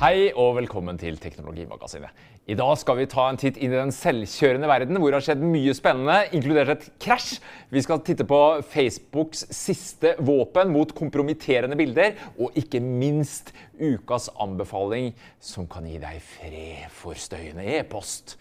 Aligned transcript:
Hei 0.00 0.30
og 0.32 0.54
velkommen 0.56 0.96
til 0.96 1.18
Teknologimagasinet. 1.20 2.14
I 2.48 2.54
dag 2.56 2.70
skal 2.80 2.96
vi 2.96 3.04
ta 3.12 3.26
en 3.28 3.36
titt 3.36 3.58
inn 3.60 3.74
i 3.74 3.76
den 3.76 3.90
selvkjørende 3.92 4.68
verden, 4.70 4.96
hvor 4.96 5.12
det 5.12 5.18
har 5.18 5.26
skjedd 5.26 5.42
mye 5.44 5.74
spennende, 5.76 6.14
inkludert 6.32 6.70
et 6.72 6.86
krasj. 7.04 7.34
Vi 7.68 7.82
skal 7.84 8.00
titte 8.06 8.24
på 8.24 8.38
Facebooks 8.72 9.42
siste 9.52 10.14
våpen 10.24 10.72
mot 10.72 10.94
kompromitterende 10.96 11.76
bilder, 11.76 12.16
og 12.40 12.56
ikke 12.56 12.80
minst 12.80 13.52
ukas 13.76 14.30
anbefaling 14.40 15.10
som 15.36 15.68
kan 15.68 15.84
gi 15.84 16.00
deg 16.00 16.24
fred 16.30 16.88
for 16.96 17.20
støyende 17.20 17.68
e-post. 17.76 18.38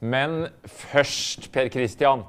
Men 0.00 0.46
først, 0.64 1.50
Per 1.52 1.68
Christian. 1.68 2.24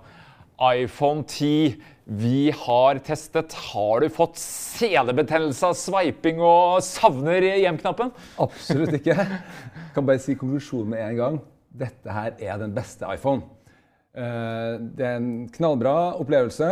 iPhone 0.61 1.23
10 1.27 1.75
vi 2.05 2.51
har 2.53 2.99
testet. 3.01 3.54
Har 3.73 4.04
du 4.04 4.09
fått 4.13 4.37
selebetennelse 4.37 5.71
av 5.71 5.77
sveiping 5.79 6.37
og 6.43 6.83
savner 6.85 7.47
hjem-knappen? 7.63 8.13
Absolutt 8.41 8.99
ikke. 8.99 9.18
Jeg 9.18 9.91
kan 9.96 10.05
bare 10.05 10.21
si 10.21 10.37
konklusjonen 10.37 10.93
med 10.93 11.01
en 11.07 11.18
gang. 11.18 11.39
Dette 11.75 12.13
her 12.13 12.37
er 12.37 12.61
den 12.61 12.75
beste 12.77 13.10
iPhone. 13.10 13.41
Eh, 14.15 14.77
det 14.96 15.07
er 15.07 15.18
en 15.18 15.49
knallbra 15.51 16.13
opplevelse, 16.21 16.69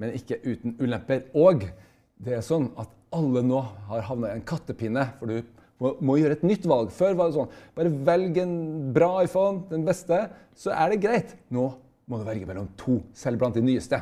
men 0.00 0.16
ikke 0.16 0.40
uten 0.46 0.78
ulemper. 0.80 1.28
Og 1.36 1.68
det 2.16 2.38
er 2.38 2.44
sånn 2.46 2.70
at 2.80 2.90
alle 3.14 3.44
nå 3.44 3.60
har 3.90 4.08
havna 4.08 4.32
i 4.32 4.40
en 4.40 4.46
kattepinne. 4.48 5.04
For 5.20 5.30
du 5.30 5.42
må, 5.84 5.98
må, 6.00 6.16
gjøre 6.16 6.40
et 6.40 6.48
nytt 6.48 6.64
valg. 6.64 6.90
Før 6.96 7.12
var 7.18 7.28
det 7.28 7.36
sånn 7.36 7.56
bare 7.76 7.92
velg 8.08 8.40
en 8.40 8.56
bra 8.96 9.18
iPhone, 9.20 9.66
den 9.68 9.84
beste, 9.86 10.30
så 10.56 10.72
er 10.72 10.94
det 10.94 11.04
greit. 11.04 11.36
Nå 11.52 11.74
må 12.06 12.20
du 12.20 12.26
velge 12.26 12.46
mellom 12.46 12.68
to, 12.78 13.00
selv 13.16 13.40
blant 13.40 13.56
de 13.56 13.64
nyeste. 13.64 13.98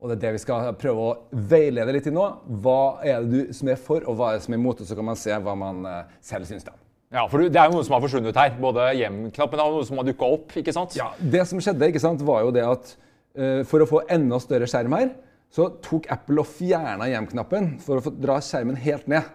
Og 0.00 0.10
det 0.10 0.16
er 0.16 0.22
det 0.22 0.32
vi 0.36 0.42
skal 0.42 0.72
prøve 0.80 1.04
å 1.04 1.42
veilede 1.48 1.92
litt 1.96 2.08
i 2.08 2.12
nå. 2.12 2.24
Hva 2.64 3.00
er 3.04 3.24
det 3.24 3.44
du 3.44 3.52
som 3.56 3.70
er 3.72 3.80
for, 3.80 4.04
og 4.08 4.18
hva 4.18 4.32
er 4.32 4.38
det 4.38 4.46
som 4.46 4.56
er 4.56 4.60
imot? 4.60 4.80
Og 4.80 4.88
så 4.88 4.96
kan 4.96 5.08
man 5.08 5.20
se 5.20 5.36
hva 5.46 5.54
man 5.56 5.84
uh, 5.88 6.16
selv 6.24 6.48
syns. 6.48 6.66
da. 6.66 6.74
Ja, 7.14 7.26
for 7.30 7.44
Det 7.44 7.60
er 7.60 7.70
jo 7.70 7.78
noe 7.78 7.86
som 7.86 7.96
har 7.96 8.02
forsvunnet 8.04 8.40
her. 8.40 8.56
Både 8.60 8.88
hjem-knappen 8.98 9.62
og 9.64 9.78
noe 9.78 9.86
som 9.88 10.00
har 10.00 10.08
dukka 10.08 10.28
opp. 10.36 10.56
ikke 10.60 10.74
sant? 10.76 10.96
Ja, 10.98 11.12
Det 11.20 11.44
som 11.48 11.60
skjedde, 11.62 11.88
ikke 11.88 12.02
sant, 12.02 12.24
var 12.26 12.42
jo 12.44 12.52
det 12.56 12.64
at 12.68 12.96
uh, 13.38 13.62
for 13.68 13.84
å 13.84 13.88
få 13.88 14.02
enda 14.12 14.40
større 14.42 14.68
skjerm 14.70 14.96
her, 14.98 15.14
så 15.54 15.68
tok 15.84 16.08
Apple 16.10 16.42
og 16.42 16.50
fjerna 16.50 17.06
hjem-knappen 17.12 17.74
for 17.84 18.00
å 18.00 18.04
få 18.04 18.12
dra 18.18 18.40
skjermen 18.42 18.80
helt 18.84 19.06
ned. 19.08 19.28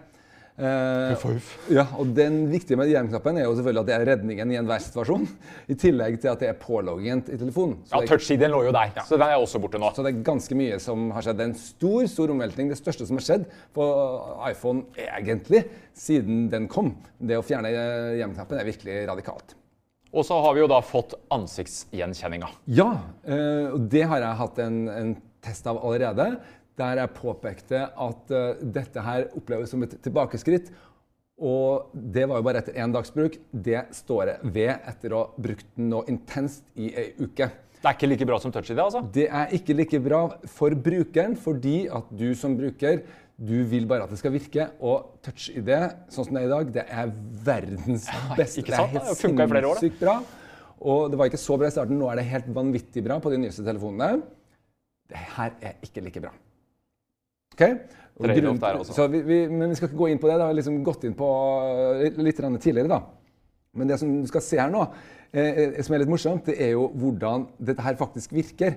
Uh, 0.60 1.38
ja, 1.72 1.86
og 1.96 2.10
Den 2.12 2.42
viktige 2.50 2.76
med 2.76 2.90
hjem-knappen 2.90 3.38
er 3.40 3.46
jo 3.46 3.54
selvfølgelig 3.56 3.80
at 3.80 3.88
det 3.88 3.94
er 3.94 4.02
redningen 4.10 4.50
i 4.52 4.58
enhver 4.60 4.82
situasjon. 4.84 5.24
I 5.72 5.76
tillegg 5.80 6.18
til 6.20 6.32
at 6.34 6.42
det 6.42 6.50
er 6.50 6.58
påloggingen 6.60 7.22
i 7.24 7.38
telefonen. 7.40 7.78
Så 7.88 8.02
ja, 8.02 8.10
touch-ID 8.10 8.44
lå 8.52 8.66
jo 8.66 8.74
der, 8.76 8.92
ja. 8.98 9.04
så 9.08 9.16
den 9.16 9.24
er 9.24 9.40
også 9.40 9.62
borte 9.62 9.80
nå. 9.80 9.88
Så 9.96 10.04
det 10.04 10.12
er 10.12 10.26
ganske 10.26 10.58
mye 10.58 10.76
som 10.82 11.08
har 11.16 11.24
skjedd. 11.24 11.38
Det 11.40 11.46
er 11.46 11.52
en 11.54 11.62
stor 11.62 12.10
stor 12.12 12.34
omveltning. 12.34 12.68
Det 12.68 12.80
største 12.80 13.08
som 13.08 13.16
har 13.16 13.24
skjedd 13.24 13.48
på 13.76 13.86
iPhone 14.50 14.84
egentlig 15.06 15.64
siden 15.96 16.44
den 16.52 16.68
kom. 16.68 16.92
Det 17.16 17.40
å 17.40 17.46
fjerne 17.46 17.72
hjem-knappen 18.20 18.60
er 18.60 18.68
virkelig 18.68 19.00
radikalt. 19.08 19.56
Og 20.10 20.26
så 20.26 20.36
har 20.42 20.56
vi 20.56 20.64
jo 20.64 20.70
da 20.70 20.80
fått 20.82 21.14
ansiktsgjenkjenninga. 21.32 22.48
Ja, 22.74 22.90
eh, 23.24 23.70
og 23.70 23.86
det 23.92 24.02
har 24.10 24.24
jeg 24.24 24.40
hatt 24.42 24.58
en, 24.64 24.80
en 24.90 25.12
test 25.44 25.68
av 25.70 25.78
allerede 25.80 26.34
der 26.80 27.02
jeg 27.04 27.14
påpekte 27.16 27.86
at 27.88 28.32
uh, 28.34 28.62
dette 28.62 29.04
her 29.06 29.28
oppleves 29.36 29.72
som 29.72 29.84
et 29.86 29.98
tilbakeskritt. 30.02 30.72
Og 31.40 31.94
det 31.94 32.26
var 32.28 32.40
jo 32.40 32.44
bare 32.44 32.60
etter 32.60 32.76
én 32.76 32.92
dags 32.92 33.12
bruk. 33.14 33.38
Det 33.50 33.86
står 33.96 34.34
jeg 34.34 34.52
ved 34.56 34.74
etter 34.92 35.14
å 35.16 35.22
ha 35.22 35.44
brukt 35.48 35.68
den 35.78 35.88
nå 35.92 36.02
intenst 36.12 36.66
i 36.76 36.90
ei 36.92 37.06
uke. 37.20 37.48
Det 37.80 37.88
er 37.88 37.96
ikke 37.96 38.10
like 38.10 38.26
bra 38.28 38.36
som 38.42 38.52
touch-ID? 38.52 38.76
altså? 38.82 39.00
Det 39.08 39.24
er 39.24 39.54
ikke 39.56 39.76
like 39.78 40.00
bra 40.04 40.20
for 40.52 40.76
brukeren, 40.76 41.32
fordi 41.40 41.86
at 41.88 42.10
du 42.12 42.28
som 42.36 42.58
bruker 42.58 43.00
du 43.40 43.62
vil 43.64 43.86
bare 43.88 44.04
at 44.04 44.10
det 44.12 44.18
skal 44.20 44.34
virke. 44.34 44.66
Og 44.84 45.14
touch-ID 45.24 45.70
sånn 46.12 46.28
som 46.28 46.36
det 46.36 46.42
er 46.42 46.50
i 46.50 46.52
dag, 46.52 46.74
det 46.74 46.84
er 46.84 47.14
verdens 47.46 48.04
beste. 48.38 48.60
Ikke 48.60 48.76
sant? 48.76 48.92
Det 48.92 49.00
er 49.00 49.08
helt 49.08 49.80
sinnssykt 49.80 50.02
bra. 50.02 50.18
Og 50.80 51.08
det 51.12 51.20
var 51.20 51.30
ikke 51.30 51.40
så 51.40 51.56
bra 51.60 51.68
i 51.68 51.72
starten. 51.72 51.96
Nå 52.00 52.08
er 52.12 52.20
det 52.20 52.28
helt 52.28 52.52
vanvittig 52.56 53.04
bra 53.04 53.16
på 53.20 53.32
de 53.32 53.40
nyeste 53.40 53.64
telefonene. 53.64 54.20
Det 55.10 55.24
her 55.38 55.56
er 55.64 55.80
ikke 55.84 56.04
like 56.04 56.22
bra. 56.22 56.36
Okay? 57.54 57.78
Grunn, 58.20 58.58
så 58.84 59.06
vi, 59.08 59.22
vi, 59.24 59.38
men 59.48 59.70
vi 59.70 59.76
skal 59.78 59.88
ikke 59.88 59.96
gå 59.96 60.10
inn 60.12 60.18
på 60.20 60.28
det. 60.28 60.36
Det 60.36 60.44
har 60.44 60.52
vi 60.52 60.58
liksom 60.58 60.82
gått 60.84 61.06
inn 61.08 61.14
på 61.16 61.28
litt, 62.02 62.18
litt 62.20 62.40
tidligere. 62.60 62.90
da. 62.90 63.00
Men 63.78 63.88
det 63.88 63.96
som 64.00 64.10
du 64.20 64.26
skal 64.28 64.42
se 64.44 64.58
her 64.60 64.72
nå, 64.72 64.82
eh, 65.32 65.60
eh, 65.62 65.78
som 65.86 65.94
er 65.94 66.02
litt 66.02 66.10
morsomt, 66.10 66.50
det 66.50 66.58
er 66.60 66.74
jo 66.74 66.88
hvordan 67.00 67.46
dette 67.70 67.84
her 67.86 67.96
faktisk 68.00 68.34
virker. 68.36 68.76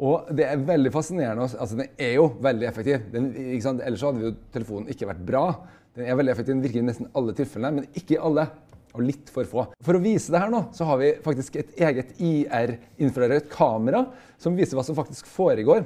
Og 0.00 0.32
det 0.34 0.46
er 0.48 0.64
veldig 0.64 0.92
fascinerende. 0.94 1.44
altså 1.44 1.76
Den 1.76 1.92
er 2.00 2.14
jo 2.16 2.30
veldig 2.40 2.66
effektiv. 2.66 3.04
Den, 3.12 3.30
Ellers 3.84 4.02
hadde 4.02 4.24
jo 4.24 4.34
telefonen 4.54 4.90
ikke 4.90 5.10
vært 5.10 5.22
bra. 5.28 5.44
Den 5.94 6.08
er 6.08 6.16
veldig 6.16 6.32
effektiv, 6.32 6.54
den 6.54 6.64
virker 6.64 6.80
i 6.80 6.86
nesten 6.88 7.10
alle 7.18 7.34
tilfellene, 7.36 7.82
men 7.82 7.98
ikke 7.98 8.16
i 8.16 8.22
alle. 8.30 8.48
Og 8.90 9.04
litt 9.06 9.28
for 9.30 9.46
få. 9.46 9.66
For 9.86 9.94
å 9.94 10.02
vise 10.02 10.32
det 10.34 10.40
her 10.42 10.50
nå, 10.50 10.64
så 10.74 10.88
har 10.88 10.98
vi 10.98 11.12
faktisk 11.22 11.60
et 11.60 11.76
eget 11.78 12.16
IR-infrarødt 12.18 13.46
kamera 13.52 14.00
som 14.40 14.56
viser 14.58 14.74
hva 14.74 14.82
som 14.82 14.96
faktisk 14.98 15.28
foregår. 15.30 15.84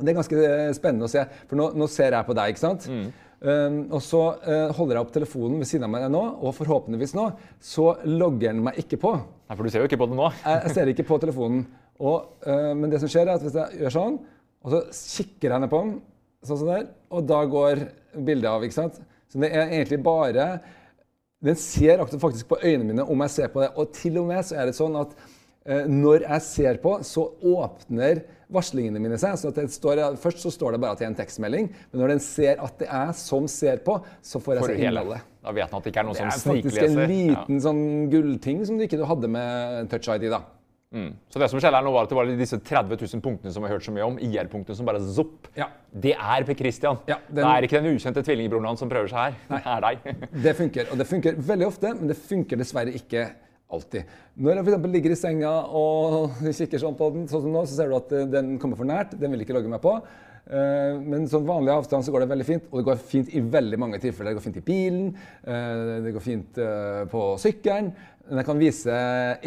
Det 0.00 0.12
er 0.12 0.18
ganske 0.18 0.44
eh, 0.46 0.70
spennende 0.76 1.08
å 1.08 1.12
se, 1.12 1.24
for 1.50 1.60
nå, 1.60 1.70
nå 1.78 1.88
ser 1.90 2.16
jeg 2.16 2.28
på 2.28 2.36
deg. 2.38 2.54
ikke 2.54 2.62
sant? 2.62 2.88
Mm. 2.90 3.10
Um, 3.40 3.76
og 3.96 4.02
så 4.04 4.18
uh, 4.44 4.72
holder 4.76 4.98
jeg 4.98 5.00
opp 5.06 5.12
telefonen 5.14 5.62
ved 5.62 5.68
siden 5.70 5.86
av 5.86 5.92
meg 5.94 6.02
nå, 6.12 6.20
og 6.44 6.52
forhåpentligvis 6.58 7.14
nå 7.16 7.30
så 7.64 7.86
logger 8.04 8.50
den 8.50 8.60
meg 8.66 8.82
ikke 8.82 8.98
på. 9.00 9.14
Nei, 9.16 9.56
For 9.56 9.64
du 9.64 9.72
ser 9.72 9.80
jo 9.80 9.88
ikke 9.88 10.00
på 10.02 10.10
den 10.10 10.20
nå. 10.20 10.26
jeg, 10.42 10.58
jeg 10.66 10.74
ser 10.76 10.90
ikke 10.92 11.06
på 11.08 11.16
telefonen. 11.22 11.62
Og, 12.00 12.34
uh, 12.44 12.72
men 12.76 12.92
det 12.92 13.00
som 13.00 13.08
skjer 13.12 13.24
er 13.28 13.38
at 13.38 13.46
hvis 13.46 13.56
jeg 13.56 13.80
gjør 13.80 13.96
sånn, 13.96 14.18
og 14.60 14.74
så 14.74 14.82
kikker 14.92 15.54
jeg 15.54 15.64
ned 15.64 15.72
på 15.72 15.80
den, 15.86 15.94
sånn 16.44 16.60
som 16.60 16.68
der, 16.68 16.84
og 17.16 17.24
da 17.28 17.40
går 17.48 17.82
bildet 18.26 18.50
av. 18.50 18.66
ikke 18.66 18.76
sant? 18.76 19.00
Så 19.30 19.40
det 19.40 19.52
er 19.54 19.68
egentlig 19.70 20.00
bare 20.02 20.52
Den 21.40 21.56
ser 21.56 22.02
faktisk 22.04 22.50
på 22.50 22.58
øynene 22.60 22.90
mine 22.90 23.04
om 23.08 23.22
jeg 23.24 23.32
ser 23.32 23.52
på 23.52 23.62
det. 23.62 23.70
Og 23.80 23.94
til 23.96 24.18
og 24.20 24.26
med 24.28 24.44
så 24.44 24.58
er 24.60 24.68
det 24.68 24.76
sånn 24.76 24.98
at 25.00 25.14
når 25.64 26.24
jeg 26.24 26.42
ser 26.46 26.78
på, 26.80 26.94
så 27.04 27.26
åpner 27.44 28.22
varslingene 28.50 29.00
mine 29.02 29.18
seg. 29.20 29.36
så 29.38 29.50
står, 29.52 30.02
Først 30.20 30.44
så 30.44 30.52
står 30.54 30.74
det 30.74 30.82
bare 30.82 30.96
at 30.96 31.02
det 31.02 31.06
er 31.06 31.12
en 31.12 31.18
tekstmelding, 31.18 31.68
men 31.92 32.02
når 32.02 32.14
den 32.14 32.22
ser 32.24 32.62
at 32.64 32.78
det 32.80 32.88
er 32.90 33.12
som 33.16 33.48
ser 33.50 33.82
på, 33.84 33.98
så 34.22 34.40
får 34.42 34.60
jeg 34.60 34.70
se 34.70 34.78
innholdet. 34.86 35.26
Da 35.40 35.52
vet 35.56 35.70
den 35.70 35.78
at 35.78 35.84
det 35.84 35.92
ikke 35.92 36.02
er 36.02 36.08
noen 36.08 36.18
som 36.18 36.32
snikleser. 36.36 36.64
Det 36.64 36.86
er 36.86 36.88
faktisk 36.88 37.04
en 37.04 37.12
liten 37.12 37.60
ja. 37.60 37.66
sånn 37.66 37.84
gullting 38.12 38.64
som 38.68 38.80
du 38.80 38.86
ikke 38.86 39.04
hadde 39.12 39.30
med 39.36 39.92
Touch 39.92 40.10
ID. 40.12 40.26
da. 40.32 40.42
Mm. 40.90 41.12
Så 41.30 41.38
det 41.38 41.46
som 41.52 41.60
skjedde 41.62 41.78
her 41.78 41.84
nå 41.86 41.92
var 41.94 42.08
at 42.08 42.10
det 42.10 42.16
var 42.18 42.30
disse 42.34 42.58
30 42.58 42.98
000 42.98 43.22
punktene 43.22 43.52
som 43.54 43.62
vi 43.62 43.68
har 43.70 43.76
hørt 43.76 43.84
så 43.86 43.92
mye 43.94 44.08
om, 44.08 44.16
IR-punktene 44.26 44.74
som 44.74 44.88
bare 44.88 45.02
zopp. 45.06 45.46
Ja. 45.54 45.68
Det 45.90 46.16
er 46.16 46.46
Per 46.48 46.58
Christian. 46.58 46.98
Ja, 47.06 47.20
den... 47.28 47.44
Det 47.44 47.52
er 47.52 47.66
ikke 47.68 47.82
den 47.84 47.94
ukjente 47.94 48.24
tvillingbroren 48.26 48.66
hans 48.72 48.82
som 48.82 48.90
prøver 48.90 49.12
seg 49.12 49.20
her. 49.22 49.38
Nei. 49.52 49.60
Det 49.62 49.76
er 49.76 49.86
deg. 49.86 50.24
det 50.48 50.56
funker. 50.58 50.90
Og 50.90 50.98
det 50.98 51.06
funker 51.06 51.38
veldig 51.52 51.68
ofte, 51.68 51.94
men 51.94 52.10
det 52.10 52.18
funker 52.18 52.58
dessverre 52.58 52.96
ikke 52.98 53.28
Alltid. 53.70 54.08
Når 54.34 54.58
jeg 54.58 54.66
f.eks. 54.66 54.88
ligger 54.90 55.12
i 55.14 55.18
senga 55.18 55.50
og 55.78 56.40
kikker 56.58 56.82
sånn 56.82 56.96
på 56.98 57.10
den, 57.14 57.28
sånn 57.30 57.44
som 57.44 57.54
nå, 57.54 57.62
så 57.68 57.78
ser 57.78 57.92
du 57.92 57.98
at 58.00 58.14
eh, 58.16 58.26
den 58.30 58.56
kommer 58.62 58.80
for 58.80 58.88
nært. 58.88 59.14
Den 59.20 59.30
vil 59.34 59.44
ikke 59.44 59.54
logge 59.54 59.70
meg 59.70 59.82
på. 59.84 59.92
Eh, 60.50 60.96
men 60.98 61.28
sånn 61.30 61.46
vanlig 61.46 61.76
avstand 61.76 62.06
så 62.06 62.14
går 62.14 62.24
det 62.24 62.32
veldig 62.32 62.48
fint, 62.48 62.66
og 62.70 62.80
det 62.80 62.88
går 62.88 63.04
fint 63.12 63.30
i 63.30 63.44
veldig 63.58 63.78
mange 63.78 64.00
tilfeller. 64.02 64.32
Det 64.32 64.40
går 64.40 64.46
fint 64.48 64.58
i 64.58 64.64
bilen, 64.66 65.12
eh, 65.44 65.84
det 66.06 66.14
går 66.16 66.24
fint 66.24 66.60
på 67.12 67.22
sykkelen. 67.42 67.92
Men 68.26 68.42
jeg 68.42 68.48
kan 68.50 68.60
vise 68.62 68.98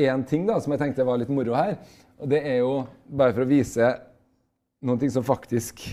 én 0.08 0.24
ting 0.28 0.48
da, 0.48 0.58
som 0.64 0.76
jeg 0.76 0.84
tenkte 0.86 1.08
var 1.08 1.20
litt 1.20 1.32
moro 1.32 1.56
her. 1.56 1.78
Og 2.24 2.32
det 2.32 2.40
er 2.48 2.62
jo 2.62 2.74
bare 3.12 3.36
for 3.36 3.44
å 3.44 3.50
vise 3.50 3.92
noen 4.84 5.00
ting 5.00 5.12
som 5.12 5.24
faktisk 5.28 5.84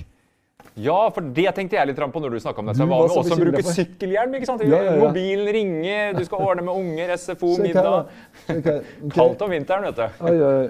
ja, 0.84 0.98
for 1.14 1.26
det 1.36 1.50
tenkte 1.56 1.76
jeg 1.78 1.90
litt 1.90 2.00
på 2.00 2.22
når 2.22 2.36
du 2.36 2.40
snakka 2.42 2.62
om 2.62 2.70
dette. 2.70 2.80
Hva 2.80 2.88
med 2.88 2.96
var 2.96 3.10
med 3.14 3.40
bruker 3.40 3.50
bruke 3.56 3.74
sykkelhjelm. 3.76 4.36
ikke 4.38 4.48
sant? 4.48 4.62
Ja, 4.64 4.78
ja, 4.78 4.94
ja. 4.94 5.00
Mobilen 5.02 5.50
ringer, 5.56 6.14
du 6.16 6.22
skal 6.26 6.46
ordne 6.46 6.64
med 6.66 6.74
unger, 6.76 7.16
SFO, 7.16 7.56
middag. 7.62 8.08
Okay. 8.60 8.80
Kaldt 9.14 9.42
om 9.44 9.52
vinteren, 9.52 9.86
vet 9.88 9.98
du. 10.00 10.24
Oi, 10.26 10.36
oi. 10.42 10.66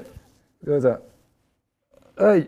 Skal 0.63 0.75
vi 0.75 0.81
se. 0.85 0.95
Oi! 2.21 2.41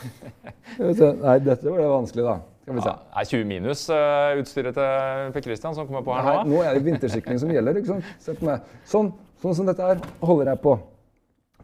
Nei, 1.24 1.36
dette 1.46 1.64
ble 1.64 1.86
vanskelig, 1.88 2.26
da. 2.26 2.36
Skal 2.64 2.76
vi 2.76 2.84
se. 2.84 2.92
Ja, 2.92 3.20
er 3.22 3.30
20 3.30 3.46
minus 3.48 3.84
uh, 3.88 4.38
utstyret 4.40 4.76
til 4.76 5.32
Per 5.34 5.44
Christian 5.46 5.76
som 5.76 5.88
kommer 5.88 6.04
på 6.06 6.14
her 6.14 6.42
nå? 6.44 6.50
Nå 6.52 6.60
er 6.66 6.76
det 6.76 6.84
vintersykling 6.86 7.40
som 7.40 7.52
gjelder. 7.52 7.80
ikke 7.80 7.94
sant? 7.94 8.10
Sett 8.22 8.42
meg. 8.46 8.66
Sånn, 8.88 9.08
sånn 9.42 9.56
som 9.58 9.70
dette 9.70 9.86
her 9.86 10.02
holder 10.20 10.52
jeg 10.52 10.62
på. 10.66 10.76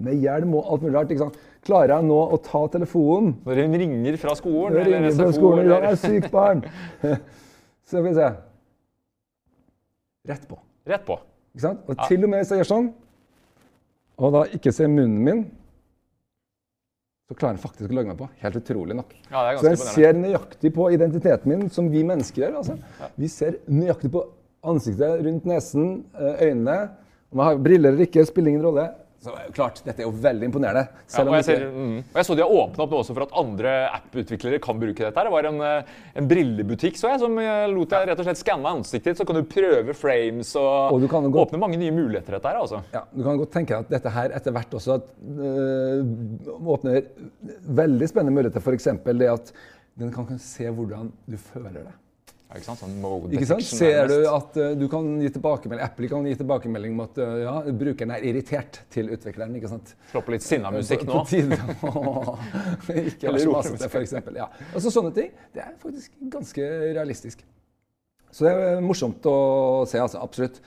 Med 0.06 0.25
hjelm 0.25 0.56
og 0.56 0.72
alt 0.72 0.87
mulig 0.87 0.96
rart. 0.96 1.12
ikke 1.12 1.26
sant? 1.26 1.38
Klarer 1.66 1.96
jeg 1.96 2.06
nå 2.06 2.18
å 2.30 2.36
ta 2.42 2.60
telefonen 2.70 3.32
Når 3.46 3.62
hun 3.64 3.76
ringer 3.82 4.18
fra 4.22 4.36
skolen? 4.38 4.76
Når 4.76 4.84
hun 4.84 4.92
ringer 4.92 5.16
fra 5.18 5.30
skolen, 5.34 5.62
eller? 5.64 5.74
Ja, 5.74 5.90
jeg 5.90 5.96
er 5.96 6.02
sykt 6.02 6.30
barn. 6.34 6.62
Så 7.86 7.96
skal 7.96 8.06
vi 8.06 8.14
se. 8.16 8.30
Rett 10.26 10.46
på. 10.50 10.58
Rett 10.86 11.04
på. 11.06 11.18
Ikke 11.54 11.64
sant? 11.68 11.84
Og 11.86 11.94
ja. 11.94 12.08
til 12.10 12.26
og 12.26 12.32
med 12.32 12.42
hvis 12.42 12.50
jeg 12.52 12.62
gjør 12.62 12.70
sånn, 12.72 12.88
og 14.16 14.32
da 14.34 14.42
ikke 14.56 14.72
ser 14.74 14.90
munnen 14.90 15.22
min, 15.22 15.44
så 17.26 17.34
klarer 17.34 17.56
han 17.56 17.62
faktisk 17.62 17.90
å 17.90 17.96
logge 17.96 18.12
meg 18.12 18.19
på. 18.20 18.28
Helt 18.42 18.58
utrolig 18.60 18.96
nok. 18.98 19.14
Ja, 19.32 19.44
så 19.58 19.72
jeg 19.72 19.80
ser 19.82 20.19
nøyaktig 20.19 20.70
på 20.76 20.86
identiteten 20.94 21.50
min, 21.50 21.64
som 21.74 21.88
vi 21.90 22.04
mennesker 22.06 22.44
gjør. 22.44 22.58
Altså. 22.60 22.76
Ja. 23.00 23.08
Vi 23.19 23.30
ser 23.30 23.58
nøyaktig 23.66 24.12
på 24.14 24.22
ansiktet, 24.66 25.24
rundt 25.26 25.48
nesen, 25.50 25.88
øynene. 26.14 26.76
Om 27.34 27.42
jeg 27.42 27.50
har 27.50 27.64
briller 27.66 27.94
eller 27.94 28.06
ikke, 28.06 28.26
spiller 28.28 28.54
ingen 28.54 28.66
rolle. 28.66 28.86
Så 29.26 29.32
klart, 29.56 29.81
Dette 29.84 30.05
er 30.05 30.06
jo 30.06 30.12
veldig 30.23 30.46
imponerende. 30.46 30.84
Ja, 31.11 31.23
og, 31.25 31.32
jeg 31.34 31.44
ser, 31.49 31.64
mm, 31.67 31.96
og 32.12 32.19
jeg 32.20 32.26
så 32.28 32.37
de 32.38 32.44
har 32.44 32.52
åpna 32.61 32.84
opp 32.87 32.93
nå 32.94 33.00
også 33.02 33.14
for 33.17 33.26
at 33.26 33.34
andre 33.43 33.73
app-utviklere 33.96 34.61
kan 34.62 34.78
bruke 34.78 35.02
dette. 35.02 35.17
her. 35.19 35.26
Det 35.26 35.32
var 35.34 35.49
en, 35.50 35.61
eh, 35.67 35.94
en 36.23 36.28
brillebutikk 36.31 36.96
så 37.00 37.11
jeg, 37.11 37.20
som 37.25 37.34
eh, 37.43 37.67
lot 37.73 37.90
deg 37.90 38.06
rett 38.12 38.23
og 38.23 38.28
slett 38.28 38.38
skanne 38.44 38.70
ansiktet 38.78 39.11
ditt, 39.11 39.19
så 39.19 39.26
kan 39.26 39.40
du 39.40 39.43
prøve 39.50 39.94
frames 39.99 40.55
og, 40.56 40.94
Og 40.94 41.00
du 41.02 41.08
kan 41.11 41.26
gå- 41.26 41.43
åpne 41.43 41.58
mange 41.58 41.76
nye 41.82 41.90
muligheter. 41.90 42.38
dette 42.38 42.46
her, 42.49 42.61
altså. 42.62 42.82
Ja, 42.94 43.02
Du 43.12 43.23
kan 43.26 43.37
godt 43.43 43.50
tenke 43.52 43.75
deg 43.75 43.78
at 43.84 43.90
dette 43.99 44.11
her 44.14 44.31
etter 44.38 44.52
hvert 44.55 44.70
også 44.78 44.94
at, 45.00 45.11
øh, 45.37 46.05
åpner 46.76 47.02
veldig 47.82 48.08
spennende 48.08 48.37
muligheter. 48.37 48.61
F.eks. 48.62 48.84
det 49.19 49.29
at 49.32 49.52
den 49.99 50.12
kan, 50.12 50.26
kan 50.26 50.38
se 50.38 50.69
hvordan 50.70 51.11
du 51.26 51.37
føler 51.37 51.82
deg. 51.82 51.94
Ikke 52.56 52.69
sant? 52.69 52.82
Sånn 52.82 52.94
mode 53.03 53.32
Ikke 53.37 53.49
sant? 53.49 53.64
Ser 53.67 54.11
du 54.11 54.17
at 54.31 54.56
uh, 54.61 54.70
du 54.79 54.87
kan 54.93 55.08
gi 55.23 55.32
tilbakemelding, 55.35 55.85
Apple 55.87 56.11
kan 56.12 56.29
gi 56.29 56.37
tilbakemelding 56.41 56.97
om 56.97 57.05
at 57.06 57.20
uh, 57.23 57.35
ja, 57.43 57.55
brukeren 57.82 58.14
er 58.17 58.26
irritert 58.31 58.81
til 58.93 59.12
utvikleren. 59.14 59.56
ikke 59.61 59.70
sant? 59.73 59.93
Slå 60.12 60.25
på 60.26 60.35
litt 60.35 60.47
sinna 60.47 60.73
musikk 60.75 61.05
nå. 61.08 61.20
På 61.20 61.25
tide. 61.31 61.61
Ikke 63.12 63.35
vær 63.35 63.44
så 63.44 63.53
masete, 63.53 63.91
f.eks. 63.91 64.17
Ja. 64.37 64.49
Altså, 64.73 64.93
sånne 64.93 65.12
ting. 65.17 65.31
Det 65.55 65.62
er 65.64 65.76
faktisk 65.82 66.17
ganske 66.32 66.73
realistisk. 66.97 67.44
Så 68.37 68.44
det 68.44 68.53
er 68.53 68.82
morsomt 68.85 69.25
å 69.31 69.38
se, 69.88 70.00
altså. 70.03 70.20
Absolutt. 70.25 70.61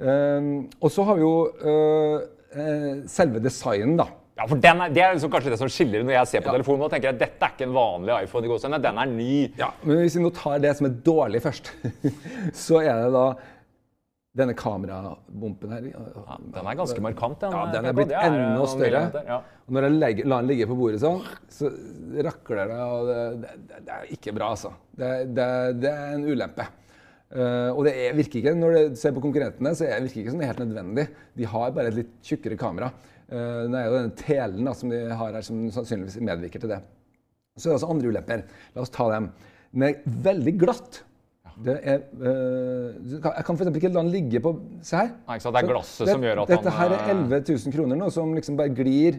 Um, 0.00 0.70
og 0.80 0.92
så 0.92 1.04
har 1.04 1.18
vi 1.18 1.24
jo 1.26 1.34
uh, 1.60 2.22
eh, 2.56 3.02
selve 3.10 3.42
designen, 3.44 3.98
da. 4.00 4.06
Ja, 4.40 4.46
for 4.48 4.56
den 4.56 4.80
er, 4.80 4.88
Det 4.96 5.02
er 5.04 5.14
liksom 5.18 5.30
kanskje 5.34 5.52
det 5.52 5.58
som 5.60 5.68
skiller 5.68 6.02
når 6.06 6.14
jeg 6.16 6.28
ser 6.30 6.40
på 6.40 6.48
Ja. 6.48 6.56
telefonen. 6.56 6.86
og 6.86 6.90
tenker 6.94 7.10
jeg, 7.12 7.18
Dette 7.20 7.44
er 7.44 7.52
ikke 7.52 7.66
en 7.68 7.74
vanlig 7.76 8.22
iPhone. 8.24 8.44
i 8.46 8.48
gåseøynene, 8.48 8.82
Den 8.82 8.98
er 8.98 9.06
ny. 9.12 9.52
Ja, 9.58 9.70
men 9.84 9.96
hvis 10.00 10.16
vi 10.16 10.22
nå 10.24 10.32
tar 10.32 10.58
det 10.64 10.76
som 10.78 10.86
er 10.88 10.94
dårlig 11.04 11.42
først, 11.44 11.70
så 12.64 12.80
er 12.80 13.04
det 13.04 13.12
da 13.12 13.26
denne 14.40 14.54
kamerabompen 14.54 15.72
her. 15.74 15.86
Ja, 15.90 16.36
den 16.38 16.66
er 16.70 16.76
ganske 16.78 17.02
markant. 17.02 17.40
Den, 17.42 17.52
Ja, 17.52 17.64
den 17.74 17.84
er 17.90 17.92
blitt 17.98 18.12
enda 18.14 18.66
større. 18.70 19.24
Ja. 19.26 19.40
Og 19.66 19.74
når 19.74 19.82
jeg 19.88 19.96
legger, 19.98 20.28
lar 20.30 20.40
den 20.44 20.48
ligge 20.52 20.68
på 20.70 20.76
bordet 20.78 21.00
sånn, 21.02 21.20
så 21.50 21.68
rakler 22.24 22.70
det, 22.70 22.78
og 22.80 23.10
det, 23.10 23.24
det, 23.42 23.80
det 23.88 23.96
er 23.96 24.12
ikke 24.16 24.34
bra, 24.38 24.52
altså. 24.54 24.70
Det, 24.96 25.10
det, 25.34 25.48
det 25.82 25.90
er 25.92 26.14
en 26.14 26.24
ulempe. 26.30 26.66
Uh, 27.30 27.70
og 27.76 27.84
det 27.86 27.92
er, 27.94 28.14
virker 28.18 28.40
ikke, 28.40 28.54
når 28.58 28.72
du 28.74 28.96
ser 28.98 29.12
på 29.14 29.22
konkurrentene, 29.22 29.70
så 29.78 29.84
er, 29.86 30.00
virker 30.02 30.22
ikke 30.24 30.32
som 30.32 30.40
det 30.40 30.48
er 30.48 30.54
helt 30.54 30.64
nødvendig. 30.64 31.04
De 31.38 31.44
har 31.46 31.70
bare 31.76 31.92
et 31.92 31.98
litt 32.00 32.14
tjukkere 32.26 32.58
kamera. 32.58 32.88
Uh, 33.30 33.66
det 33.70 33.78
er 33.78 33.84
jo 33.86 33.94
denne 33.98 34.16
telen 34.18 34.64
da, 34.66 34.72
som 34.74 34.90
de 34.90 34.98
har 35.14 35.32
her, 35.36 35.42
som 35.46 35.60
sannsynligvis 35.70 36.16
medvirker 36.20 36.60
til 36.64 36.68
det. 36.72 36.80
Så 37.56 37.68
er 37.68 37.74
det 37.74 37.78
også 37.82 37.90
andre 37.92 38.08
ulemper. 38.10 38.42
La 38.74 38.82
oss 38.82 38.90
ta 38.90 39.06
dem. 39.12 39.30
Den 39.72 39.82
er 39.86 40.00
veldig 40.26 40.54
glatt. 40.58 41.02
Det 41.60 41.74
er, 41.84 41.98
eh, 42.24 43.18
kan- 43.20 43.34
jeg 43.36 43.44
kan 43.44 43.56
f.eks. 43.58 43.70
ikke 43.76 43.90
la 43.92 44.00
den 44.02 44.10
ligge 44.14 44.40
på 44.40 44.54
Se 44.82 44.96
her. 44.96 45.10
Nei, 45.28 45.36
ikke 45.36 45.42
sant? 45.44 45.54
Det 45.54 45.62
er 45.62 45.68
glasset 45.68 46.06
Det- 46.06 46.14
som 46.14 46.22
gjør 46.24 46.40
at 46.42 46.48
Dette 46.48 46.70
han, 46.70 46.78
her 46.80 46.96
er 46.96 47.02
eh, 47.02 47.10
11 47.10 47.40
000 47.66 47.72
kroner 47.74 47.96
nå, 48.00 48.08
som 48.10 48.32
liksom 48.34 48.56
bare 48.56 48.70
glir 48.74 49.18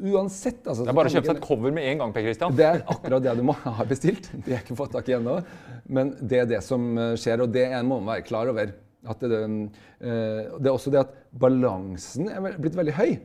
uansett. 0.00 0.62
Altså, 0.66 0.84
Det 0.84 0.92
er 0.92 0.96
bare 1.00 1.10
å 1.10 1.14
kjøpe 1.16 1.26
seg 1.26 1.36
et 1.36 1.42
cover 1.42 1.72
med 1.74 1.84
en 1.90 1.98
gang. 1.98 2.12
Per 2.14 2.22
Christian. 2.22 2.54
Det 2.54 2.64
er 2.68 2.84
akkurat 2.86 3.22
det 3.22 3.36
du 3.36 3.42
må 3.42 3.54
ha 3.64 3.84
bestilt. 3.84 4.30
Det 4.44 4.52
har 4.54 4.62
ikke 4.62 4.76
fått 4.78 4.92
tak 4.92 5.08
i 5.08 5.16
ennå. 5.18 5.44
Men 5.88 6.14
det 6.20 6.38
er 6.38 6.46
det 6.46 6.62
som 6.62 6.86
eh, 6.98 7.14
skjer, 7.18 7.42
og 7.42 7.52
det 7.52 7.66
er- 7.72 7.82
må 7.82 8.00
man 8.00 8.14
være 8.16 8.26
klar 8.26 8.48
over. 8.48 8.72
At 9.04 9.18
det, 9.18 9.32
eh, 9.32 10.48
det 10.62 10.66
er 10.66 10.72
også 10.76 10.90
det 10.94 11.00
at 11.00 11.14
balansen 11.36 12.28
er 12.30 12.52
blitt 12.58 12.76
veldig 12.78 12.92
høy. 12.94 13.18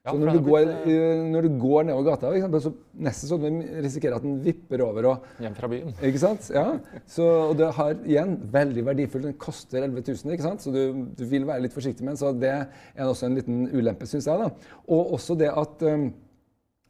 Ja, 0.00 0.14
Så 0.14 0.16
når 0.16 0.32
du, 0.32 0.38
går, 0.46 0.62
blitt, 0.64 0.86
eh, 0.88 1.18
når 1.28 1.44
du 1.44 1.56
går 1.60 1.82
nedover 1.84 2.06
gata, 2.06 2.30
eksempel, 2.32 2.62
så 2.64 2.70
nesten 3.04 3.28
så 3.28 3.36
du 3.36 3.48
risikerer 3.84 4.14
at 4.16 4.24
den 4.24 4.38
vipper 4.46 4.80
over. 4.86 5.08
og 5.10 5.42
Hjem 5.44 5.58
fra 5.58 5.68
byen. 5.68 5.92
ikke 6.08 6.22
sant? 6.22 6.46
Ja. 6.54 6.78
Så, 7.04 7.26
og 7.50 7.52
det 7.58 7.68
har 7.76 7.98
igjen 8.08 8.32
veldig 8.54 8.84
verdifullt. 8.86 9.26
Den 9.28 9.36
koster 9.36 9.84
11 9.84 10.06
000, 10.08 10.32
ikke 10.32 10.46
sant? 10.46 10.64
så 10.64 10.72
du, 10.72 10.80
du 11.18 11.24
vil 11.28 11.44
være 11.44 11.66
litt 11.66 11.76
forsiktig 11.76 12.06
med 12.06 12.14
den. 12.14 12.20
Så 12.22 12.32
det 12.32 12.54
er 12.54 13.04
også 13.04 13.28
en 13.28 13.36
liten 13.36 13.60
ulempe, 13.74 14.08
syns 14.08 14.30
jeg. 14.30 14.40
da. 14.40 14.72
Og 14.88 15.12
også 15.18 15.36
det 15.36 15.52
at 15.52 15.84
um, 15.92 16.08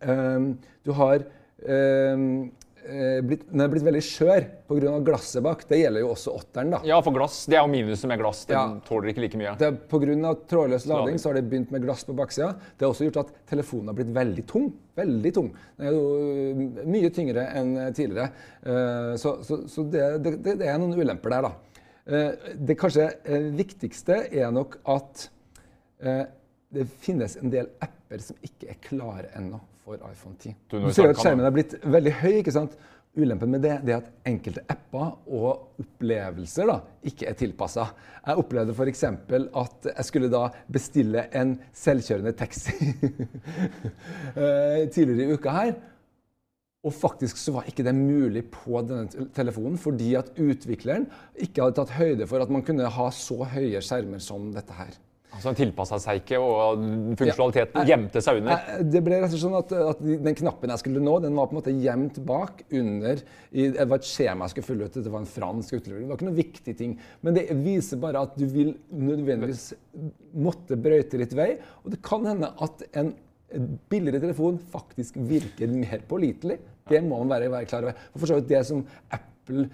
um, 0.07 0.49
du 0.87 0.95
har 1.03 1.27
um, 1.27 1.27
eh, 1.67 2.60
blitt, 3.27 3.43
Den 3.51 3.61
er 3.61 3.69
blitt 3.69 3.85
veldig 3.85 4.01
skjør 4.03 4.45
pga. 4.69 4.93
glasset 5.05 5.43
bak. 5.45 5.65
Det 5.69 5.79
gjelder 5.83 6.01
jo 6.01 6.09
også 6.15 6.33
åtteren. 6.39 6.71
da. 6.71 6.81
Ja, 6.85 7.01
for 7.05 7.13
glass. 7.13 7.47
Det 7.47 7.57
er 7.59 7.63
jo 7.67 7.71
minuset 7.73 8.09
med 8.09 8.19
glass. 8.19 8.45
Den 8.47 8.57
Ja. 8.57 8.81
tåler 8.89 9.09
ikke 9.13 9.21
like 9.25 9.37
mye. 9.39 9.57
Det 9.59 9.67
er 9.69 9.73
Pga. 9.77 10.35
trådløs 10.49 10.87
lading 10.87 11.19
så 11.19 11.29
har 11.29 11.35
det 11.35 11.51
begynt 11.51 11.71
med 11.71 11.83
glass 11.83 12.05
på 12.05 12.15
baksida. 12.17 12.55
Det 12.79 12.87
har 12.87 12.93
også 12.95 13.11
gjort 13.11 13.21
at 13.27 13.33
telefonen 13.47 13.87
har 13.89 13.95
blitt 13.95 14.15
veldig 14.15 14.47
tung. 14.47 14.73
Veldig 14.97 15.33
tung. 15.35 15.53
Den 15.79 15.87
er 15.87 15.93
jo 15.93 16.05
øh, 16.17 16.87
mye 16.87 17.11
tyngre 17.11 17.47
enn 17.55 17.93
tidligere. 17.95 18.31
Eh, 18.65 19.17
Så, 19.17 19.43
så, 19.45 19.67
så 19.69 19.85
det, 19.91 20.23
det, 20.23 20.59
det 20.59 20.67
er 20.67 20.79
noen 20.79 20.95
ulemper 20.99 21.31
der, 21.31 21.43
da. 21.43 21.53
Eh, 22.07 22.33
Det 22.57 22.77
kanskje 22.79 23.13
eh, 23.25 23.51
viktigste 23.55 24.33
er 24.33 24.51
nok 24.51 24.79
at 24.87 25.29
eh, 26.03 26.25
det 26.73 26.87
finnes 27.03 27.37
en 27.37 27.51
del 27.51 27.67
apper 27.83 28.19
som 28.23 28.37
ikke 28.43 28.71
er 28.71 28.77
klare 28.83 29.29
ennå 29.37 29.61
for 29.85 29.99
iPhone 30.11 30.37
10. 30.39 30.55
Du, 30.71 30.79
Du 30.81 30.93
ser 30.93 31.09
jo 31.09 31.15
at 31.15 31.21
skjermen 31.23 31.47
er 31.49 31.55
blitt 31.55 31.77
veldig 31.85 32.15
høy. 32.23 32.33
ikke 32.41 32.55
sant? 32.55 32.77
Ulempen 33.19 33.51
med 33.51 33.65
det, 33.65 33.73
det 33.83 33.91
er 33.91 34.05
at 34.05 34.11
enkelte 34.31 34.63
apper 34.71 35.17
og 35.35 35.81
opplevelser 35.83 36.69
da, 36.71 36.77
ikke 37.11 37.27
er 37.27 37.35
tilpassa. 37.41 37.89
Jeg 38.23 38.39
opplevde 38.39 38.75
f.eks. 38.77 39.03
at 39.03 39.89
jeg 39.91 40.07
skulle 40.07 40.31
da 40.31 40.45
bestille 40.71 41.25
en 41.35 41.57
selvkjørende 41.75 42.33
taxi 42.39 42.77
eh, 44.39 44.87
tidligere 44.95 45.27
i 45.27 45.35
uka 45.35 45.57
her. 45.57 45.75
Og 46.87 46.95
faktisk 46.97 47.37
så 47.37 47.53
var 47.59 47.67
ikke 47.69 47.85
det 47.85 47.97
mulig 47.99 48.45
på 48.55 48.79
denne 48.87 49.27
telefonen 49.37 49.77
fordi 49.81 50.15
at 50.17 50.31
utvikleren 50.41 51.11
ikke 51.35 51.67
hadde 51.67 51.77
tatt 51.77 51.99
høyde 51.99 52.31
for 52.31 52.41
at 52.41 52.53
man 52.55 52.63
kunne 52.65 52.89
ha 52.95 53.11
så 53.13 53.43
høye 53.43 53.83
skjermer 53.85 54.23
som 54.23 54.53
dette 54.55 54.79
her. 54.79 54.95
Altså, 55.31 55.49
Han 55.49 55.59
tilpassa 55.59 55.99
seg 56.03 56.21
ikke, 56.21 56.41
og 56.43 56.83
funksjonaliteten 57.21 57.87
gjemte 57.89 58.23
seg 58.25 58.41
under. 58.41 58.65
Det 58.83 59.03
ble 59.07 59.21
rett 59.21 59.29
og 59.29 59.37
slett 59.37 59.45
sånn 59.45 59.59
at, 59.61 59.75
at 59.93 60.03
den 60.27 60.39
knappen 60.41 60.73
jeg 60.75 60.83
skulle 60.83 61.03
nå, 61.05 61.15
den 61.23 61.39
var 61.39 61.49
på 61.49 61.55
en 61.55 61.61
måte 61.61 61.75
gjemt 61.75 62.19
bak 62.27 62.65
under 62.67 63.23
i, 63.51 63.69
Det 63.77 63.87
var 63.87 64.01
et 64.01 64.11
skjema 64.11 64.49
jeg 64.49 64.57
skulle 64.57 64.69
følge 64.73 64.89
ut. 64.91 65.01
Det 65.07 65.15
var 65.15 65.23
en 65.23 65.33
fransk 65.37 65.79
utlevering. 65.79 66.05
Det 66.05 66.13
var 66.13 66.21
ikke 66.21 66.29
noen 66.29 66.41
viktig 66.41 66.77
ting. 66.83 66.97
Men 67.23 67.39
det 67.39 67.47
viser 67.63 68.03
bare 68.03 68.25
at 68.27 68.37
du 68.39 68.47
vil 68.51 68.75
nødvendigvis 68.91 69.67
måtte 70.47 70.79
brøyte 70.81 71.21
litt 71.23 71.37
vei. 71.39 71.53
Og 71.85 71.95
det 71.95 72.03
kan 72.07 72.27
hende 72.27 72.51
at 72.67 72.85
en 72.99 73.15
billigere 73.91 74.23
telefon 74.23 74.59
faktisk 74.73 75.17
virker 75.31 75.71
mer 75.73 76.03
pålitelig. 76.11 76.59
Det 76.91 77.01
må 77.07 77.23
man 77.23 77.33
være, 77.37 77.51
være 77.53 77.71
klar 77.71 77.87
over. 77.87 78.03
For 78.17 78.31
så 78.31 78.39
vidt 78.39 78.51
det 78.51 78.65
som 78.67 78.83
Apple 79.15 79.69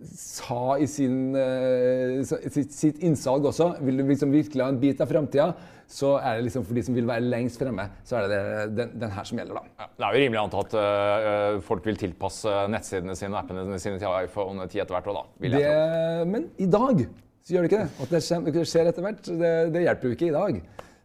sa 0.00 0.78
i 0.80 0.86
sin, 0.88 1.34
eh, 1.36 2.22
sitt, 2.24 2.72
sitt 2.72 3.02
innsalg 3.04 3.44
også, 3.50 3.74
vil 3.84 4.00
du 4.00 4.06
liksom 4.08 4.32
virkelig 4.32 4.64
ha 4.64 4.70
en 4.72 4.80
bit 4.80 5.00
av 5.00 5.10
framtida, 5.10 5.50
så 5.90 6.14
er 6.22 6.38
det 6.38 6.46
liksom 6.46 6.64
for 6.64 6.78
de 6.78 6.84
som 6.86 6.94
vil 6.94 7.08
være 7.08 7.26
lengst 7.26 7.60
fremme, 7.60 7.84
så 8.06 8.16
er 8.16 8.28
det, 8.30 8.38
det 8.38 8.68
den, 8.78 8.92
den 9.02 9.12
her 9.12 9.26
som 9.28 9.40
gjelder, 9.40 9.58
da. 9.58 9.74
Ja, 9.82 9.88
det 9.98 10.06
er 10.06 10.16
jo 10.16 10.22
rimelig 10.24 10.40
antatt 10.44 10.76
at 10.78 11.56
uh, 11.58 11.60
folk 11.66 11.88
vil 11.88 11.98
tilpasse 12.00 12.54
nettsidene 12.70 13.16
sine 13.18 13.34
og 13.34 13.40
appene 13.42 13.80
sine 13.82 13.98
til 14.00 14.14
iPhone 14.24 14.68
10 14.68 14.84
etter 14.84 14.96
hvert. 14.96 15.10
òg, 15.10 15.18
da, 15.18 15.24
vil 15.42 15.58
jeg 15.58 15.66
Det, 15.66 15.74
tro. 15.74 16.30
men 16.30 16.48
i 16.56 16.70
dag 16.70 17.04
så 17.40 17.54
gjør 17.56 17.66
det 17.66 17.72
ikke 17.72 17.82
det. 17.82 18.04
At 18.04 18.14
det 18.14 18.24
skjer, 18.24 18.50
det 18.54 18.66
skjer 18.70 18.92
etter 18.92 19.06
hvert, 19.08 19.32
det, 19.42 19.54
det 19.74 19.86
hjelper 19.86 20.08
jo 20.08 20.16
ikke 20.16 20.30
i 20.30 20.36
dag. 20.36 20.60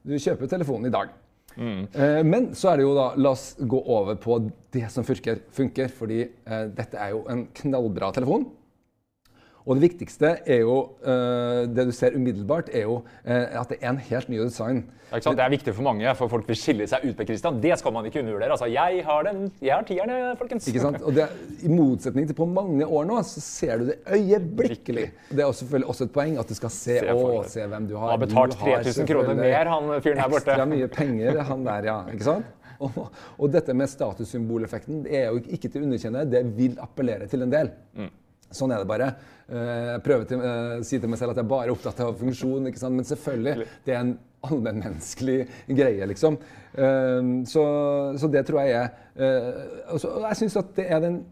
Du 0.05 0.17
kjøper 0.22 0.51
telefonen 0.55 0.91
i 0.91 0.96
dag. 0.96 1.13
Mm. 1.55 1.86
men 2.27 2.50
så 2.51 2.74
er 2.74 2.81
det 2.81 2.84
jo 2.84 2.91
da, 2.98 3.05
la 3.15 3.29
oss 3.31 3.53
gå 3.55 3.77
over 3.79 4.17
på 4.19 4.41
det 4.75 4.89
som 4.91 5.05
funker, 5.08 5.38
funker 5.55 5.88
fordi 5.88 6.17
eh, 6.25 6.65
dette 6.75 7.00
er 7.00 7.13
jo 7.13 7.22
en 7.31 7.46
knallbra 7.55 8.10
telefon. 8.12 8.43
Og 9.65 9.79
det 9.79 9.88
viktigste 9.88 10.29
er 10.45 10.60
jo, 10.62 10.75
eh, 11.01 11.63
det 11.74 11.88
du 11.88 11.91
ser 11.95 12.13
umiddelbart, 12.13 12.69
er 12.69 12.84
jo 12.86 13.00
eh, 13.25 13.57
at 13.57 13.72
det 13.72 13.79
er 13.81 13.95
en 13.95 13.98
helt 13.98 14.29
ny 14.29 14.38
design. 14.43 14.84
Ja? 15.10 15.17
Det 15.17 15.41
er 15.41 15.50
viktig 15.53 15.74
for 15.74 15.86
mange, 15.86 16.12
for 16.19 16.29
folk 16.29 16.45
vil 16.50 16.57
skille 16.60 16.86
seg 16.89 17.05
ut. 17.05 17.17
med 17.17 17.29
Christian. 17.29 17.57
Det 17.63 17.77
skal 17.79 17.93
man 17.95 18.05
ikke 18.05 18.22
undervurdere. 18.22 18.51
Altså, 18.53 18.67
jeg 18.69 19.01
har 19.05 19.24
den, 19.25 19.48
jeg 19.62 19.74
har 19.74 19.88
tierne, 19.88 20.17
folkens. 20.38 20.67
Ikke 20.69 20.84
sant? 20.84 21.01
Og 21.01 21.15
det, 21.17 21.25
I 21.65 21.72
motsetning 21.74 22.27
til 22.29 22.38
på 22.38 22.45
mange 22.45 22.86
år 22.86 23.07
nå, 23.10 23.17
så 23.25 23.41
ser 23.41 23.81
du 23.81 23.88
det 23.89 23.95
øyeblikkelig. 24.05 25.07
Det 25.31 25.41
er 25.45 25.51
selvfølgelig 25.62 25.89
også 25.93 26.10
et 26.10 26.13
poeng 26.13 26.38
at 26.43 26.51
du 26.51 26.57
skal 26.57 26.74
se, 26.75 27.00
Se 27.00 27.15
å, 27.15 27.31
se 27.50 27.65
hvem 27.72 27.88
du 27.89 27.95
har. 27.98 28.12
Han 28.12 28.19
har 28.19 28.25
betalt 28.27 28.60
3000 28.62 29.10
kroner 29.10 29.39
mer, 29.39 29.72
han 29.74 29.89
fyren 30.05 30.22
her 30.22 30.29
borte. 30.29 30.53
Ekstra 30.53 30.69
mye 30.69 30.91
penger, 30.93 31.41
han 31.50 31.65
der, 31.65 31.89
ja. 31.89 31.98
Ikke 32.13 32.27
sant? 32.27 32.53
Og, 32.84 33.05
og 33.39 33.50
dette 33.53 33.74
med 33.74 33.88
statussymboleffekten 33.88 35.05
det 35.05 35.15
er 35.22 35.29
jo 35.31 35.41
ikke 35.57 35.72
til 35.72 35.81
å 35.81 35.89
underkjenne. 35.89 36.25
Det 36.29 36.43
vil 36.57 36.77
appellere 36.84 37.25
til 37.31 37.48
en 37.48 37.53
del. 37.53 37.72
Mm. 37.95 38.13
Sånn 38.51 38.71
er 38.71 38.83
det 38.83 38.87
bare. 38.87 39.09
Eh, 39.49 39.93
Jeg 39.95 40.03
prøver 40.03 40.25
til, 40.29 40.41
eh, 40.41 40.81
si 40.83 40.99
til 40.99 41.09
meg 41.09 41.19
selv 41.19 41.31
at 41.31 41.37
jeg 41.37 41.47
bare 41.47 41.67
er 41.67 41.71
opptatt 41.75 41.99
av 42.05 42.15
funksjon, 42.19 42.67
ikke 42.67 42.79
sant? 42.79 42.95
men 42.95 43.05
selvfølgelig, 43.05 43.67
det 43.85 43.93
er 43.95 43.99
en 43.99 44.19
allmennmenneskelig 44.45 45.47
greie, 45.75 46.05
liksom. 46.07 46.37
Eh, 46.77 47.21
Så, 47.45 47.63
så 48.17 48.31
det 48.31 48.45
tror 48.45 48.61
jeg 48.61 48.75
er 48.75 48.89
altså, 49.89 50.09
Og 50.17 50.21
jeg 50.29 50.35
syns 50.43 50.57
at 50.57 50.75
det 50.75 50.91
er 50.91 50.99
den 50.99 51.23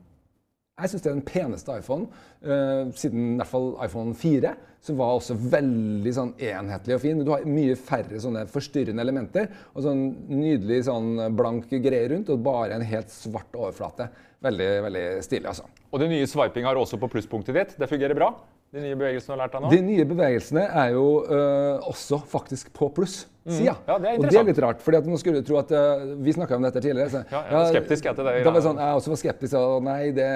jeg 0.81 0.89
syns 0.89 1.03
det 1.03 1.09
er 1.11 1.17
den 1.19 1.27
peneste 1.27 1.73
iPhone, 1.77 2.07
eh, 2.41 2.87
siden 2.97 3.35
i 3.35 3.37
hvert 3.37 3.47
fall 3.51 3.67
iPhone 3.85 4.15
4, 4.17 4.55
som 4.81 4.97
var 4.97 5.19
også 5.19 5.35
veldig 5.37 6.13
sånn 6.15 6.31
enhetlig 6.41 6.95
og 6.95 7.01
fin. 7.03 7.21
Du 7.23 7.29
har 7.29 7.45
mye 7.45 7.75
færre 7.77 8.17
sånne 8.19 8.47
forstyrrende 8.49 9.05
elementer, 9.05 9.51
og 9.75 9.83
sånn 9.85 10.01
nydelig 10.33 10.81
sånn 10.89 11.13
blank 11.37 11.69
greie 11.69 12.09
rundt, 12.09 12.33
og 12.33 12.41
bare 12.43 12.73
en 12.73 12.87
helt 12.89 13.13
svart 13.13 13.53
overflate. 13.53 14.09
Veldig, 14.41 14.71
veldig 14.87 15.05
stilig, 15.23 15.45
altså. 15.53 15.69
Og 15.93 16.01
det 16.01 16.09
nye 16.09 16.25
swiping 16.25 16.65
har 16.65 16.77
også 16.79 16.97
på 16.97 17.07
plusspunktet 17.13 17.53
ditt. 17.53 17.73
Det 17.77 17.87
fungerer 17.89 18.17
bra. 18.17 18.31
De 18.73 18.81
nye 18.81 18.95
bevegelsene 18.97 19.29
du 19.29 19.33
har 19.35 19.43
lært 19.43 19.53
deg 19.53 19.61
nå. 19.61 19.69
De 19.69 19.79
nye 19.85 20.03
bevegelsene 20.09 20.63
er 20.81 20.95
jo 20.95 21.05
eh, 21.29 21.83
også 21.91 22.17
faktisk 22.31 22.71
på 22.73 22.87
pluss. 22.95 23.19
sida. 23.45 23.75
Ja, 23.85 23.97
det 24.01 24.09
er 24.09 24.17
og 24.17 24.23
det 24.25 24.39
er 24.39 24.47
litt 24.47 24.61
rart, 24.63 24.79
for 24.81 24.95
nå 24.97 25.17
skulle 25.21 25.43
du 25.43 25.45
tro 25.45 25.59
at 25.59 25.69
uh, 25.75 26.15
Vi 26.25 26.33
snakka 26.33 26.55
om 26.57 26.63
dette 26.65 26.81
tidligere. 26.81 27.11
Så, 27.11 27.19
ja, 27.29 27.41
jeg 27.45 27.53
var 27.59 27.67
skeptisk 27.69 28.07
etter 28.09 28.25
det. 28.25 28.33
Da 28.47 28.53
var 28.55 28.63
sånn, 28.65 28.79
jeg 28.81 28.97
også 28.97 29.11
var 29.13 29.19
skeptisk, 29.21 29.57
og 29.59 29.83
nei, 29.85 29.99
det, 30.17 30.29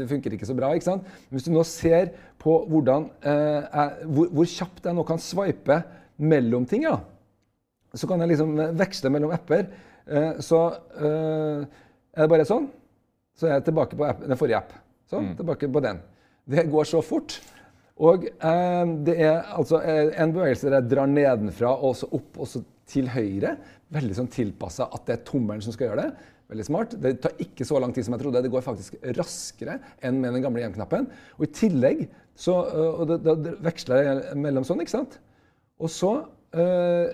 det, 0.00 0.08
funker 0.10 0.36
ikke 0.36 0.48
så 0.50 0.56
bra. 0.58 0.74
ikke 0.76 0.88
sant? 0.90 1.06
Hvis 1.32 1.46
du 1.46 1.52
nå 1.54 1.62
ser 1.64 2.10
på 2.42 2.58
hvordan, 2.68 3.06
uh, 3.24 3.62
jeg, 3.62 4.10
hvor, 4.10 4.28
hvor, 4.36 4.50
kjapt 4.52 4.90
jeg 4.90 4.98
nå 4.98 5.04
kan 5.08 5.22
swipe 5.24 5.78
mellom 6.20 6.66
ting, 6.68 6.84
ja, 6.84 6.98
så 7.96 8.10
kan 8.10 8.20
jeg 8.20 8.34
liksom 8.34 8.52
veksle 8.76 9.14
mellom 9.14 9.32
apper. 9.32 9.70
Så 10.44 10.58
er 10.98 12.20
det 12.20 12.28
bare 12.32 12.44
sånn, 12.48 12.68
så 13.36 13.48
er 13.48 13.58
jeg 13.58 13.66
tilbake 13.70 13.96
på 13.96 14.04
app, 14.08 14.20
den 14.24 14.40
forrige 14.40 14.60
app. 14.60 14.76
Sånn, 15.08 15.30
mm. 15.30 15.36
tilbake 15.40 15.70
på 15.72 15.82
den. 15.84 16.00
Det 16.48 16.66
går 16.70 16.88
så 16.88 17.02
fort. 17.04 17.38
Og 17.98 18.28
eh, 18.28 18.94
det 19.06 19.16
er 19.26 19.52
altså 19.58 19.80
eh, 19.82 20.12
en 20.22 20.34
bevegelse 20.34 20.68
der 20.68 20.78
jeg 20.78 20.90
drar 20.92 21.10
nedenfra 21.10 21.74
og 21.74 21.96
så 21.98 22.10
opp 22.14 22.38
og 22.38 22.50
så 22.50 22.62
til 22.88 23.10
høyre. 23.12 23.56
Veldig 23.92 24.16
sånn 24.16 24.32
tilpassa 24.32 24.88
at 24.94 25.06
det 25.08 25.16
er 25.16 25.26
tommelen 25.28 25.64
som 25.64 25.74
skal 25.74 25.90
gjøre 25.90 26.06
det. 26.06 26.30
Veldig 26.48 26.64
smart. 26.64 26.94
Det 27.00 27.16
tar 27.24 27.40
ikke 27.44 27.66
så 27.68 27.80
lang 27.82 27.92
tid 27.96 28.06
som 28.06 28.14
jeg 28.16 28.22
trodde. 28.22 28.44
Det 28.44 28.52
går 28.52 28.64
faktisk 28.64 28.96
raskere 29.18 29.76
enn 30.04 30.22
med 30.22 30.36
den 30.36 30.44
gamle 30.44 30.62
hjem-knappen. 30.64 31.10
Og 31.36 31.44
i 31.44 31.52
tillegg 31.52 32.06
så 32.38 32.54
og 32.70 33.08
det, 33.10 33.18
det 33.26 33.56
veksler 33.66 34.04
jeg 34.06 34.38
mellom 34.38 34.64
sånn, 34.64 34.80
ikke 34.84 35.00
sant? 35.00 35.18
Og 35.82 35.90
så 35.92 36.12
Uh, 36.48 37.12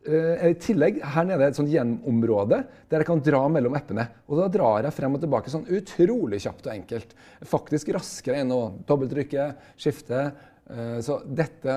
I 0.00 0.54
tillegg 0.56 1.02
her 1.12 1.26
nede 1.28 1.44
er 1.44 1.50
et 1.52 1.58
sånt 1.58 1.68
hjemområde 1.68 2.62
der 2.88 3.02
jeg 3.02 3.08
kan 3.10 3.20
dra 3.20 3.42
mellom 3.52 3.74
appene. 3.76 4.06
Og 4.32 4.38
da 4.40 4.46
drar 4.52 4.86
jeg 4.86 4.96
frem 4.96 5.18
og 5.18 5.20
tilbake 5.20 5.52
sånn 5.52 5.66
utrolig 5.76 6.40
kjapt 6.40 6.70
og 6.70 6.72
enkelt. 6.72 7.12
Faktisk 7.50 7.92
raskere 7.92 8.40
enn 8.40 8.54
å 8.54 8.62
dobbelttrykke, 8.88 9.50
skifte. 9.76 10.30
Uh, 10.70 10.98
så 11.04 11.18
dette 11.26 11.76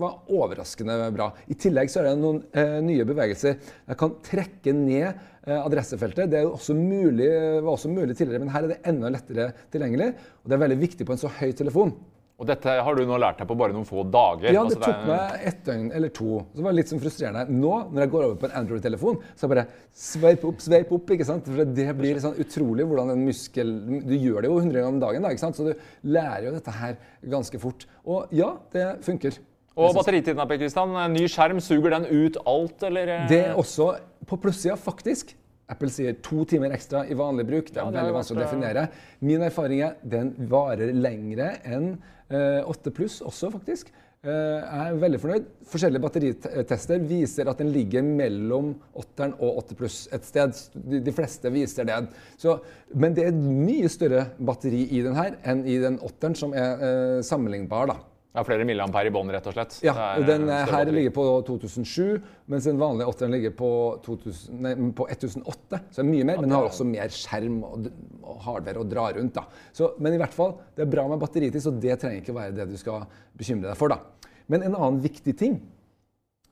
var 0.00 0.32
overraskende 0.32 0.96
bra. 1.12 1.28
I 1.52 1.56
tillegg 1.58 1.92
så 1.92 2.00
er 2.00 2.08
det 2.08 2.16
noen 2.22 2.40
uh, 2.54 2.78
nye 2.86 3.06
bevegelser. 3.08 3.58
Jeg 3.90 4.00
kan 4.00 4.14
trekke 4.24 4.76
ned 4.76 5.26
adressefeltet. 5.48 6.28
Det 6.28 6.42
også 6.44 6.74
mulig, 6.76 7.28
var 7.64 7.72
også 7.72 7.88
mulig 7.88 8.16
tidligere, 8.16 8.42
men 8.44 8.52
her 8.52 8.66
er 8.66 8.74
det 8.74 8.82
enda 8.90 9.08
lettere 9.12 9.46
tilgjengelig. 9.72 10.10
Og 10.42 10.50
det 10.50 10.56
er 10.56 10.64
veldig 10.64 10.80
viktig 10.80 11.06
på 11.08 11.14
en 11.14 11.20
så 11.22 11.30
høy 11.38 11.54
telefon. 11.56 11.94
Og 12.38 12.46
dette 12.46 12.70
har 12.86 12.94
du 12.94 13.02
nå 13.02 13.16
lært 13.18 13.40
deg 13.40 13.48
på 13.50 13.54
bare 13.58 13.74
noen 13.74 13.86
få 13.86 14.04
dager? 14.06 14.52
Ja, 14.54 14.60
det 14.62 14.76
altså, 14.76 14.78
tok 14.84 15.00
det 15.08 15.14
er... 15.14 15.32
meg 15.32 15.46
ett 15.50 15.62
døgn 15.66 15.88
eller 15.98 16.12
to. 16.14 16.36
Så 16.54 16.62
var 16.62 16.76
litt 16.76 16.92
sånn 16.92 17.00
frustrerende. 17.02 17.56
Nå, 17.64 17.72
når 17.90 18.04
jeg 18.04 18.12
går 18.12 18.26
over 18.28 18.36
på 18.38 18.46
en 18.46 18.54
Android-telefon, 18.60 19.16
så 19.34 19.46
er 19.46 19.52
bare 19.56 19.64
sveip 20.04 20.44
opp, 20.46 20.60
sveip 20.62 20.92
opp. 20.94 21.10
ikke 21.16 21.26
sant? 21.26 21.48
For 21.50 21.72
det 21.74 21.86
blir 21.98 22.20
sånn 22.22 22.36
utrolig 22.38 22.86
hvordan 22.86 23.10
en 23.16 23.24
muskel 23.26 23.72
Du 24.06 24.14
gjør 24.14 24.46
det 24.46 24.52
jo 24.52 24.60
100 24.60 24.70
ganger 24.78 24.92
om 24.92 25.00
dagen, 25.02 25.26
da, 25.26 25.32
ikke 25.34 25.42
sant? 25.48 25.58
så 25.58 25.66
du 25.66 26.12
lærer 26.14 26.46
jo 26.46 26.52
dette 26.54 26.74
her 26.78 26.94
ganske 27.34 27.60
fort. 27.64 27.88
Og 28.06 28.30
ja, 28.38 28.52
det 28.70 28.86
funker. 29.06 29.40
Og 29.74 29.98
batteritiden, 29.98 30.38
Per 30.38 30.60
Kristian. 30.62 30.94
Ny 31.14 31.24
skjerm, 31.30 31.58
suger 31.62 31.96
den 31.96 32.06
ut 32.06 32.38
alt, 32.46 32.86
eller? 32.86 33.16
Det 33.30 33.40
er 33.48 33.58
også 33.58 33.96
på 34.30 34.38
plussida, 34.38 34.78
faktisk. 34.78 35.34
Apple 35.68 35.90
sier 35.92 36.14
to 36.24 36.46
timer 36.48 36.72
ekstra 36.72 37.02
i 37.10 37.16
vanlig 37.18 37.44
bruk. 37.48 37.66
Det 37.68 37.76
er 37.76 37.84
ja, 37.84 37.92
det 37.92 38.00
veldig 38.00 38.14
vanskelig 38.16 38.40
å 38.40 38.44
definere. 38.46 38.86
Min 39.26 39.44
erfaring 39.44 39.82
er 39.84 39.98
den 40.16 40.32
varer 40.48 40.94
lengre 40.96 41.50
enn 41.66 41.90
8 42.30 42.90
eh, 42.90 42.94
pluss 42.94 43.20
også, 43.24 43.50
faktisk. 43.54 43.92
Eh, 44.18 44.30
jeg 44.32 44.90
er 44.90 44.98
veldig 44.98 45.20
fornøyd. 45.22 45.44
Forskjellige 45.70 46.02
batteritester 46.02 47.02
viser 47.06 47.48
at 47.48 47.60
den 47.62 47.70
ligger 47.70 48.02
mellom 48.02 48.72
8 48.98 49.30
og 49.38 49.60
8 49.62 49.78
pluss 49.78 49.98
et 50.12 50.26
sted. 50.26 50.58
De 50.74 51.14
fleste 51.14 51.52
viser 51.54 51.86
det. 51.88 52.00
Så, 52.36 52.58
men 52.94 53.14
det 53.14 53.28
er 53.28 53.38
mye 53.38 53.88
større 53.92 54.26
batteri 54.38 54.84
i 54.90 55.04
den 55.06 55.16
her 55.16 55.38
enn 55.46 55.62
i 55.64 55.78
den 55.82 56.00
8 56.02 56.34
som 56.40 56.54
er 56.56 56.84
eh, 56.88 57.18
sammenlignbar. 57.26 57.92
da. 57.92 57.98
Ja, 58.36 58.42
Flere 58.44 58.64
milliampere 58.68 59.08
i 59.08 59.12
bånn, 59.12 59.30
rett 59.32 59.46
og 59.48 59.54
slett? 59.56 59.78
Ja, 59.82 59.94
og 60.18 60.26
den 60.28 60.44
her 60.52 60.90
ligger 60.92 61.14
på 61.16 61.22
2007, 61.46 62.18
mens 62.52 62.66
den 62.68 62.76
vanlige 62.80 63.08
8 63.08 63.30
ligger 63.32 63.54
på, 63.56 63.70
2000, 64.04 64.60
nei, 64.66 64.74
på 64.94 65.06
1008. 65.08 65.80
Så 65.88 65.96
det 65.96 66.04
er 66.04 66.10
mye 66.10 66.26
mer, 66.28 66.42
men 66.42 66.46
den 66.50 66.54
har 66.54 66.68
også 66.68 66.86
mer 66.86 67.10
skjerm 67.14 67.56
og, 67.64 67.88
og 68.20 68.44
hardware 68.44 68.84
å 68.84 68.86
dra 68.86 69.08
rundt. 69.16 69.40
da. 69.40 69.64
Så, 69.74 69.94
men 70.04 70.14
i 70.14 70.20
hvert 70.20 70.36
fall, 70.36 70.54
det 70.76 70.84
er 70.84 70.92
bra 70.92 71.06
med 71.08 71.24
batteritid, 71.24 71.58
så 71.64 71.72
det 71.72 71.96
trenger 72.02 72.20
ikke 72.20 72.36
være 72.36 72.56
det 72.60 72.68
du 72.68 72.76
skal 72.78 73.08
bekymre 73.38 73.70
deg 73.70 73.80
for. 73.80 73.96
da. 73.96 74.30
Men 74.52 74.68
en 74.68 74.76
annen 74.76 75.02
viktig 75.08 75.34
ting, 75.40 75.58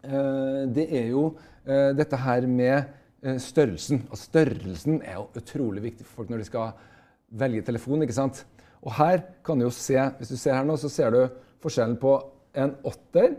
uh, 0.09 0.64
det 0.73 0.88
er 0.90 1.11
jo 1.12 1.28
dette 1.66 2.18
her 2.23 2.45
med 2.47 3.33
størrelsen. 3.42 4.04
Og 4.14 4.18
størrelsen 4.21 5.00
er 5.02 5.16
jo 5.16 5.25
utrolig 5.35 5.80
viktig 5.83 6.04
for 6.06 6.21
folk 6.21 6.28
når 6.30 6.45
de 6.45 6.47
skal 6.47 6.76
velge 7.42 7.64
telefon. 7.66 8.04
ikke 8.06 8.14
sant? 8.14 8.45
Og 8.87 8.92
her 8.95 9.25
kan 9.42 9.59
du 9.59 9.66
jo 9.66 9.73
se, 9.75 9.99
Hvis 10.18 10.30
du 10.30 10.37
ser 10.38 10.54
her 10.54 10.68
nå, 10.68 10.76
så 10.78 10.87
ser 10.92 11.11
du 11.11 11.25
forskjellen 11.63 11.97
på 12.01 12.15
en 12.57 12.73
åtter 12.89 13.35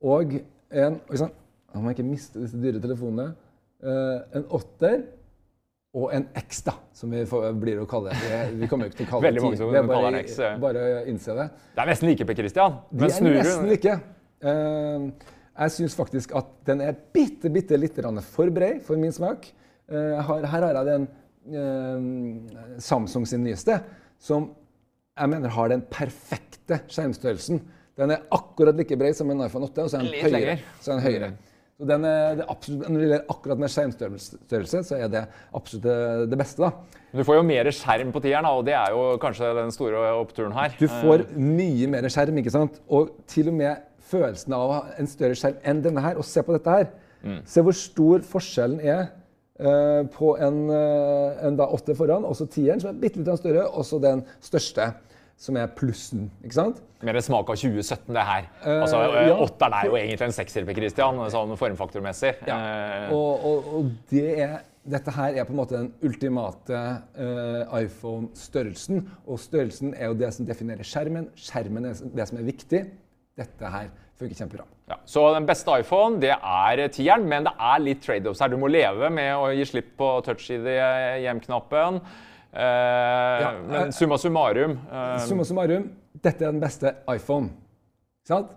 og 0.00 0.34
en 0.70 0.98
sann, 1.12 1.32
nå 1.70 1.80
må 1.80 1.90
jeg 1.90 1.98
ikke 1.98 2.10
miste 2.10 2.42
disse 2.42 2.58
dyre 2.60 2.80
telefonene. 2.82 3.32
Uh, 3.80 4.20
en 4.36 4.46
åtter 4.56 5.02
og 5.96 6.12
en 6.14 6.26
X, 6.38 6.60
da, 6.66 6.76
som 6.94 7.10
vi 7.10 7.24
får, 7.26 7.48
blir 7.58 7.80
å 7.82 7.86
kalle 7.90 8.14
det. 8.14 8.40
Vi, 8.60 8.68
kommer 8.70 8.86
jo 8.86 8.92
ikke 8.92 9.00
til 9.00 9.08
å 9.08 9.10
kalle 9.10 9.26
Veldig 9.26 9.42
mange 9.44 9.58
som 9.58 9.72
kaller 9.74 10.08
en 10.12 10.18
X. 10.20 10.36
Bare 10.62 10.84
innse 11.10 11.36
det. 11.36 11.46
Det 11.74 11.82
er 11.82 11.90
nesten 11.90 12.10
like, 12.10 12.26
Per 12.28 12.38
Christian. 12.38 12.76
De 12.90 13.08
er 13.08 13.26
nesten 13.40 13.70
like. 13.70 13.96
Uh, 14.44 15.08
jeg 15.60 15.74
syns 15.76 15.96
faktisk 15.98 16.36
at 16.38 16.52
den 16.68 16.84
er 16.84 16.94
bitte, 17.12 17.50
bitte 17.52 17.76
litt 17.76 17.98
for 18.30 18.52
bred 18.54 18.80
for 18.86 19.00
min 19.00 19.12
smak. 19.12 19.50
Her, 19.90 20.44
har 20.46 20.64
jeg 20.70 20.86
den 20.86 21.08
Samsung 22.78 23.24
sin 23.26 23.42
nyeste, 23.42 23.80
som 24.22 24.46
jeg 25.18 25.32
mener 25.32 25.52
har 25.52 25.70
den 25.72 25.82
perfekte 25.90 26.80
skjermstørrelsen. 26.90 27.60
Den 28.00 28.14
er 28.14 28.26
akkurat 28.32 28.78
like 28.78 28.96
bred 28.96 29.16
som 29.16 29.30
en 29.32 29.44
iPhone 29.44 29.68
8, 29.68 29.84
og 29.84 29.90
så 29.92 30.00
er 30.00 30.06
den 30.06 30.34
høyere. 30.34 30.58
Så 30.80 30.92
er 30.92 31.00
den 31.00 31.04
høyere. 31.04 31.30
Så 31.80 31.86
den 31.88 32.04
er, 32.04 32.40
absolutt, 32.52 32.82
når 32.84 33.00
det 33.00 33.06
gjelder 33.06 33.34
akkurat 33.34 33.60
med 33.60 33.72
skjermstørrelse, 33.72 34.82
så 34.84 34.98
er 35.00 35.12
det 35.12 35.22
absolutt 35.56 35.86
det, 35.86 36.00
det 36.32 36.38
beste. 36.40 36.60
da. 36.60 37.00
Du 37.16 37.22
får 37.26 37.38
jo 37.38 37.44
mer 37.48 37.70
skjerm 37.74 38.10
på 38.14 38.22
tieren, 38.24 38.48
og 38.48 38.66
det 38.68 38.74
er 38.76 38.92
jo 38.94 39.04
kanskje 39.20 39.52
den 39.56 39.72
store 39.74 40.02
oppturen 40.20 40.52
her. 40.56 40.74
Du 40.80 40.86
får 40.92 41.24
mye 41.36 41.88
mer 41.90 42.08
skjerm, 42.12 42.40
ikke 42.42 42.52
sant? 42.52 42.76
og 42.88 43.14
til 43.28 43.48
og 43.52 43.56
med 43.62 43.86
følelsen 44.10 44.56
av 44.56 44.66
å 44.66 44.74
ha 44.74 44.82
en 45.00 45.08
større 45.08 45.38
skjerm 45.38 45.56
enn 45.72 45.80
denne 45.84 46.04
her. 46.04 46.20
Og 46.20 46.28
se 46.28 46.44
på 46.44 46.56
dette 46.56 46.76
her. 46.76 46.92
Mm. 47.24 47.40
Se 47.48 47.64
hvor 47.64 47.76
stor 47.76 48.24
forskjellen 48.28 48.80
er 48.84 49.08
på 50.14 50.32
en, 50.40 50.62
uh, 50.72 51.46
en 51.46 51.56
da 51.58 51.66
8 51.76 51.96
foran, 51.98 52.24
og 52.24 52.36
så 52.38 52.46
tieren, 52.48 52.80
som 52.80 52.92
er 52.92 53.00
bitte 53.02 53.20
litt 53.20 53.42
større, 53.42 53.66
og 53.68 53.84
så 53.84 54.00
den 54.02 54.24
største 54.40 54.92
som 55.40 55.56
er 55.56 55.70
plussen. 55.72 56.28
ikke 56.44 56.56
sant? 56.56 56.80
Mer 57.04 57.16
smak 57.24 57.48
av 57.48 57.56
2017, 57.56 58.12
det 58.12 58.24
her. 58.28 58.48
Uh, 58.60 58.82
altså, 58.82 58.98
ja. 59.16 59.36
Åtteren 59.40 59.76
er 59.78 59.86
jo 59.88 59.96
egentlig 59.96 60.26
en 60.28 60.36
sekser, 60.36 60.66
Christian, 60.76 61.22
sånn 61.32 61.54
formfaktormessig. 61.60 62.34
Ja. 62.48 62.58
Og, 63.16 63.46
og, 63.48 63.70
og 63.78 63.94
det 64.12 64.26
er, 64.44 64.58
dette 64.90 65.14
her 65.16 65.38
er 65.40 65.48
på 65.48 65.54
en 65.54 65.60
måte 65.62 65.78
den 65.78 65.88
ultimate 66.04 66.82
uh, 67.16 67.80
iPhone-størrelsen. 67.80 69.06
Og 69.26 69.40
størrelsen 69.40 69.94
er 69.96 70.12
jo 70.12 70.20
det 70.20 70.32
som 70.36 70.48
definerer 70.48 70.84
skjermen. 70.86 71.30
Skjermen 71.40 71.88
er 71.88 72.04
det 72.16 72.28
som 72.28 72.40
er 72.40 72.48
viktig. 72.48 72.84
Dette 73.40 73.72
her 73.72 73.88
funker 74.20 74.36
kjempebra. 74.36 74.66
Ja, 74.90 74.98
så 75.08 75.24
den 75.34 75.46
beste 75.48 75.76
iPhone 75.80 76.20
det 76.22 76.34
er 76.36 76.82
tieren, 76.92 77.26
men 77.30 77.46
det 77.48 77.54
er 77.56 77.82
litt 77.82 78.02
trade-offs 78.04 78.42
her. 78.42 78.52
Du 78.52 78.58
må 78.60 78.70
leve 78.70 79.10
med 79.12 79.32
å 79.38 79.50
gi 79.54 79.66
slipp 79.68 79.94
på 80.00 80.10
touch-ID-hjem-knappen. 80.26 82.00
Eh, 82.50 83.42
ja, 83.44 83.50
men 83.62 83.76
eh, 83.84 83.92
summa 83.94 84.16
summarum 84.18 84.72
eh, 84.90 85.18
Summa 85.22 85.44
summarum, 85.46 85.84
dette 86.18 86.42
er 86.42 86.50
den 86.50 86.62
beste 86.62 86.96
iPhone. 87.12 87.52
Sant? 88.26 88.56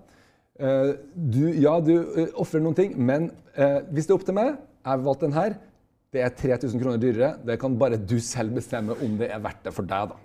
Du, 0.53 1.43
ja, 1.57 1.73
du 1.81 1.93
ofrer 2.39 2.61
noen 2.61 2.75
ting, 2.77 2.91
men 2.93 3.31
hvis 3.89 4.05
det 4.05 4.13
er 4.13 4.15
opp 4.19 4.25
til 4.27 4.35
meg 4.37 4.51
Jeg 4.51 4.85
har 4.85 5.01
valgt 5.01 5.23
den 5.25 5.33
her. 5.33 5.55
Det 6.13 6.21
er 6.21 6.35
3000 6.37 6.77
kroner 6.77 7.01
dyrere. 7.01 7.31
Det 7.41 7.55
kan 7.59 7.73
bare 7.81 7.97
du 7.97 8.19
selv 8.21 8.53
bestemme 8.59 8.93
om 9.01 9.15
det 9.17 9.31
er 9.33 9.41
verdt 9.41 9.63
det 9.65 9.73
for 9.73 9.89
deg. 9.89 10.13
da. 10.13 10.19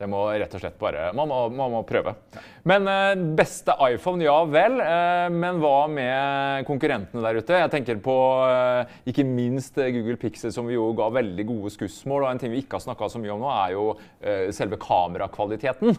Det 0.00 0.06
må 0.08 0.22
rett 0.32 0.54
og 0.56 0.62
slett 0.62 0.78
bare 0.80 1.10
Man 1.16 1.28
må, 1.28 1.38
man 1.52 1.72
må 1.74 1.80
prøve. 1.84 2.14
Men 2.68 2.88
eh, 2.88 3.22
beste 3.36 3.74
iPhone, 3.84 4.24
ja 4.24 4.38
vel. 4.48 4.78
Eh, 4.80 5.26
men 5.34 5.60
hva 5.60 5.84
med 5.92 6.64
konkurrentene 6.68 7.20
der 7.24 7.40
ute? 7.40 7.58
Jeg 7.60 7.72
tenker 7.74 8.00
på 8.00 8.14
eh, 8.46 8.94
ikke 9.12 9.26
minst 9.28 9.76
Google 9.76 10.16
Pixel, 10.20 10.54
som 10.54 10.70
vi 10.70 10.78
jo 10.78 10.86
ga 10.96 11.10
veldig 11.12 11.44
gode 11.50 11.72
skussmål. 11.74 12.24
Og 12.24 12.30
en 12.30 12.40
ting 12.40 12.54
vi 12.54 12.62
ikke 12.64 12.78
har 12.78 12.86
snakka 12.86 13.10
så 13.12 13.20
mye 13.20 13.34
om 13.34 13.44
nå, 13.44 13.50
er 13.52 13.74
jo 13.76 13.84
selve 14.56 14.78
kamerakvaliteten. 14.80 15.98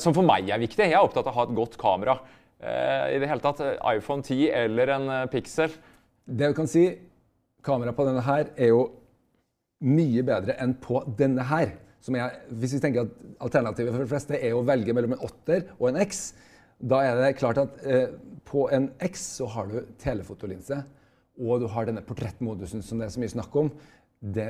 Som 0.00 0.12
for 0.12 0.26
meg 0.28 0.50
er 0.52 0.60
viktig. 0.60 0.84
Jeg 0.84 0.98
er 0.98 1.04
opptatt 1.04 1.30
av 1.30 1.32
å 1.32 1.38
ha 1.38 1.46
et 1.48 1.54
godt 1.56 1.78
kamera. 1.80 2.18
I 2.60 3.16
det 3.16 3.30
hele 3.30 3.40
tatt, 3.42 3.62
iPhone 3.88 4.20
10 4.20 4.50
eller 4.58 4.92
en 4.92 5.12
Pixel. 5.32 5.72
Det 6.28 6.50
vi 6.52 6.58
kan 6.58 6.68
si, 6.68 6.84
kameraet 7.64 7.96
på 7.96 8.06
denne 8.06 8.24
her 8.26 8.52
er 8.52 8.74
jo 8.74 8.82
mye 9.88 10.24
bedre 10.26 10.58
enn 10.60 10.76
på 10.78 11.00
denne 11.18 11.48
her 11.48 11.72
som 12.02 12.16
er, 12.18 12.40
hvis 12.58 12.74
vi 12.76 12.82
tenker 12.82 13.06
at 13.06 13.12
Alternativet 13.46 13.94
for 13.94 14.02
de 14.02 14.10
fleste 14.10 14.38
er 14.38 14.56
å 14.56 14.64
velge 14.66 14.94
mellom 14.96 15.14
en 15.16 15.24
åtter 15.26 15.68
og 15.78 15.92
en 15.92 16.00
X. 16.02 16.32
Da 16.82 17.02
er 17.06 17.18
det 17.20 17.36
klart 17.38 17.60
at 17.62 17.78
eh, 17.86 18.08
på 18.48 18.66
en 18.74 18.90
X 19.06 19.26
så 19.38 19.46
har 19.54 19.70
du 19.70 19.78
telefotolinse, 20.02 20.80
og 21.38 21.62
du 21.62 21.68
har 21.70 21.86
denne 21.88 22.02
portrettmodusen 22.04 22.82
som 22.84 22.98
det 22.98 23.06
er 23.06 23.14
så 23.14 23.22
mye 23.22 23.34
snakk 23.36 23.54
om. 23.58 23.70
Det, 24.22 24.48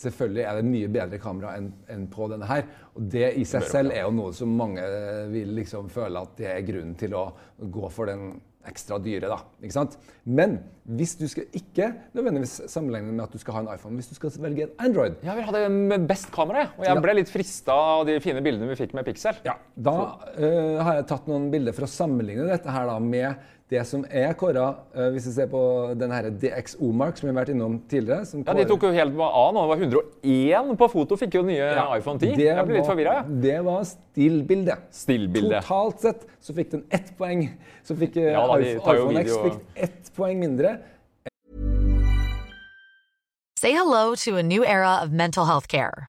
selvfølgelig 0.00 0.44
er 0.48 0.58
det 0.58 0.68
mye 0.68 0.92
bedre 0.92 1.18
kamera 1.20 1.56
enn, 1.58 1.72
en 1.92 2.06
på 2.12 2.28
denne 2.32 2.48
her. 2.48 2.64
Og 2.96 3.08
det 3.12 3.34
i 3.40 3.44
seg 3.48 3.66
selv 3.68 3.92
er 3.92 4.06
jo 4.06 4.14
noe 4.16 4.36
som 4.36 4.52
mange 4.56 4.84
vil 5.32 5.52
liksom 5.58 5.90
føle 5.92 6.22
at 6.22 6.36
det 6.38 6.48
er 6.52 6.64
grunnen 6.68 6.94
til 7.00 7.16
å 7.16 7.26
gå 7.60 7.92
for 7.92 8.12
den 8.12 8.30
ekstra 8.68 8.98
dyre. 9.02 9.28
da, 9.30 9.38
ikke 9.62 9.74
sant? 9.74 9.96
Men 10.24 10.58
hvis 10.82 11.14
du 11.18 11.24
skal 11.30 11.46
ikke 11.56 11.88
nødvendigvis 12.16 12.60
sammenligne 12.70 13.12
med 13.12 13.24
at 13.24 13.34
du 13.34 13.38
skal 13.38 13.56
ha 13.56 13.62
en 13.64 13.70
iPhone, 13.74 13.98
hvis 13.98 14.10
du 14.10 14.16
skal 14.18 14.34
velge 14.42 14.66
en 14.66 14.74
Android 14.88 15.18
Ja, 15.22 15.36
vi 15.38 15.46
hadde 15.46 15.62
med 15.70 16.06
best 16.10 16.30
kamera, 16.34 16.68
og 16.76 16.86
jeg 16.86 17.04
ble 17.04 17.16
litt 17.20 17.32
frista 17.32 17.76
av 17.98 18.04
de 18.08 18.18
fine 18.22 18.42
bildene 18.44 18.70
vi 18.70 18.78
fikk 18.82 18.94
med 18.98 19.06
Pixel. 19.06 19.38
ja, 19.46 19.56
Da 19.74 19.96
uh, 19.96 20.82
har 20.82 21.00
jeg 21.00 21.08
tatt 21.10 21.30
noen 21.30 21.50
bilder 21.54 21.76
for 21.76 21.86
å 21.86 21.90
sammenligne 21.90 22.48
dette 22.50 22.74
her 22.74 22.88
da 22.90 22.98
med 23.02 23.50
det 23.72 23.82
som 23.88 24.04
er 24.10 24.34
kåra, 24.38 24.66
eh, 24.94 25.08
hvis 25.14 25.26
vi 25.30 25.32
ser 25.38 25.48
på 25.52 25.62
den 25.98 26.12
her 26.12 26.28
DXO-mark 26.42 27.16
som 27.18 27.28
vi 27.28 27.32
har 27.32 27.38
vært 27.40 27.52
innom 27.54 27.78
tidligere. 27.88 28.26
Som 28.28 28.44
Ja, 28.46 28.52
De 28.58 28.64
tok 28.68 28.82
jo 28.86 28.92
helt 28.92 29.16
av 29.18 29.54
nå. 29.56 29.62
Det 29.64 29.70
var 29.72 29.82
101 29.86 30.76
på 30.78 30.88
foto, 30.92 31.16
fikk 31.16 31.34
jo 31.40 31.42
nye 31.48 31.56
Ja, 31.72 31.86
iPhone 31.96 32.18
10. 32.20 32.36
Jeg 32.36 32.66
ble 32.66 32.76
litt 32.78 32.86
var- 32.86 33.00
Ja. 33.02 33.22
Det 33.22 33.64
var 33.64 33.82
stillbilde. 33.84 34.76
Stillbilde. 34.92 35.62
Totalt 35.62 36.00
sett 36.00 36.26
så 36.40 36.52
fikk 36.54 36.70
den 36.70 36.84
ett 36.90 37.16
poeng. 37.18 37.48
Så 37.84 37.96
fikk 37.96 38.16
eh, 38.16 38.32
Ja 38.32 38.46
da, 38.46 38.56
de 38.58 38.76
iPhone, 38.76 39.20
X 39.20 39.36
fikk 39.36 39.60
ett 39.76 40.12
poeng 40.16 40.38
mindre. 40.38 40.78
Say 43.58 43.72
hello 43.72 44.14
to 44.16 44.36
a 44.36 44.42
new 44.42 44.64
era 44.64 45.00
of 45.02 45.10
mental 45.10 45.46
health 45.46 45.68
care. 45.68 46.08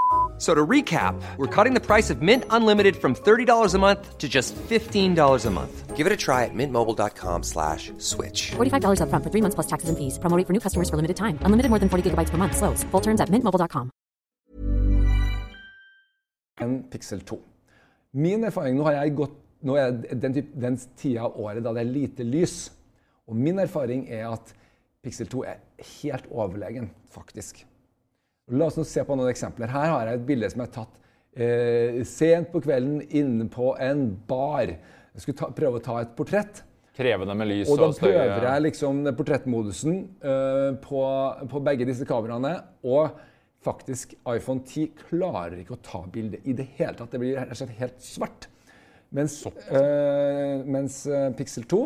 So 0.41 0.55
to 0.55 0.65
recap, 0.65 1.21
we're 1.37 1.45
cutting 1.55 1.75
the 1.75 1.79
price 1.79 2.09
of 2.09 2.23
Mint 2.23 2.45
Unlimited 2.49 2.95
from 2.95 3.13
$30 3.13 3.75
a 3.75 3.77
month 3.77 4.17
to 4.17 4.27
just 4.27 4.55
$15 4.55 5.45
a 5.45 5.51
month. 5.51 5.95
Give 5.95 6.07
it 6.07 6.11
a 6.11 6.17
try 6.17 6.45
at 6.45 6.55
mintmobile.com 6.55 7.43
slash 7.43 7.91
switch. 7.99 8.51
$45 8.57 9.01
up 9.01 9.09
front 9.09 9.23
for 9.23 9.29
three 9.29 9.41
months 9.41 9.53
plus 9.53 9.67
taxes 9.67 9.89
and 9.89 9.97
fees. 9.99 10.17
Promo 10.17 10.43
for 10.47 10.53
new 10.53 10.59
customers 10.59 10.89
for 10.89 10.95
limited 10.95 11.15
time. 11.15 11.37
Unlimited 11.45 11.69
more 11.69 11.77
than 11.77 11.89
40 11.89 12.09
gigabytes 12.09 12.31
per 12.31 12.39
month. 12.39 12.57
Slows. 12.57 12.83
Full 12.85 13.01
terms 13.01 13.21
at 13.21 13.29
mintmobile.com. 13.29 13.91
en 16.61 16.83
Pixel 16.89 17.21
2. 17.21 17.37
Min 18.11 18.43
erfaring 18.43 18.77
Nå 18.77 18.83
har 18.85 18.99
jeg 18.99 19.15
gått 19.17 19.37
nå 19.61 19.75
er 19.77 19.91
den, 19.93 20.33
typ, 20.33 20.53
den 20.57 20.77
tida 20.97 21.27
av 21.27 21.37
året 21.37 21.61
da 21.61 21.73
det 21.73 21.83
er 21.83 21.89
lite 21.89 22.25
lys. 22.25 22.71
Og 23.29 23.37
min 23.37 23.61
erfaring 23.61 24.07
er 24.09 24.31
at 24.31 24.55
Pixel 25.05 25.29
2 25.29 25.43
er 25.45 25.59
helt 26.01 26.25
overlegen, 26.31 26.89
faktisk. 27.13 27.61
La 28.51 28.67
oss 28.67 28.77
nå 28.79 28.83
se 28.87 29.03
på 29.07 29.15
noen 29.15 29.31
eksempler. 29.31 29.71
Her 29.71 29.93
har 29.93 30.09
jeg 30.09 30.19
et 30.19 30.25
bilde 30.27 30.49
som 30.51 30.63
er 30.65 30.71
tatt 30.73 30.97
eh, 31.35 32.01
sent 32.07 32.51
på 32.51 32.61
kvelden 32.65 32.99
inne 33.15 33.47
på 33.51 33.71
en 33.79 34.09
bar. 34.27 34.73
Jeg 35.15 35.23
skulle 35.23 35.39
ta, 35.39 35.49
prøve 35.55 35.79
å 35.79 35.83
ta 35.85 35.97
et 36.03 36.13
portrett. 36.17 36.63
Krevende 36.97 37.35
med 37.39 37.47
lys 37.47 37.69
Og 37.71 37.77
og, 37.77 37.83
da 37.85 37.89
støy. 37.95 38.09
prøver 38.09 38.47
jeg 38.49 38.63
liksom 38.67 39.03
portrettmodusen 39.15 39.99
eh, 40.27 40.69
på, 40.83 41.03
på 41.53 41.61
begge 41.63 41.87
disse 41.87 42.07
kameraene. 42.09 42.57
Og 42.83 43.15
faktisk 43.63 44.15
iPhone 44.25 44.65
10 44.65 44.89
klarer 45.05 45.59
ikke 45.61 45.77
å 45.77 45.83
ta 45.85 46.01
bilde 46.11 46.41
i 46.43 46.55
det 46.57 46.67
hele 46.79 46.97
tatt. 46.97 47.13
Det 47.13 47.21
blir 47.21 47.37
rett 47.39 47.53
og 47.53 47.61
slett 47.61 47.77
helt 47.79 48.03
svart. 48.03 48.49
Mens, 49.15 49.37
eh, 49.47 50.63
mens 50.67 51.05
eh, 51.07 51.29
Pixel 51.35 51.67
2 51.71 51.81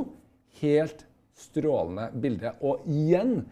helt 0.62 1.06
strålende 1.36 2.10
bilde. 2.22 2.54
Og 2.66 2.86
igjen 2.90 3.44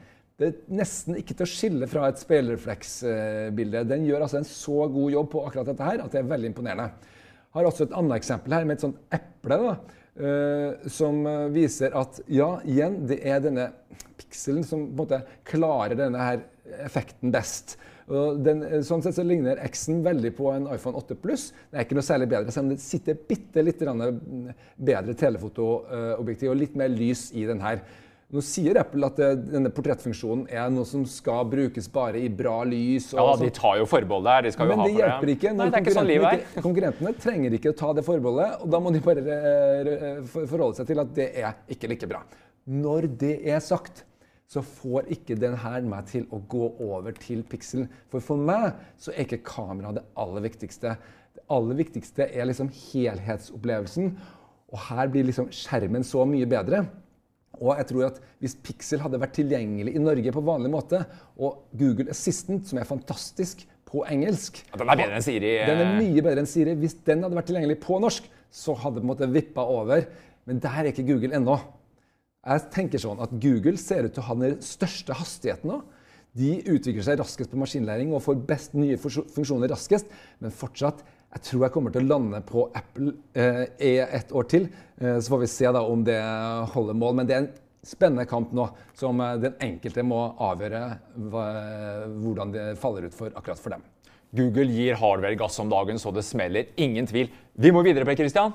det 0.43 0.49
er 0.49 0.77
nesten 0.82 1.15
ikke 1.19 1.38
til 1.38 1.45
å 1.45 1.49
skille 1.49 1.88
fra 1.88 2.10
et 2.12 2.19
speilrefleksbilde. 2.19 3.84
Den 3.88 4.08
gjør 4.10 4.25
altså 4.25 4.41
en 4.41 4.47
så 4.47 4.88
god 4.91 5.13
jobb 5.15 5.29
på 5.32 5.43
akkurat 5.47 5.69
dette 5.71 5.88
her 5.88 6.03
at 6.03 6.12
det 6.12 6.19
er 6.19 6.32
veldig 6.32 6.49
imponerende. 6.51 7.12
Jeg 7.53 7.60
har 7.60 7.69
også 7.69 7.86
et 7.88 7.95
annet 7.99 8.17
eksempel 8.17 8.56
her 8.58 8.67
med 8.67 8.75
et 8.75 8.84
sånt 8.84 8.99
eple. 9.13 9.60
da, 9.62 9.73
eh, 10.17 10.89
som 10.91 11.21
eh, 11.29 11.47
viser 11.53 11.95
at 11.95 12.19
ja, 12.27 12.58
igjen, 12.65 13.03
det 13.08 13.21
er 13.23 13.39
denne 13.45 13.69
pikselen 14.19 14.65
som 14.67 14.88
på 14.88 14.91
en 14.91 14.99
måte 15.03 15.21
klarer 15.47 15.95
denne 15.99 16.27
her 16.27 16.43
effekten 16.84 17.32
best. 17.34 17.77
Den, 18.10 18.65
eh, 18.67 18.82
sånn 18.84 19.06
sett 19.06 19.15
så 19.15 19.23
ligner 19.23 19.62
X-en 19.69 20.03
veldig 20.03 20.34
på 20.36 20.49
en 20.51 20.67
iPhone 20.73 20.99
8 20.99 21.15
Pluss. 21.23 21.51
Det 21.71 21.79
er 21.79 21.88
ikke 21.88 21.99
noe 22.01 22.10
særlig 22.10 22.32
bedre, 22.34 22.51
selv 22.51 22.67
om 22.67 22.73
det 22.73 22.84
sitter 22.84 23.21
bitte 23.29 23.63
litt 23.63 23.79
bedre 23.79 25.15
telefotoobjektiv 25.23 26.51
og 26.51 26.60
litt 26.60 26.75
mer 26.75 26.91
lys 26.91 27.29
i 27.38 27.45
den 27.47 27.63
her. 27.63 27.86
Nå 28.34 28.41
sier 28.41 28.80
Apple 28.82 29.06
at 29.06 29.19
det, 29.19 29.28
denne 29.52 29.69
portrettfunksjonen 29.69 30.48
er 30.50 30.72
noe 30.74 30.88
som 30.89 31.04
skal 31.06 31.46
brukes 31.52 31.86
bare 31.93 32.17
i 32.17 32.32
bra 32.34 32.63
lys. 32.65 33.12
Ja, 33.13 33.28
de 33.38 33.52
tar 33.54 33.76
jo 33.78 33.86
forbehold 33.89 34.26
der. 34.26 34.48
De 34.48 34.54
skal 34.56 34.72
jo 34.72 34.74
Men 34.74 34.80
ha 34.82 34.88
det 34.88 34.93
for 34.96 35.04
hjelper 35.04 35.32
ikke. 35.36 35.52
Nei, 35.52 35.58
når 35.60 35.69
det 35.69 35.78
er 35.78 35.84
ikke 35.86 35.93
sånn 36.00 36.10
livet 36.10 36.63
konkurrentene, 36.65 37.12
er. 37.13 37.19
trenger 37.28 37.58
ikke 37.60 37.74
å 37.76 37.78
ta 37.84 37.91
det 37.93 38.06
forbeholdet, 38.08 38.56
og 38.65 38.72
da 38.74 38.80
må 38.82 38.93
de 38.96 39.04
bare 39.06 39.22
eh, 39.36 39.91
eh, 39.93 40.24
for- 40.32 40.50
forholde 40.50 40.80
seg 40.80 40.89
til 40.89 41.04
at 41.04 41.13
det 41.19 41.28
er 41.43 41.60
ikke 41.78 41.91
like 41.93 42.10
bra. 42.10 42.24
Når 42.65 43.08
det 43.22 43.36
er 43.54 43.62
sagt, 43.62 44.02
så 44.50 44.63
får 44.65 45.12
ikke 45.13 45.38
den 45.39 45.54
her 45.62 45.86
meg 45.86 46.10
til 46.10 46.26
å 46.34 46.41
gå 46.50 46.72
over 46.82 47.13
til 47.13 47.43
pixelen. 47.50 47.86
For 48.10 48.22
for 48.22 48.41
meg 48.50 48.74
så 49.02 49.13
er 49.13 49.28
ikke 49.28 49.43
kamera 49.46 49.93
det 49.93 50.04
aller 50.17 50.41
viktigste. 50.50 50.98
Det 51.38 51.46
aller 51.54 51.78
viktigste 51.80 52.28
er 52.34 52.50
liksom 52.50 52.74
helhetsopplevelsen. 52.74 54.12
Og 54.74 54.80
her 54.89 55.10
blir 55.13 55.26
liksom 55.30 55.52
skjermen 55.54 56.06
så 56.06 56.26
mye 56.26 56.50
bedre. 56.50 56.84
Og 57.62 57.76
jeg 57.78 57.86
tror 57.92 58.08
at 58.08 58.18
Hvis 58.42 58.56
Pixel 58.66 59.02
hadde 59.04 59.20
vært 59.22 59.36
tilgjengelig 59.38 59.94
i 59.96 60.02
Norge 60.02 60.34
på 60.34 60.42
vanlig 60.46 60.72
måte, 60.74 61.04
og 61.38 61.68
Google 61.78 62.10
Assistant, 62.10 62.66
som 62.68 62.80
er 62.82 62.89
fantastisk 62.89 63.66
på 63.89 64.04
engelsk 64.10 64.63
Den 64.74 64.89
er 64.89 64.98
bedre 64.98 65.20
enn 65.20 65.26
Siri. 65.26 65.52
eh. 65.60 65.68
Den 65.70 65.84
er 65.84 65.96
mye 66.00 66.22
bedre 66.26 66.42
enn 66.42 66.50
Siri. 66.50 66.74
Hvis 66.82 66.98
den 67.06 67.22
hadde 67.24 67.38
vært 67.38 67.52
tilgjengelig 67.52 67.80
på 67.84 68.00
norsk, 68.02 68.26
så 68.54 68.74
hadde 68.78 68.98
det 69.00 69.04
på 69.04 69.08
en 69.08 69.13
måte 69.13 69.30
vippa 69.34 69.66
over. 69.70 70.06
Men 70.50 70.60
der 70.60 70.80
er 70.82 70.89
ikke 70.92 71.06
Google 71.08 71.36
ennå. 71.38 71.60
Jeg 72.44 72.66
tenker 72.74 73.00
sånn 73.00 73.22
at 73.24 73.32
Google 73.39 73.78
ser 73.80 74.04
ut 74.04 74.13
til 74.18 74.24
å 74.24 74.28
ha 74.28 74.36
den 74.42 74.58
største 74.66 75.16
hastigheten 75.16 75.70
nå. 75.72 75.84
De 76.34 76.56
utvikler 76.74 77.06
seg 77.06 77.20
raskest 77.22 77.52
på 77.54 77.60
maskinlæring 77.62 78.10
og 78.12 78.24
får 78.26 78.39
best 78.50 78.74
nye 78.74 78.98
funksjoner 78.98 79.70
raskest. 79.70 80.10
Men 80.42 80.52
fortsatt, 80.52 81.04
jeg 81.34 81.46
tror 81.48 81.65
jeg 81.65 81.74
kommer 81.74 81.93
til 81.93 82.06
å 82.06 82.12
lande 82.12 82.39
på 82.46 82.67
Apple 82.78 83.15
eh, 83.34 83.63
i 83.82 83.93
et 84.04 84.34
år 84.38 84.46
til. 84.52 84.67
Eh, 85.02 85.17
så 85.17 85.34
får 85.34 85.41
vi 85.41 85.50
se 85.50 85.72
da 85.74 85.82
om 85.89 86.04
det 86.06 86.19
holder 86.76 86.98
mål. 87.00 87.15
Men 87.17 87.30
det 87.30 87.36
er 87.36 87.41
en 87.41 87.50
spennende 87.84 88.28
kamp 88.30 88.54
nå, 88.54 88.67
som 88.98 89.22
eh, 89.24 89.39
den 89.41 89.58
enkelte 89.65 90.06
må 90.06 90.22
avgjøre 90.46 90.84
hva, 91.34 91.48
hvordan 92.22 92.54
det 92.54 92.67
faller 92.82 93.10
ut 93.10 93.17
for 93.17 93.34
akkurat 93.34 93.62
for 93.62 93.74
dem. 93.74 93.86
Google 94.34 94.69
gir 94.74 94.98
hardware 94.98 95.38
gass 95.38 95.58
om 95.62 95.74
dagen 95.74 96.02
så 96.02 96.13
det 96.13 96.26
smeller. 96.26 96.69
Ingen 96.82 97.10
tvil. 97.10 97.34
Vi 97.54 97.74
må 97.74 97.82
videre, 97.86 98.06
Per 98.06 98.17
Christian. 98.17 98.54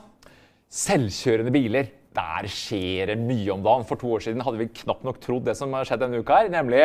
Selvkjørende 0.71 1.55
biler. 1.55 1.91
Der 2.15 2.47
skjer 2.51 3.13
det 3.13 3.19
mye 3.21 3.53
om 3.55 3.63
dagen. 3.67 3.87
For 3.91 3.99
to 3.99 4.15
år 4.15 4.23
siden 4.23 4.43
hadde 4.47 4.63
vi 4.63 4.71
knapt 4.85 5.07
nok 5.07 5.19
trodd 5.23 5.51
det 5.51 5.59
som 5.59 5.75
har 5.75 5.87
skjedd 5.87 6.07
denne 6.07 6.23
uka, 6.23 6.45
her, 6.45 6.55
nemlig 6.55 6.83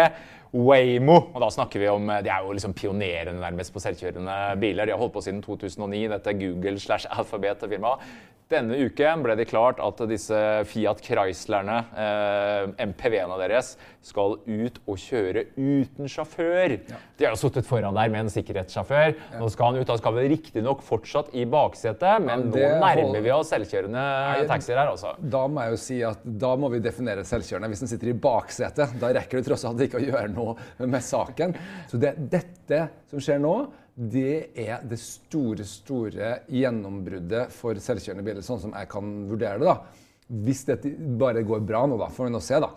Waymo. 0.54 1.18
Og 1.34 1.40
da 1.42 1.50
snakker 1.54 1.82
vi 1.82 1.90
om, 1.90 2.12
De 2.24 2.30
er 2.30 2.46
jo 2.46 2.54
liksom 2.54 2.76
pionerene 2.78 3.40
nærmest 3.42 3.74
på 3.74 3.82
selvkjørende 3.82 4.38
biler. 4.62 4.86
De 4.86 4.94
har 4.94 5.02
holdt 5.02 5.16
på 5.16 5.24
siden 5.26 5.42
2009, 5.42 6.06
dette 6.14 6.30
er 6.30 6.40
Google 6.40 6.80
slash 6.80 7.10
Alphabet-firmaet. 7.10 8.06
Denne 8.52 8.76
uken 8.86 9.24
ble 9.24 9.36
det 9.40 9.48
klart 9.50 9.80
at 9.82 10.02
disse 10.10 10.38
Fiat 10.70 11.02
Chryslerne, 11.02 11.78
eh, 11.96 12.86
MPV-ene 12.86 13.38
deres, 13.40 13.74
skal 14.04 14.36
ut 14.44 14.80
og 14.84 15.00
kjøre 15.00 15.46
uten 15.56 16.10
sjåfør. 16.12 16.76
De 17.18 17.26
har 17.26 17.32
jo 17.32 17.40
sittet 17.40 17.66
foran 17.66 17.96
der 17.96 18.12
med 18.12 18.26
en 18.26 18.32
sikkerhetssjåfør. 18.34 19.16
Nå 19.40 19.48
skal 19.54 19.72
han 19.72 19.80
ut. 19.80 19.94
Han 19.94 20.02
skal 20.02 20.16
vel 20.18 20.28
riktignok 20.34 20.84
fortsatt 20.84 21.32
i 21.32 21.46
baksetet, 21.50 22.20
men 22.26 22.50
det 22.52 22.66
nå 22.68 22.82
nærmer 22.84 23.14
hold... 23.14 23.22
vi 23.24 23.32
oss 23.32 23.54
selvkjørende 23.54 24.04
taxier 24.52 24.82
her, 24.82 24.92
altså. 24.92 25.16
Da 25.18 25.46
må 25.48 25.64
jeg 25.64 25.74
jo 25.74 25.82
si 25.86 26.02
at 26.04 26.28
da 26.44 26.52
må 26.60 26.70
vi 26.74 26.84
definere 26.84 27.24
selvkjørende. 27.28 27.72
Hvis 27.72 27.86
den 27.86 27.94
sitter 27.94 28.12
i 28.12 28.18
baksetet, 28.28 28.98
da 29.00 29.14
rekker 29.16 29.40
du 29.40 29.48
tross 29.48 29.64
alt 29.70 29.82
ikke 29.88 30.02
å 30.02 30.04
gjøre 30.04 30.28
noe 30.36 30.43
med 30.84 31.04
saken. 31.04 31.56
Så 31.90 32.00
det, 32.02 32.16
dette 32.32 32.84
som 33.12 33.24
skjer 33.24 33.42
nå, 33.44 33.56
det 33.94 34.54
er 34.58 34.86
det 34.90 34.98
store, 35.02 35.66
store 35.68 36.32
gjennombruddet 36.50 37.52
for 37.54 37.78
selvkjørende 37.78 38.26
biler, 38.26 38.46
sånn 38.46 38.62
som 38.64 38.74
jeg 38.74 38.90
kan 38.90 39.12
vurdere 39.30 39.62
det. 39.62 39.70
da. 39.70 40.34
Hvis 40.44 40.64
dette 40.66 40.94
bare 41.20 41.44
går 41.46 41.62
bra 41.68 41.84
nå, 41.90 42.00
da, 42.02 42.10
får 42.14 42.30
vi 42.30 42.34
nå 42.34 42.42
se, 42.42 42.62
da. 42.64 42.72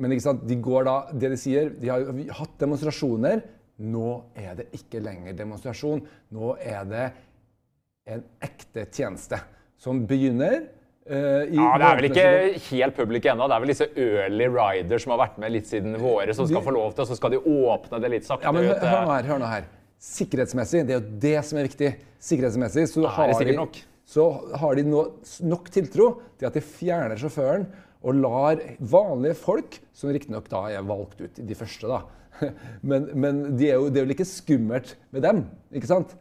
Men 0.00 0.14
ikke 0.14 0.26
sant? 0.26 0.44
de 0.46 0.58
går 0.62 0.84
da, 0.86 0.96
det 1.16 1.32
de 1.32 1.38
sier, 1.40 1.72
de 1.80 1.90
har 1.90 2.04
jo 2.04 2.26
hatt 2.36 2.58
demonstrasjoner. 2.60 3.42
Nå 3.80 4.10
er 4.36 4.58
det 4.58 4.68
ikke 4.76 5.00
lenger 5.02 5.38
demonstrasjon. 5.38 6.02
Nå 6.36 6.52
er 6.60 6.84
det 6.90 7.06
en 8.10 8.22
ekte 8.44 8.84
tjeneste 8.92 9.40
som 9.80 10.04
begynner. 10.08 10.66
I 11.08 11.56
Ja, 11.56 11.72
Det 11.80 11.86
er 11.86 11.98
vel 11.98 12.08
ikke 12.10 12.62
helt 12.68 12.96
public 12.96 13.26
ennå. 13.32 13.48
Det 13.48 13.56
er 13.56 13.62
vel 13.64 13.72
disse 13.72 13.88
early 13.96 14.48
riders 14.52 15.06
som 15.06 15.14
har 15.14 15.22
vært 15.24 15.38
med 15.42 15.54
litt 15.56 15.68
siden 15.70 15.96
våre, 15.98 16.34
som 16.36 16.48
skal 16.48 16.64
få 16.66 16.74
lov 16.76 16.94
til, 16.94 17.06
og 17.06 17.10
så 17.10 17.18
skal 17.18 17.34
de 17.34 17.40
åpne 17.40 18.02
det 18.04 18.12
litt 18.12 18.28
sakte. 18.28 18.46
Ja, 18.46 18.54
men 18.54 18.68
hør, 18.68 18.76
ut. 18.76 18.88
hør 18.92 19.06
nå 19.06 19.14
her. 19.14 19.28
hør 19.32 19.42
nå 19.42 19.50
her. 19.50 19.68
Sikkerhetsmessig, 20.00 20.84
det 20.88 20.96
er 20.96 21.00
jo 21.00 21.18
det 21.24 21.36
som 21.48 21.60
er 21.60 21.68
viktig. 21.68 21.92
Sikkerhetsmessig 22.24 22.86
så, 22.92 23.04
det 23.04 23.14
har, 23.16 23.34
sikkert 23.36 23.78
de, 23.78 23.84
så 24.08 24.26
har 24.62 24.78
de 24.78 24.84
no, 24.88 25.04
nok 25.50 25.68
tiltro 25.72 26.10
til 26.40 26.48
at 26.48 26.56
de 26.56 26.62
fjerner 26.64 27.20
sjåføren 27.20 27.66
og 28.00 28.16
lar 28.16 28.62
vanlige 28.78 29.36
folk, 29.36 29.76
som 29.92 30.12
riktignok 30.12 30.48
da 30.52 30.64
er 30.72 30.86
valgt 30.88 31.20
ut, 31.20 31.36
de 31.36 31.56
første, 31.58 31.90
da 31.90 32.04
Men, 32.88 33.10
men 33.12 33.40
de 33.58 33.68
er 33.68 33.76
jo, 33.76 33.90
det 33.92 34.00
er 34.00 34.06
jo 34.06 34.10
like 34.14 34.26
skummelt 34.28 34.94
med 35.12 35.24
dem, 35.26 35.44
ikke 35.76 35.90
sant? 35.90 36.14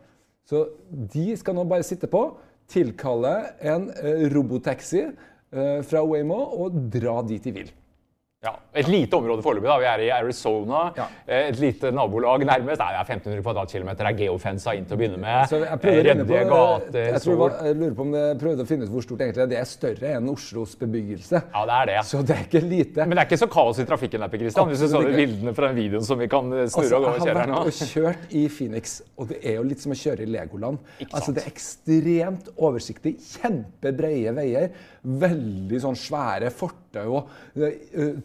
Så 0.50 0.66
de 0.90 1.36
skal 1.38 1.56
nå 1.56 1.64
bare 1.70 1.86
sitte 1.86 2.10
på, 2.10 2.24
tilkalle 2.70 3.36
en 3.60 3.90
eh, 3.98 4.26
robotaxi 4.34 5.04
eh, 5.06 5.80
fra 5.86 6.04
Waymo 6.06 6.40
og 6.64 6.80
dra 6.94 7.20
dit 7.28 7.44
de 7.44 7.56
vil. 7.56 7.72
Ja, 8.42 8.54
Et 8.74 8.88
lite 8.88 9.18
område 9.18 9.44
foreløpig. 9.44 9.68
da. 9.68 9.74
Vi 9.82 9.86
er 9.90 10.02
i 10.06 10.10
Arizona. 10.16 10.94
Ja. 10.96 11.08
Eh, 11.28 11.50
Et 11.50 11.58
lite 11.60 11.90
nabolag 11.92 12.40
nærmest. 12.48 12.80
Nei, 12.80 12.94
det 12.94 13.00
er 13.02 13.04
1500 13.04 13.42
kvadratkilometer. 13.44 14.06
Er 14.08 14.16
geofensa 14.16 14.72
inn 14.78 14.86
til 14.88 14.96
å 14.96 15.00
begynne 15.02 15.20
med. 15.20 15.50
Så 15.50 15.58
jeg 15.60 15.68
Eh, 15.68 15.76
prøvde 15.84 16.46
gater. 16.48 17.12
jeg, 17.12 17.22
tror 17.22 17.36
var, 17.36 17.58
jeg 17.66 17.76
lurer 17.76 17.96
på 17.98 18.02
om 18.06 18.14
jeg 18.16 18.38
prøvde 18.40 18.64
å 18.64 18.68
finne 18.70 18.84
ut 18.88 18.90
hvor 18.94 19.04
stort 19.04 19.20
egentlig 19.20 19.36
det 19.36 19.44
er. 19.44 19.48
Det 19.52 19.58
er 19.60 19.66
større 19.66 20.14
enn 20.16 20.30
Oslos 20.32 20.76
bebyggelse. 20.80 21.42
Ja, 21.52 21.66
det 21.66 21.76
er 21.82 21.86
det. 21.92 22.06
Så 22.06 22.24
det 22.26 22.38
er 22.38 22.46
ikke 22.48 22.64
lite. 22.64 22.96
Men 23.06 23.10
det 23.10 23.20
er 23.20 23.28
ikke 23.28 23.42
så 23.44 23.50
kaos 23.52 23.78
i 23.80 23.84
trafikken 23.84 24.22
der, 24.24 24.30
Per 24.30 24.38
Christian. 24.40 24.70
Hvis 24.70 24.80
du 24.80 24.88
så 24.88 25.04
de 25.04 25.18
bildene 25.20 25.54
fra 25.54 25.68
den 25.68 25.76
videoen 25.76 26.06
som 26.08 26.18
vi 26.18 26.28
kan 26.32 26.48
snurre 26.48 26.64
Altså, 26.64 26.96
og 26.96 27.04
gå 27.04 27.12
og 27.12 27.28
kjøre 27.28 27.40
her 27.44 27.48
nå. 27.52 27.60
Jeg 27.60 27.60
har 27.60 27.66
vært 27.68 27.84
og 27.84 27.92
kjørt 27.92 28.32
i 28.40 28.48
Phoenix, 28.48 29.02
og 29.20 29.28
det 29.28 29.42
er 29.44 29.56
jo 29.60 29.64
litt 29.68 29.82
som 29.84 29.92
å 29.92 30.00
kjøre 30.00 30.22
i 30.24 30.32
Legoland. 30.32 30.80
Ikke 31.02 31.12
Altså, 31.20 31.34
det 31.36 31.44
er 31.44 31.52
ekstremt 31.52 32.48
oversiktlig, 32.56 33.18
kjempebreie 33.20 34.32
veier, 34.34 34.70
veldig 35.04 35.82
sånn 35.84 35.96
svære 36.00 36.50
fortau. 36.56 37.28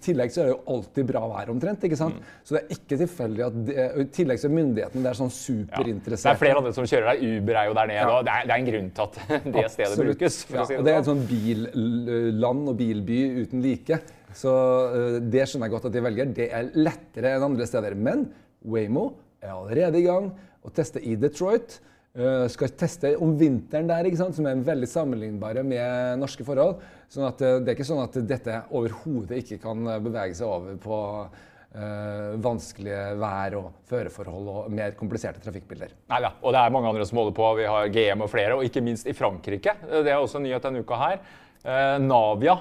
Tillegg 0.05 0.33
så 0.35 0.43
er 0.43 0.49
det 0.49 0.55
jo 0.55 0.61
alltid 0.75 1.09
bra 1.09 1.23
vær 1.33 1.53
omtrent, 1.55 1.85
ikke 1.89 1.99
sant? 1.99 2.19
Mm. 2.21 2.33
Så 2.47 2.57
det 2.57 2.61
er 2.63 2.77
ikke 2.77 2.99
tilfeldig 3.01 3.45
at 3.47 3.59
det, 3.69 3.77
I 4.05 4.07
tillegg 4.15 4.41
så 4.43 4.49
er 4.51 4.55
myndighetene 4.59 5.07
der 5.09 5.19
sånn 5.19 5.33
Ja. 5.35 5.85
Det 5.85 6.19
er 6.21 6.41
flere 6.41 6.61
andre 6.61 6.73
som 6.77 6.89
kjører 6.89 7.11
der. 7.13 7.39
Uber 7.39 7.61
er 7.61 7.69
jo 7.71 7.77
der 7.79 7.91
nede. 7.91 8.01
Ja. 8.01 8.11
og 8.19 8.27
det 8.27 8.35
er, 8.35 8.49
det 8.49 8.55
er 8.55 8.63
en 8.63 8.69
grunn 8.71 8.91
til 8.95 9.07
at 9.07 9.19
det 9.57 9.65
stedet 9.73 9.89
Absolutt. 9.91 10.11
brukes. 10.11 10.39
For 10.49 10.61
ja, 10.61 10.65
å 10.65 10.69
si 10.69 10.77
og 10.79 10.85
det 10.85 10.91
det 10.91 10.95
er 10.95 11.03
et 11.03 11.09
sånn. 11.11 11.25
sånn 11.25 11.31
billand 11.31 12.71
og 12.73 12.79
bilby 12.79 13.21
uten 13.45 13.65
like. 13.65 14.01
Så 14.35 14.53
eh, 14.53 15.19
det 15.23 15.47
skjønner 15.49 15.69
jeg 15.69 15.75
godt 15.77 15.89
at 15.91 15.97
de 15.97 16.05
velger. 16.05 16.33
Det 16.37 16.49
er 16.61 16.71
lettere 16.77 17.35
enn 17.37 17.49
andre 17.49 17.69
steder. 17.71 17.97
Men 17.99 18.27
Waymo 18.65 19.09
er 19.43 19.55
allerede 19.55 20.01
i 20.01 20.07
gang 20.07 20.31
og 20.65 20.73
tester 20.77 21.03
i 21.05 21.17
Detroit. 21.21 21.79
Eh, 22.15 22.45
skal 22.47 22.71
teste 22.79 23.11
om 23.19 23.33
vinteren 23.35 23.89
der, 23.91 24.07
ikke 24.07 24.21
sant? 24.21 24.37
som 24.37 24.47
er 24.47 24.61
veldig 24.63 24.87
sammenlignbare 24.87 25.65
med 25.67 26.21
norske 26.23 26.47
forhold. 26.47 26.79
Sånn 27.11 27.27
at 27.27 27.43
eh, 27.43 27.57
Det 27.59 27.73
er 27.73 27.75
ikke 27.75 27.89
sånn 27.89 28.05
at 28.05 28.19
dette 28.31 28.61
overhodet 28.71 29.41
ikke 29.43 29.59
kan 29.65 29.83
eh, 29.83 29.99
bevege 30.05 30.39
seg 30.39 30.47
over 30.47 30.77
på 30.79 30.99
eh, 31.25 32.37
vanskelige 32.45 33.17
vær- 33.19 33.59
og 33.59 33.83
føreforhold 33.91 34.53
og 34.53 34.71
mer 34.79 34.95
kompliserte 34.95 35.43
trafikkbilder. 35.43 35.97
Nei, 36.15 36.23
da, 36.23 36.37
Og 36.39 36.55
det 36.55 36.63
er 36.63 36.77
mange 36.79 36.95
andre 36.95 37.09
som 37.11 37.19
holder 37.19 37.35
på. 37.41 37.51
Vi 37.59 37.67
har 37.73 37.91
GM 37.99 38.23
og 38.23 38.31
flere, 38.31 38.61
og 38.61 38.71
ikke 38.71 38.87
minst 38.93 39.11
i 39.11 39.17
Frankrike. 39.19 39.75
Det 39.91 40.07
er 40.07 40.21
også 40.21 40.39
en 40.39 40.47
nyhet 40.47 40.71
denne 40.71 40.87
uka 40.87 41.01
her. 41.09 41.25
Navia. 41.65 42.53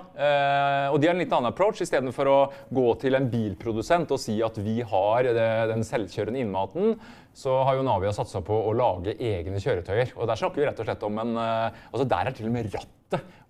Og 0.93 0.95
de 0.95 1.09
har 1.09 1.11
en 1.11 1.19
litt 1.19 1.33
annen 1.35 1.49
approach. 1.49 1.81
Istedenfor 1.83 2.29
å 2.31 2.37
gå 2.71 2.85
til 3.01 3.17
en 3.17 3.25
bilprodusent 3.27 4.13
og 4.15 4.21
si 4.23 4.37
at 4.45 4.55
vi 4.63 4.77
har 4.79 5.27
den 5.27 5.83
selvkjørende 5.83 6.39
innmaten, 6.39 6.93
så 7.33 7.55
har 7.65 7.77
jo 7.77 7.85
Navia 7.85 8.13
satsa 8.13 8.43
på 8.45 8.57
å 8.69 8.73
lage 8.77 9.15
egne 9.17 9.61
kjøretøyer. 9.61 10.13
Og 10.17 10.29
der 10.29 10.39
snakker 10.39 10.61
vi 10.61 10.67
rett 10.69 10.81
og 10.81 10.89
slett 10.89 11.07
om 11.07 11.23
en 11.23 11.39
eh, 11.41 11.81
Altså 11.89 12.05
der 12.09 12.29
er 12.29 12.37
til 12.37 12.49
og 12.49 12.53
med 12.53 12.69
rattet 12.73 12.93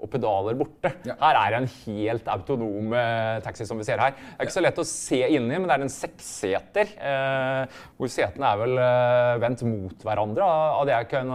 og 0.04 0.10
pedaler 0.12 0.58
borte. 0.60 0.90
Ja. 1.08 1.16
Her 1.22 1.38
er 1.40 1.54
det 1.54 1.60
en 1.62 1.70
helt 1.86 2.26
autonom 2.34 2.96
eh, 3.00 3.38
taxi 3.46 3.64
som 3.68 3.80
vi 3.80 3.86
ser 3.88 4.02
her. 4.04 4.12
Det 4.18 4.36
er 4.36 4.50
ikke 4.50 4.56
så 4.58 4.64
lett 4.66 4.82
å 4.82 4.88
se 4.88 5.20
inni, 5.22 5.56
men 5.56 5.70
det 5.70 5.78
er 5.78 5.86
en 5.86 5.94
seksseter. 5.94 6.92
Eh, 7.12 7.78
hvor 8.00 8.12
setene 8.12 8.50
er 8.50 8.60
vel 8.60 8.82
eh, 8.84 9.36
vendt 9.44 9.64
mot 9.68 10.04
hverandre, 10.04 10.50
av 10.82 10.84
det 10.90 10.98
jeg 10.98 11.10
kan 11.14 11.32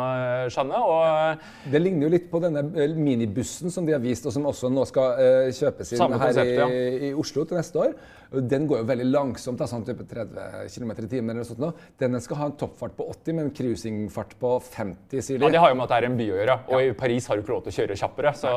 skjønne. 0.52 0.82
Og 0.84 1.72
Det 1.72 1.80
ligner 1.80 2.08
jo 2.08 2.12
litt 2.18 2.28
på 2.32 2.42
denne 2.44 2.64
minibussen 2.98 3.72
som 3.72 3.88
de 3.88 3.96
har 3.96 4.04
vist, 4.04 4.28
og 4.28 4.36
som 4.36 4.48
også 4.50 4.72
nå 4.72 4.84
skal 4.90 5.50
kjøpes 5.56 5.96
inn 5.96 6.20
her 6.20 6.44
i, 6.44 6.48
ja. 6.58 6.68
i 7.08 7.12
Oslo 7.16 7.48
til 7.48 7.60
neste 7.60 7.86
år. 7.86 7.96
Den 8.30 8.66
går 8.68 8.82
jo 8.82 8.88
veldig 8.88 9.06
langsomt, 9.08 9.58
da, 9.58 9.64
sånn 9.70 9.84
type 9.86 10.04
30 10.04 10.68
km 10.74 10.90
i 10.92 11.08
timen. 11.08 11.30
eller 11.36 11.44
sånt 11.48 11.62
nå. 11.62 11.72
Den 11.98 12.18
skal 12.20 12.36
ha 12.36 12.46
en 12.50 12.56
toppfart 12.60 12.96
på 12.96 13.06
80, 13.14 13.34
men 13.38 13.50
cruisingfart 13.56 14.34
på 14.40 14.54
50, 14.62 15.22
sier 15.24 15.38
de. 15.38 15.44
ja, 15.46 15.50
det 15.56 15.62
har 15.62 15.72
jo 15.72 15.78
med 15.80 15.86
at 15.88 15.94
det 15.94 15.98
er 16.02 16.08
en 16.10 16.18
by 16.18 16.28
å 16.28 16.38
gjøre. 16.42 16.56
Og 16.68 16.82
i 16.84 16.92
Paris 16.92 17.26
har 17.26 17.36
du 17.36 17.42
ikke 17.42 17.54
lov 17.56 17.62
til 17.64 17.72
å 17.72 17.76
kjøre 17.78 17.96
kjappere, 18.02 18.34
så 18.36 18.52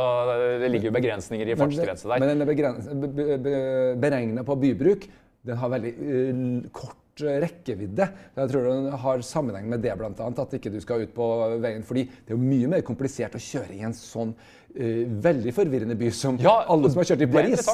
det 0.61 0.71
ligger 0.71 0.91
jo 0.91 0.95
begrensninger 0.99 1.51
i 1.53 1.55
fartsgrense 1.59 2.09
der. 2.11 2.19
Men 2.19 2.33
den 2.33 2.41
er 2.41 2.49
be- 2.51 3.13
be- 3.15 3.37
be- 3.45 3.95
beregna 4.03 4.43
på 4.47 4.57
bybruk. 4.59 5.07
Den 5.45 5.57
har 5.57 5.71
veldig 5.73 5.91
uh, 5.97 6.67
kort 6.75 7.21
eh, 7.25 7.39
rekkevidde. 7.41 8.05
Jeg 8.37 8.51
tror 8.51 8.67
den 8.67 8.91
har 9.01 9.23
sammenheng 9.25 9.71
med 9.71 9.81
det, 9.81 9.95
annet, 9.95 10.39
at 10.43 10.53
ikke 10.53 10.69
du 10.73 10.79
skal 10.83 11.01
ut 11.07 11.15
på 11.15 11.29
veien. 11.63 11.81
fordi 11.83 12.03
det 12.05 12.29
er 12.29 12.35
jo 12.35 12.43
mye 12.43 12.67
mer 12.75 12.83
komplisert 12.85 13.33
å 13.39 13.41
kjøre 13.41 13.73
i 13.79 13.81
en 13.87 13.95
sånn 13.97 14.35
uh, 14.35 15.01
veldig 15.25 15.55
forvirrende 15.55 15.97
by 15.97 16.11
som 16.13 16.37
Ja, 16.43 16.59
alle 16.69 16.91
som 16.91 17.01
har 17.01 17.09
kjørt 17.09 17.25
i 17.25 17.31
Paris. 17.31 17.71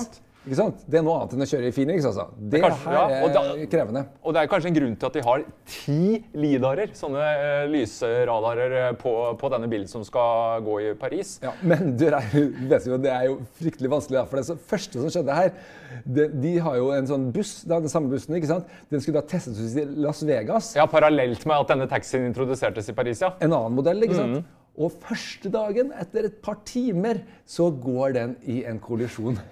Ikke 0.47 0.55
sant? 0.62 0.83
Det 0.88 0.99
er 1.01 1.03
noe 1.03 1.17
annet 1.19 1.33
enn 1.36 1.43
å 1.43 1.47
kjøre 1.51 1.67
i 1.67 1.73
Phoenix. 1.75 2.05
altså. 2.07 2.23
Det 2.39 2.62
kanskje- 2.63 2.88
her 2.88 2.95
ja, 2.95 3.21
og 3.21 3.29
er 3.29 3.33
da- 3.36 3.65
krevende. 3.73 4.03
Og 4.23 4.33
det 4.33 4.41
er 4.41 4.47
kanskje 4.47 4.69
en 4.71 4.77
grunn 4.77 4.95
til 4.95 5.10
at 5.10 5.13
de 5.17 5.23
har 5.25 5.43
ti 5.67 6.23
lidarer, 6.33 6.93
sånne 6.95 7.25
uh, 7.41 7.65
lysradarer, 7.73 8.75
eh, 8.79 8.91
på, 9.01 9.13
på 9.38 9.49
denne 9.51 9.67
bilen 9.71 9.88
som 9.91 10.05
skal 10.07 10.62
gå 10.63 10.77
i 10.86 10.93
Paris. 10.99 11.38
Ja, 11.43 11.51
men 11.62 11.97
du, 11.99 12.05
er, 12.07 12.23
det 12.71 13.12
er 13.12 13.25
jo 13.27 13.41
fryktelig 13.60 13.91
vanskelig. 13.91 14.23
For 14.31 14.39
det 14.41 14.60
første 14.71 15.03
som 15.03 15.12
skjedde 15.12 15.36
her 15.36 15.51
det, 16.05 16.29
De 16.41 16.57
har 16.63 16.77
jo 16.79 16.91
en 16.95 17.07
sånn 17.10 17.27
buss, 17.36 17.62
da, 17.67 17.79
den 17.83 17.91
samme 17.91 18.10
bussen. 18.12 18.36
ikke 18.39 18.47
sant? 18.49 18.71
Den 18.91 19.03
skulle 19.03 19.19
da 19.21 19.27
testes 19.27 19.60
ut 19.60 19.81
i 19.81 19.86
Las 20.03 20.23
Vegas. 20.27 20.73
Ja, 20.79 20.88
Parallelt 20.88 21.43
med 21.47 21.57
at 21.60 21.73
denne 21.75 21.88
taxien 21.91 22.25
introdusertes 22.27 22.88
i 22.89 22.95
Paris, 22.97 23.21
ja. 23.23 23.33
En 23.43 23.51
annen 23.51 23.75
modell. 23.75 23.99
ikke 24.07 24.15
sant? 24.19 24.39
Mm. 24.39 24.45
Og 24.77 24.91
første 25.01 25.49
dagen, 25.49 25.87
etter 25.97 26.27
et 26.29 26.35
par 26.45 26.59
timer, 26.69 27.23
så 27.49 27.69
går 27.81 28.11
den 28.13 28.33
i 28.45 28.59
en 28.69 28.77
kollisjon. 28.83 29.37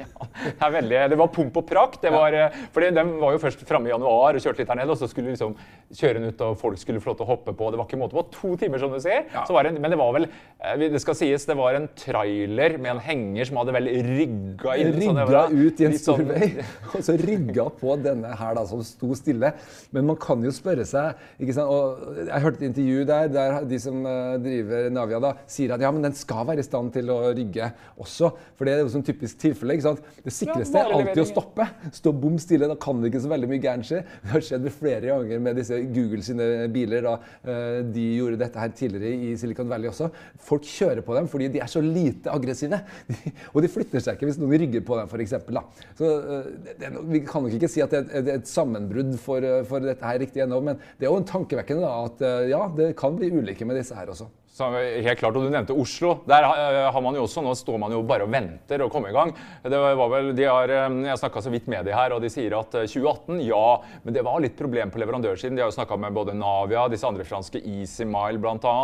Det, 0.46 0.52
er 0.62 0.72
veldig, 0.76 0.98
det 1.10 1.18
var 1.18 1.30
pomp 1.34 1.56
og 1.58 1.66
prakt. 1.70 1.98
Det 2.04 2.12
var, 2.14 2.34
ja. 2.36 2.50
fordi 2.76 2.90
Den 2.94 3.14
var 3.22 3.34
jo 3.34 3.40
først 3.42 3.62
framme 3.66 3.88
i 3.90 3.92
januar 3.94 4.36
og 4.38 4.44
kjørte 4.44 4.62
litt 4.62 4.70
her 4.70 4.78
ned. 4.78 4.92
og 4.92 4.98
Så 5.00 5.08
skulle 5.10 5.32
liksom 5.34 5.56
kjøre 5.96 6.20
den 6.20 6.28
ut, 6.30 6.42
og 6.46 6.58
folk 6.60 6.78
skulle 6.82 7.02
få 7.02 7.10
lov 7.14 7.18
til 7.22 7.26
å 7.26 7.30
hoppe 7.32 7.54
på. 7.58 7.70
Det 7.74 7.80
var 7.80 7.88
ikke 7.88 8.00
måte 8.02 8.18
på. 8.18 8.24
To 8.36 8.52
timer, 8.62 8.82
som 8.84 8.94
du 8.94 9.00
ser. 9.02 9.26
Så 9.48 9.56
var 9.56 9.64
det, 9.66 9.72
en- 9.74 9.82
men 9.82 9.94
det 9.96 10.00
var 10.02 10.12
vel 10.18 10.28
eh, 10.28 10.76
Det 10.92 11.02
skal 11.02 11.18
sies, 11.18 11.46
det 11.50 11.56
var 11.58 11.78
en 11.80 11.88
trailer 11.98 12.78
med 12.78 12.92
en 12.96 13.02
henger 13.08 13.50
som 13.50 13.58
hadde 13.62 13.74
vel 13.78 13.90
rygga 14.10 14.76
inn. 14.82 14.92
det 14.94 15.02
Rygga 15.08 15.26
var 15.32 15.56
ut 15.56 15.82
i 15.82 15.88
en 15.90 15.96
litt 15.96 16.04
stor 16.04 16.22
sånn- 16.22 16.34
vei, 16.36 16.52
og 16.94 17.06
så 17.08 17.18
rygga 17.22 17.68
på 17.82 17.98
denne 18.04 18.36
her 18.38 18.60
da, 18.60 18.66
som 18.70 18.84
sto 18.86 19.14
stille. 19.18 19.54
Men 19.96 20.06
man 20.12 20.20
kan 20.22 20.44
jo 20.46 20.54
spørre 20.54 20.86
seg 20.86 21.18
ikke 21.42 21.58
sant? 21.58 21.72
Og 21.72 22.22
Jeg 22.28 22.46
hørte 22.46 22.62
et 22.62 22.70
intervju 22.70 23.06
der 23.10 23.32
der 23.40 23.60
de 23.66 23.80
som 23.82 24.04
eh, 24.06 24.36
driver 24.46 24.90
Navia, 24.94 25.15
da, 25.24 25.34
sier 25.52 25.74
at 25.76 25.84
ja, 25.84 25.92
men 25.94 26.06
den 26.06 26.16
skal 26.18 26.46
være 26.50 26.64
i 26.64 26.68
stand 26.68 26.92
til 26.96 27.10
å 27.14 27.18
rygge 27.36 27.70
også. 28.02 28.32
For 28.58 28.68
det 28.68 28.76
er 28.76 28.84
jo 28.84 28.92
sånn 28.94 29.06
typisk 29.06 29.40
tilfelle. 29.42 29.76
ikke 29.78 29.88
sant? 29.88 30.04
Det 30.26 30.34
sikreste 30.34 30.82
er 30.82 30.94
alltid 30.96 31.22
å 31.24 31.28
stoppe. 31.30 31.68
Stå 31.96 32.14
bom 32.16 32.38
stille, 32.42 32.70
da 32.72 32.78
kan 32.82 33.02
det 33.02 33.12
ikke 33.12 33.24
så 33.26 33.32
veldig 33.32 33.50
mye 33.52 33.64
gærent 33.64 33.88
skje. 33.90 34.02
Det 34.26 34.34
har 34.34 34.46
skjedd 34.50 34.70
flere 34.76 35.12
ganger 35.12 35.44
med 35.48 35.60
disse 35.62 35.80
Google 35.96 36.24
sine 36.26 36.50
biler. 36.74 37.06
da 37.06 37.16
eh, 37.46 37.80
De 37.96 38.06
gjorde 38.18 38.40
dette 38.42 38.62
her 38.62 38.74
tidligere 38.76 39.30
i 39.30 39.36
Silicon 39.40 39.70
Valley 39.72 39.92
også. 39.92 40.10
Folk 40.46 40.68
kjører 40.70 41.04
på 41.06 41.18
dem 41.18 41.30
fordi 41.32 41.50
de 41.54 41.62
er 41.64 41.72
så 41.72 41.84
lite 41.84 42.32
aggressive. 42.34 42.82
De, 43.10 43.32
og 43.54 43.62
de 43.64 43.70
flytter 43.72 44.02
seg 44.04 44.18
ikke 44.18 44.28
hvis 44.30 44.40
noen 44.42 44.58
rygger 44.60 44.84
på 44.86 44.98
dem, 45.00 45.10
f.eks. 45.12 45.36
Så 45.36 45.54
da. 45.56 45.62
det, 46.00 46.74
det, 46.80 46.88
er 46.90 46.96
no- 46.96 47.06
Vi 47.12 47.22
kan 47.28 47.46
nok 47.46 47.56
ikke 47.58 47.70
si 47.72 47.84
at 47.84 47.94
det 47.94 48.02
er, 48.10 48.32
et 48.36 48.50
sammenbrudd 48.50 49.14
for, 49.22 49.46
eh, 49.46 49.62
for 49.68 49.84
dette 49.84 50.06
her 50.06 50.20
riktig 50.22 50.44
ennå, 50.46 50.62
men 50.66 50.80
det 51.00 51.08
er 51.08 51.12
jo 51.12 51.20
en 51.22 51.28
tankevekkende 51.30 51.86
da, 51.86 51.94
at 52.10 52.26
eh, 52.26 52.50
ja, 52.52 52.64
det 52.76 52.92
kan 53.00 53.16
bli 53.18 53.32
ulykker 53.34 53.68
med 53.70 53.80
disse 53.80 53.96
her 53.98 54.12
også. 54.14 54.28
Så 54.56 54.70
helt 54.72 55.20
klart, 55.20 55.36
og 55.36 55.44
Du 55.44 55.52
nevnte 55.52 55.76
Oslo. 55.76 56.14
Der 56.30 56.46
eh, 56.48 56.86
har 56.88 57.02
man 57.04 57.18
jo 57.18 57.26
også, 57.26 57.42
Nå 57.44 57.52
står 57.60 57.80
man 57.82 57.92
jo 57.92 58.00
bare 58.08 58.24
og 58.24 58.32
venter 58.32 58.86
å 58.86 58.88
komme 58.92 59.12
i 59.12 59.16
gang. 59.16 59.34
Det 59.66 59.76
var 59.76 60.12
vel, 60.14 60.32
de 60.38 60.46
har, 60.48 60.72
eh, 60.72 61.00
Jeg 61.10 61.20
snakka 61.20 61.44
så 61.44 61.52
vidt 61.52 61.68
med 61.68 61.84
de 61.84 61.92
her, 61.92 62.16
og 62.16 62.24
de 62.24 62.32
sier 62.32 62.56
at 62.56 62.78
eh, 62.80 62.88
2018, 62.88 63.42
ja. 63.44 63.66
Men 64.06 64.16
det 64.16 64.24
var 64.24 64.40
litt 64.40 64.56
problem 64.56 64.94
på 64.94 65.02
leverandørsiden. 65.04 65.60
De 65.60 65.66
har 65.66 65.74
jo 65.74 65.76
snakka 65.76 66.00
med 66.00 66.16
både 66.16 66.38
Navia, 66.40 66.86
disse 66.88 67.08
andre 67.08 67.28
franske 67.28 67.60
Easy 67.60 68.08
Mile 68.08 68.40
bl.a. 68.40 68.76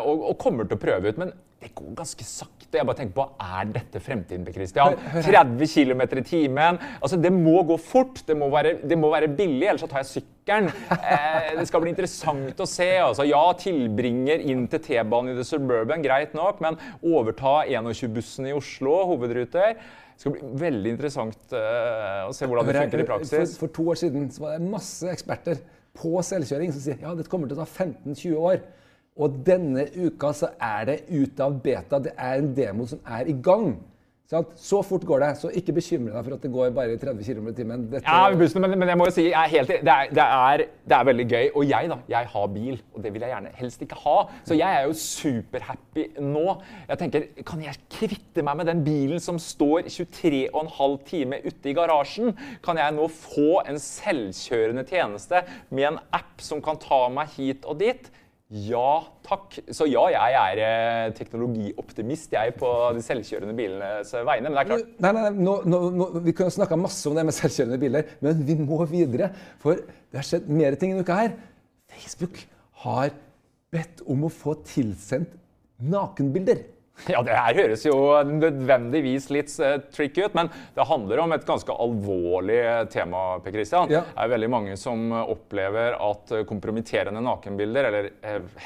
Og, 0.00 0.24
og 0.32 0.38
kommer 0.40 0.64
til 0.64 0.80
å 0.80 0.84
prøve 0.86 1.12
ut. 1.12 1.20
Men 1.20 1.36
det 1.62 1.70
går 1.78 1.94
ganske 1.96 2.24
sakte. 2.26 2.78
Jeg 2.78 2.86
bare 2.88 2.98
tenker 2.98 3.14
på, 3.16 3.26
Er 3.40 3.70
dette 3.70 4.00
fremtiden? 4.02 4.44
til 4.46 4.54
Christian? 4.54 4.96
30 5.22 5.66
km 5.70 6.02
i 6.18 6.22
timen. 6.26 6.78
Altså, 7.00 7.16
Det 7.16 7.32
må 7.32 7.62
gå 7.62 7.76
fort. 7.76 8.22
Det 8.26 8.36
må 8.36 8.50
være, 8.50 8.78
det 8.88 8.98
må 8.98 9.10
være 9.12 9.28
billig, 9.28 9.68
ellers 9.68 9.84
så 9.84 9.88
tar 9.90 10.02
jeg 10.02 10.10
sykkelen. 10.22 10.70
Eh, 10.90 11.58
det 11.58 11.66
skal 11.68 11.82
bli 11.84 11.92
interessant 11.92 12.60
å 12.60 12.66
se. 12.66 12.88
altså. 12.98 13.26
Ja, 13.28 13.42
tilbringer 13.58 14.42
inn 14.42 14.66
til 14.68 14.80
T-banen 14.80 15.32
i 15.32 15.36
The 15.38 15.44
Suburban, 15.44 16.02
greit 16.02 16.34
nok. 16.34 16.60
Men 16.64 16.78
overta 17.02 17.62
21-bussen 17.68 18.50
i 18.50 18.56
Oslo, 18.56 18.96
hovedruter. 19.12 19.76
Det 19.76 20.24
skal 20.24 20.34
bli 20.36 20.50
veldig 20.60 20.90
interessant 20.92 21.54
uh, 21.54 22.28
å 22.28 22.34
se 22.36 22.46
hvordan 22.46 22.68
det 22.68 22.76
funker 22.80 23.02
i 23.02 23.06
praksis. 23.08 23.56
For, 23.56 23.66
for 23.66 23.76
to 23.78 23.88
år 23.94 24.02
siden 24.02 24.28
så 24.30 24.44
var 24.44 24.58
det 24.58 24.70
masse 24.70 25.08
eksperter 25.10 25.62
på 25.98 26.14
selvkjøring 26.24 26.72
som 26.72 26.84
sier 26.84 27.02
ja, 27.02 27.12
dette 27.16 27.30
kommer 27.32 27.50
til 27.50 27.58
å 27.58 27.64
ta 27.64 27.84
15-20 27.86 28.36
år. 28.38 28.62
Og 29.20 29.40
denne 29.44 29.86
uka 29.92 30.32
så 30.32 30.54
er 30.56 30.84
det 30.88 31.00
ute 31.12 31.44
av 31.44 31.56
beta. 31.62 32.00
Det 32.00 32.14
er 32.16 32.40
en 32.40 32.52
demo 32.56 32.86
som 32.88 33.02
er 33.04 33.28
i 33.28 33.36
gang. 33.44 33.74
Så 34.56 34.78
fort 34.82 35.02
går 35.04 35.20
det. 35.20 35.30
Så 35.36 35.50
ikke 35.52 35.74
bekymre 35.76 36.14
deg 36.14 36.24
for 36.24 36.36
at 36.38 36.44
det 36.44 36.50
går 36.52 36.70
bare 36.72 36.96
30 36.96 37.26
km 37.26 37.48
i 37.50 37.54
timen. 37.56 37.82
Dette... 37.92 38.08
Ja, 38.08 38.30
men, 38.32 38.78
men, 38.78 38.88
jeg 38.88 38.96
må 38.96 39.08
jo 39.10 39.12
si, 39.12 39.26
jeg 39.28 39.52
helt, 39.52 39.68
det, 39.68 39.92
er, 39.92 40.08
det, 40.08 40.24
er, 40.24 40.62
det, 40.88 40.96
er, 40.96 41.04
veldig 41.10 41.26
gøy. 41.28 41.50
Og 41.52 41.66
jeg 41.68 41.90
da, 41.90 41.98
jeg 42.14 42.30
har 42.32 42.46
bil, 42.54 42.80
og 42.94 43.04
det 43.04 43.12
vil 43.12 43.26
jeg 43.26 43.34
gjerne 43.34 43.52
helst 43.58 43.84
ikke 43.84 44.00
ha. 44.06 44.16
Så 44.48 44.56
jeg 44.56 44.78
er 44.78 44.88
jo 44.88 44.96
superhappy 45.02 46.06
nå. 46.24 46.46
Jeg 46.88 47.02
tenker, 47.04 47.28
Kan 47.52 47.66
jeg 47.66 47.76
kvitte 47.92 48.46
meg 48.46 48.62
med 48.62 48.72
den 48.72 48.80
bilen 48.86 49.20
som 49.20 49.40
står 49.42 49.90
23,5 49.92 50.96
timer 51.12 51.44
ute 51.44 51.68
i 51.68 51.76
garasjen? 51.76 52.32
Kan 52.64 52.80
jeg 52.80 52.96
nå 52.96 53.12
få 53.12 53.60
en 53.68 53.80
selvkjørende 53.82 54.88
tjeneste 54.88 55.44
med 55.68 55.92
en 55.92 56.02
app 56.08 56.40
som 56.40 56.64
kan 56.64 56.80
ta 56.80 57.04
meg 57.12 57.36
hit 57.36 57.68
og 57.68 57.82
dit? 57.84 58.08
Ja 58.52 59.00
takk. 59.24 59.54
Så 59.72 59.86
ja, 59.88 60.02
jeg 60.12 60.36
er 60.36 60.60
eh, 60.60 61.12
teknologioptimist 61.16 62.34
jeg 62.34 62.50
er 62.52 62.56
på 62.58 62.68
de 62.92 63.00
selvkjørende 63.04 63.54
bilenes 63.56 64.12
vegne. 64.12 64.50
Men 64.50 64.58
det 64.58 64.62
er 64.64 64.68
klart 64.68 64.90
Nei, 65.06 65.12
nei, 65.16 65.22
nei 65.22 65.46
nå, 65.46 65.54
nå, 65.72 65.78
nå, 65.96 66.08
Vi 66.26 66.34
kunne 66.36 66.52
snakka 66.52 66.76
masse 66.76 67.08
om 67.08 67.16
det 67.16 67.24
med 67.24 67.36
selvkjørende 67.36 67.80
biler, 67.80 68.10
men 68.20 68.42
vi 68.44 68.58
må 68.60 68.82
videre. 68.90 69.30
For 69.62 69.80
det 69.80 70.20
har 70.20 70.28
skjedd 70.28 70.52
mer 70.52 70.76
ting 70.76 70.92
denne 70.92 71.06
uka 71.06 71.16
her. 71.22 71.38
Facebook 71.92 72.42
har 72.84 73.14
bedt 73.72 74.04
om 74.10 74.28
å 74.28 74.32
få 74.32 74.58
tilsendt 74.68 75.32
nakenbilder. 75.80 76.60
Ja, 77.10 77.22
Det 77.26 77.34
her 77.34 77.56
høres 77.56 77.82
jo 77.86 77.96
nødvendigvis 78.28 79.26
litt 79.34 79.50
uh, 79.58 79.78
tricky 79.94 80.26
ut, 80.26 80.36
men 80.38 80.50
det 80.76 80.86
handler 80.86 81.24
om 81.24 81.34
et 81.34 81.46
ganske 81.48 81.74
alvorlig 81.74 82.60
tema. 82.92 83.22
Per 83.42 83.54
Christian. 83.54 83.90
Ja. 83.90 84.04
Det 84.06 84.24
er 84.24 84.32
veldig 84.34 84.50
mange 84.52 84.76
som 84.78 85.10
opplever 85.22 85.96
at 85.98 86.34
kompromitterende 86.48 87.22
nakenbilder, 87.24 87.88
eller 87.90 88.10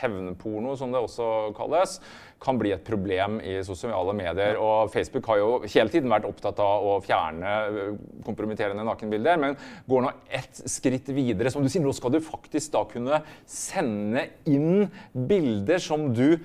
hevnporno 0.03 0.77
som 0.77 0.93
det 0.93 1.01
også 1.01 1.31
kalles, 1.57 2.01
kan 2.43 2.59
bli 2.61 2.73
et 2.75 2.85
problem 2.85 3.39
i 3.41 3.57
sosiale 3.65 4.13
medier. 4.17 4.59
Og 4.61 4.91
Facebook 4.93 5.27
har 5.31 5.41
jo 5.41 5.49
hele 5.65 5.93
tiden 5.93 6.13
vært 6.13 6.29
opptatt 6.29 6.61
av 6.63 6.85
å 6.85 6.97
fjerne 7.05 7.55
eh, 7.67 7.95
kompromitterende 8.27 8.85
nakenbilder, 8.87 9.41
men 9.41 9.57
går 9.89 10.05
nå 10.05 10.13
ett 10.41 10.61
skritt 10.69 11.09
videre. 11.17 11.53
Som 11.53 11.65
du 11.65 11.73
sier, 11.73 11.85
nå 11.85 11.95
skal 11.97 12.17
du 12.17 12.21
faktisk 12.25 12.75
da 12.77 12.85
kunne 12.91 13.23
sende 13.49 14.29
inn 14.51 14.87
bilder 15.13 15.81
som 15.83 16.11
du 16.17 16.37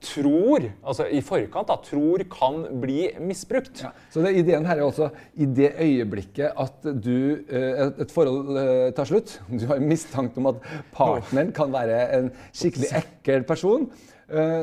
tror, 0.00 0.64
altså 0.80 1.04
i 1.12 1.20
forkant, 1.24 1.68
da, 1.68 1.76
tror 1.84 2.22
kan 2.32 2.62
bli 2.80 3.10
misbrukt. 3.20 3.82
Ja. 3.84 3.92
Så 4.10 4.22
det, 4.24 4.34
Ideen 4.40 4.66
her 4.66 4.80
er 4.80 4.86
også 4.86 5.10
i 5.36 5.48
det 5.58 5.74
øyeblikket 5.84 6.56
at 6.56 6.88
du, 7.04 7.44
et, 7.48 8.00
et 8.00 8.14
forhold 8.14 8.56
eh, 8.62 8.88
tar 8.96 9.08
slutt, 9.08 9.38
du 9.60 9.66
har 9.68 9.82
mistanke 9.84 10.40
om 10.40 10.50
at 10.54 10.62
partneren 10.94 11.52
kan 11.56 11.74
være 11.74 12.00
en 12.18 12.30
skikkelig 12.48 12.92
ekkel 13.02 13.44
person, 13.48 13.90
eh, 13.92 14.17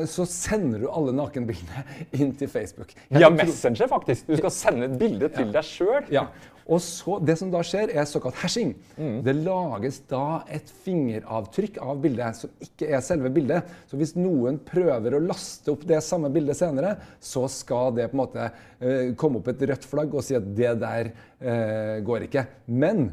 så 0.06 0.22
sender 0.30 0.84
du 0.84 0.86
alle 0.86 1.10
nakenbildene 1.16 1.80
inn 2.20 2.34
til 2.38 2.50
Facebook. 2.50 2.92
Ja, 3.10 3.30
Messenger, 3.34 3.88
faktisk. 3.90 4.28
Du 4.28 4.36
skal 4.38 4.52
sende 4.54 4.86
et 4.86 4.98
bilde 5.00 5.30
til 5.34 5.50
deg 5.54 5.66
sjøl. 5.66 6.04
Ja. 6.14 6.28
Og 6.66 6.80
så, 6.82 7.18
Det 7.22 7.36
som 7.38 7.50
da 7.52 7.60
skjer, 7.64 7.92
er 7.94 8.06
såkalt 8.10 8.38
hashing. 8.40 8.72
Mm. 8.98 9.20
Det 9.26 9.34
lages 9.38 10.00
da 10.10 10.42
et 10.50 10.70
fingeravtrykk 10.84 11.78
av 11.82 12.00
bildet 12.02 12.40
som 12.40 12.50
ikke 12.62 12.88
er 12.90 13.04
selve 13.06 13.30
bildet. 13.34 13.70
Så 13.86 13.98
hvis 14.00 14.16
noen 14.18 14.58
prøver 14.66 15.14
å 15.14 15.22
laste 15.22 15.70
opp 15.74 15.86
det 15.86 16.02
samme 16.04 16.30
bildet 16.34 16.58
senere, 16.58 16.96
så 17.22 17.46
skal 17.52 17.94
det 17.96 18.08
på 18.10 18.18
en 18.18 18.22
måte 18.24 18.48
eh, 18.48 19.14
komme 19.18 19.40
opp 19.40 19.52
et 19.52 19.62
rødt 19.70 19.86
flagg 19.86 20.16
og 20.16 20.26
si 20.26 20.38
at 20.38 20.50
det 20.58 20.74
der 20.82 21.12
eh, 21.38 22.02
går 22.06 22.26
ikke. 22.26 22.46
Men 22.66 23.12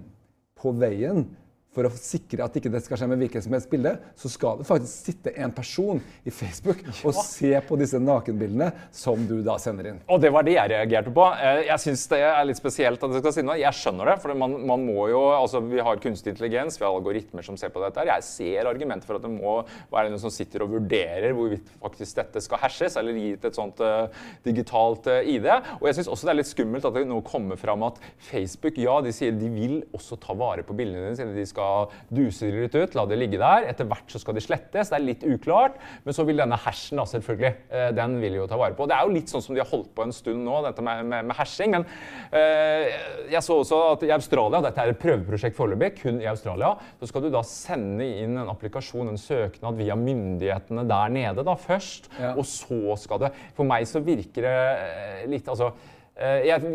på 0.57 0.73
veien 0.79 1.27
for 1.73 1.88
å 1.88 1.91
sikre 1.97 2.45
at 2.45 2.57
ikke 2.57 2.71
det 2.73 2.83
skal 2.86 2.99
skje 3.01 3.07
med 3.09 3.21
hvilket 3.23 3.45
som 3.45 3.55
helst 3.55 3.69
bilde, 3.71 3.95
så 4.19 4.29
skal 4.31 4.59
det 4.59 4.67
faktisk 4.67 5.07
sitte 5.09 5.33
en 5.41 5.53
person 5.55 6.01
i 6.23 6.33
Facebook 6.33 6.83
og 7.07 7.17
se 7.17 7.53
på 7.65 7.77
disse 7.81 7.99
nakenbildene 8.01 8.69
som 8.93 9.25
du 9.29 9.39
da 9.45 9.57
sender 9.62 9.89
inn. 9.89 10.01
Og 10.13 10.21
det 10.21 10.31
var 10.33 10.45
det 10.45 10.55
jeg 10.57 10.71
reagerte 10.73 11.13
på. 11.15 11.25
Eh, 11.41 11.63
jeg 11.69 11.83
syns 11.86 12.05
det 12.12 12.21
er 12.27 12.45
litt 12.47 12.59
spesielt 12.59 13.01
at 13.03 13.15
det 13.15 13.23
skal 13.23 13.36
si 13.36 13.45
noe. 13.45 13.57
Jeg 13.62 13.79
skjønner 13.79 14.12
det, 14.13 14.17
for 14.21 14.38
man, 14.38 14.57
man, 14.69 14.83
må 14.83 15.07
jo 15.12 15.21
Altså, 15.33 15.62
vi 15.65 15.81
har 15.83 15.99
kunstig 16.01 16.33
intelligens, 16.33 16.77
vi 16.79 16.86
har 16.86 16.93
algoritmer 16.93 17.45
som 17.45 17.57
ser 17.59 17.71
på 17.73 17.81
dette. 17.81 17.99
her. 17.99 18.12
Jeg 18.13 18.25
ser 18.27 18.69
argumenter 18.69 19.09
for 19.09 19.17
at 19.17 19.25
det 19.25 19.31
må 19.33 19.55
være 19.91 20.12
noen 20.12 20.21
som 20.21 20.31
sitter 20.33 20.63
og 20.65 20.75
vurderer 20.75 21.33
hvorvidt 21.36 21.71
faktisk 21.81 22.19
dette 22.19 22.43
skal 22.43 22.62
hashes, 22.62 22.97
eller 22.99 23.17
gi 23.17 23.33
et 23.36 23.57
sånt 23.57 23.81
uh, 23.83 24.12
digitalt 24.45 25.09
uh, 25.09 25.19
ID. 25.25 25.47
Og 25.79 25.88
jeg 25.89 25.97
syns 25.97 26.12
også 26.13 26.29
det 26.29 26.33
er 26.33 26.39
litt 26.41 26.51
skummelt 26.51 26.88
at 26.88 26.95
det 26.95 27.05
nå 27.09 27.19
kommer 27.27 27.59
fram 27.59 27.86
at 27.88 27.99
Facebook, 28.29 28.77
ja, 28.81 28.99
de 29.03 29.13
sier 29.15 29.36
de 29.36 29.49
vil 29.51 29.75
også 29.95 30.19
ta 30.21 30.36
vare 30.38 30.65
på 30.67 30.75
bildene 30.77 31.07
dine, 31.07 31.17
siden 31.17 31.36
de 31.36 31.47
skal 31.49 31.62
skal 31.63 32.13
duse 32.13 32.49
det 32.52 32.65
litt 32.65 32.76
ut, 32.76 32.95
la 32.97 33.06
det 33.08 33.17
ligge 33.19 33.39
der. 33.41 33.67
Etter 33.71 33.88
hvert 33.89 34.12
så 34.12 34.21
skal 34.21 34.36
de 34.38 34.43
slettes. 34.43 34.91
Det 34.91 34.97
er 34.97 35.06
litt 35.06 35.23
uklart. 35.23 35.80
Men 36.04 36.15
så 36.15 36.26
vil 36.28 36.41
denne 36.41 36.60
hashen 36.60 36.99
da, 36.99 37.06
selvfølgelig, 37.10 37.54
eh, 37.71 37.89
den 37.95 38.17
vil 38.21 38.39
jo 38.41 38.47
ta 38.49 38.60
vare 38.60 38.76
på. 38.78 38.88
Det 38.89 38.97
er 38.97 39.08
jo 39.08 39.15
litt 39.15 39.32
sånn 39.32 39.43
som 39.45 39.56
de 39.56 39.63
har 39.63 39.69
holdt 39.69 39.93
på 39.95 40.06
en 40.06 40.15
stund 40.15 40.43
nå, 40.43 40.60
dette 40.67 40.84
med, 40.86 41.06
med, 41.08 41.30
med 41.30 41.38
hashing. 41.38 41.78
Men 41.78 41.88
eh, 42.36 42.91
jeg 43.34 43.43
så 43.45 43.60
også 43.62 43.82
at 43.93 44.06
i 44.08 44.13
Australia, 44.15 44.62
dette 44.65 44.84
er 44.84 44.93
et 44.93 45.02
prøveprosjekt 45.02 45.58
foreløpig, 45.58 45.93
kun 46.02 46.21
i 46.23 46.30
Australia, 46.30 46.73
så 46.99 47.10
skal 47.10 47.26
du 47.26 47.32
da 47.34 47.43
sende 47.47 48.08
inn 48.23 48.38
en 48.41 48.52
applikasjon, 48.52 49.13
en 49.13 49.21
søknad 49.21 49.80
via 49.80 49.97
myndighetene 49.99 50.86
der 50.89 51.15
nede 51.15 51.47
da, 51.47 51.58
først. 51.60 52.12
Ja. 52.19 52.36
Og 52.38 52.45
så 52.47 52.97
skal 52.99 53.21
det 53.23 53.34
For 53.56 53.67
meg 53.67 53.86
så 53.89 54.02
virker 54.04 54.45
det 54.45 54.54
eh, 54.54 55.26
litt 55.30 55.47
Altså 55.52 55.69
eh, 56.17 56.43
jeg 56.47 56.73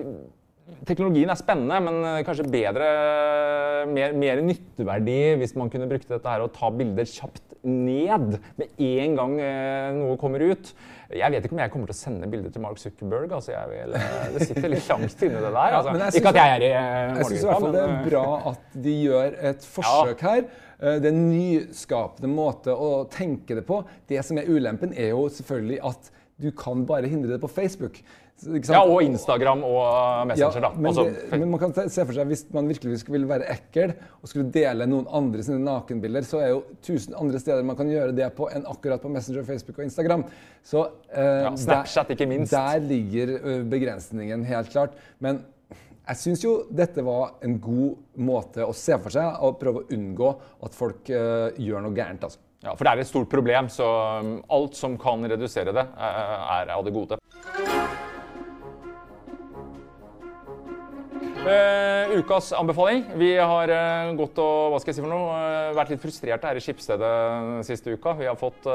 Teknologien 0.88 1.30
er 1.32 1.38
spennende, 1.38 1.78
men 1.84 1.98
eh, 2.04 2.22
kanskje 2.26 2.46
bedre, 2.52 2.88
mer, 3.88 4.14
mer, 4.16 4.40
nytteverdi 4.44 5.20
hvis 5.40 5.54
man 5.56 5.70
kunne 5.72 5.88
brukt 5.88 6.10
dette 6.10 6.28
her 6.28 6.44
og 6.44 6.52
ta 6.56 6.70
bilder 6.74 7.08
kjapt 7.08 7.56
ned 7.68 8.36
med 8.60 8.82
en 8.84 9.16
gang 9.18 9.34
eh, 9.42 9.88
noe 9.96 10.18
kommer 10.20 10.44
ut. 10.44 10.70
Jeg 11.08 11.32
vet 11.32 11.46
ikke 11.46 11.56
om 11.56 11.62
jeg 11.62 11.72
kommer 11.72 11.90
til 11.90 11.96
å 11.96 11.98
sende 11.98 12.28
bilder 12.30 12.52
til 12.52 12.64
Mark 12.64 12.80
Zuckerberg. 12.80 13.32
Altså 13.38 13.56
vil, 13.72 13.96
eh, 13.96 14.28
det 14.34 14.44
sitter 14.44 14.72
litt 14.74 14.92
langt 14.92 15.24
inne, 15.26 15.40
det 15.40 15.54
der. 15.56 15.78
Altså. 15.80 16.20
ikke 16.20 16.34
at 16.34 16.40
jeg 16.42 16.54
er 16.54 16.66
i 16.66 16.70
Jeg 16.70 17.30
syns 17.30 17.40
i 17.40 17.50
hvert 17.50 17.64
fall 17.64 17.76
det 17.78 17.84
er 17.86 17.98
bra 18.10 18.26
at 18.52 18.78
de 18.86 18.96
gjør 19.08 19.40
et 19.52 19.68
forsøk 19.78 20.14
ja. 20.14 20.36
her. 20.36 20.46
Det 20.78 21.08
er 21.08 21.10
en 21.10 21.24
nyskapende 21.32 22.30
måte 22.30 22.70
å 22.76 23.02
tenke 23.10 23.56
det 23.58 23.64
på. 23.66 23.80
Det 24.06 24.20
som 24.22 24.38
er 24.38 24.46
ulempen, 24.52 24.92
er 24.94 25.10
jo 25.10 25.26
selvfølgelig 25.32 25.82
at 25.90 26.12
du 26.38 26.52
kan 26.54 26.84
bare 26.86 27.10
hindre 27.10 27.34
det 27.34 27.40
på 27.42 27.50
Facebook. 27.50 27.98
Ja, 28.38 28.84
og 28.84 29.00
Instagram 29.02 29.64
og 29.66 29.78
uh, 29.82 30.20
Messenger. 30.30 30.62
Ja, 30.62 30.70
men, 30.76 30.86
altså, 30.92 31.04
det, 31.10 31.40
men, 31.40 31.50
man 31.50 31.62
kan 31.62 31.72
se 31.90 32.04
for 32.06 32.14
seg 32.14 32.30
hvis 32.30 32.44
man 32.54 32.70
virkelig 32.70 33.00
vil 33.10 33.26
være 33.26 33.48
ekkel 33.50 33.96
og 34.20 34.30
skulle 34.30 34.46
dele 34.54 34.86
noen 34.86 35.08
andre 35.10 35.42
sine 35.42 35.58
nakenbilder, 35.64 36.26
så 36.28 36.42
er 36.44 36.52
jo 36.52 36.62
tusen 36.86 37.16
andre 37.18 37.42
steder 37.42 37.66
man 37.66 37.78
kan 37.78 37.90
gjøre 37.90 38.14
det 38.14 38.30
på 38.38 38.46
enn 38.54 38.66
akkurat 38.70 39.02
på 39.02 39.10
Messenger, 39.10 39.46
Facebook 39.48 39.82
og 39.82 39.88
Instagram. 39.88 40.26
Så 40.62 40.86
eh, 41.10 41.44
ja, 41.48 41.54
Snapchat, 41.58 42.14
ikke 42.14 42.28
minst. 42.30 42.54
Der 42.54 42.82
ligger 42.84 43.34
begrensningen 43.68 44.46
helt 44.46 44.70
klart. 44.70 44.94
Men 45.18 45.42
jeg 46.08 46.20
syns 46.22 46.44
jo 46.44 46.52
dette 46.72 47.02
var 47.04 47.34
en 47.44 47.58
god 47.60 48.22
måte 48.24 48.64
å 48.64 48.74
se 48.76 48.96
for 49.02 49.12
seg 49.12 49.42
og 49.44 49.58
prøve 49.60 49.82
å 49.82 49.88
unngå 49.92 50.30
at 50.64 50.76
folk 50.76 51.10
eh, 51.12 51.58
gjør 51.60 51.84
noe 51.84 51.96
gærent. 51.96 52.24
altså. 52.24 52.40
Ja, 52.64 52.72
For 52.74 52.86
det 52.86 52.94
er 52.94 53.04
et 53.04 53.10
stort 53.10 53.28
problem, 53.30 53.68
så 53.70 53.86
alt 54.50 54.74
som 54.74 54.96
kan 54.98 55.22
redusere 55.30 55.74
det, 55.76 55.84
er 55.94 56.72
av 56.74 56.82
det 56.86 56.94
gode. 56.96 57.20
Uh, 61.18 62.18
ukas 62.18 62.52
anbefaling. 62.52 63.04
Vi 63.18 63.30
har 63.36 63.70
uh, 63.72 64.10
gått 64.18 64.38
og 64.42 64.72
hva 64.72 64.78
skal 64.82 64.92
jeg 64.92 64.98
si 64.98 65.02
for 65.04 65.10
noe, 65.10 65.32
uh, 65.32 65.70
vært 65.76 65.92
litt 65.92 66.02
frustrerte 66.02 66.50
her 66.50 66.58
i 66.58 66.62
Skipsstedet 66.62 67.12
siste 67.66 67.94
uka. 67.94 68.12
Vi 68.18 68.28
har 68.28 68.38
fått 68.38 68.66